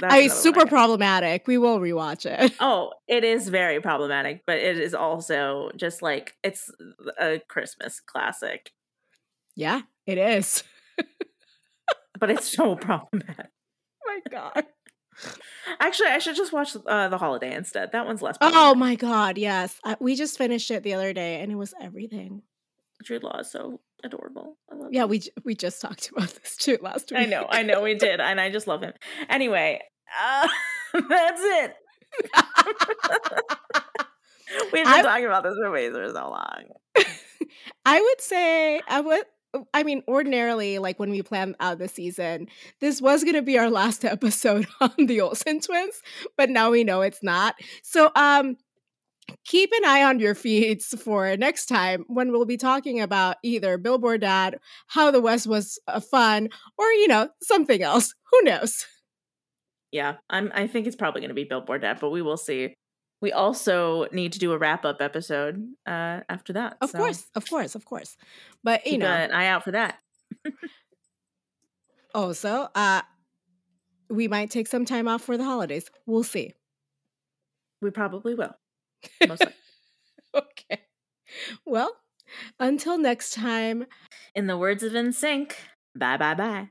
[0.00, 1.46] That's I mean, super problematic.
[1.46, 2.52] We will rewatch it.
[2.60, 6.70] Oh, it is very problematic, but it is also just like it's
[7.20, 8.72] a Christmas classic.
[9.54, 10.62] Yeah, it is.
[12.18, 13.50] But it's so problematic.
[14.06, 14.64] my god.
[15.80, 17.92] Actually, I should just watch uh, the holiday instead.
[17.92, 18.36] That one's less.
[18.40, 19.78] Oh my god, yes.
[19.84, 22.42] I, we just finished it the other day and it was everything.
[23.04, 24.56] Jude Law is so adorable.
[24.70, 25.10] I love Yeah, him.
[25.10, 27.20] we we just talked about this too last week.
[27.20, 28.92] I know, I know, we did, and I just love him.
[29.28, 29.80] Anyway,
[30.20, 30.48] uh,
[31.08, 31.74] that's it.
[34.72, 36.64] We've been I- talking about this movie for so long.
[37.84, 39.24] I would say I would
[39.74, 42.46] I mean ordinarily like when we plan out the season
[42.80, 46.02] this was going to be our last episode on the Olsen twins
[46.36, 47.54] but now we know it's not.
[47.82, 48.56] So um
[49.44, 53.78] keep an eye on your feeds for next time when we'll be talking about either
[53.78, 56.48] Billboard Dad, How the West was uh, fun
[56.78, 58.14] or you know something else.
[58.30, 58.86] Who knows?
[59.92, 60.50] Yeah, I'm.
[60.54, 62.74] I think it's probably going to be Billboard Dad, but we will see.
[63.22, 66.76] We also need to do a wrap up episode uh, after that.
[66.80, 68.16] Of so course, of course, of course.
[68.62, 69.98] But you keep know, an eye out for that.
[72.14, 73.02] also uh
[74.08, 75.90] we might take some time off for the holidays.
[76.06, 76.54] We'll see.
[77.82, 78.54] We probably will.
[79.28, 79.44] Most
[80.34, 80.80] okay.
[81.64, 81.96] Well,
[82.58, 83.86] until next time,
[84.34, 85.52] In the words of NSYNC,
[85.94, 86.68] bye bye bye.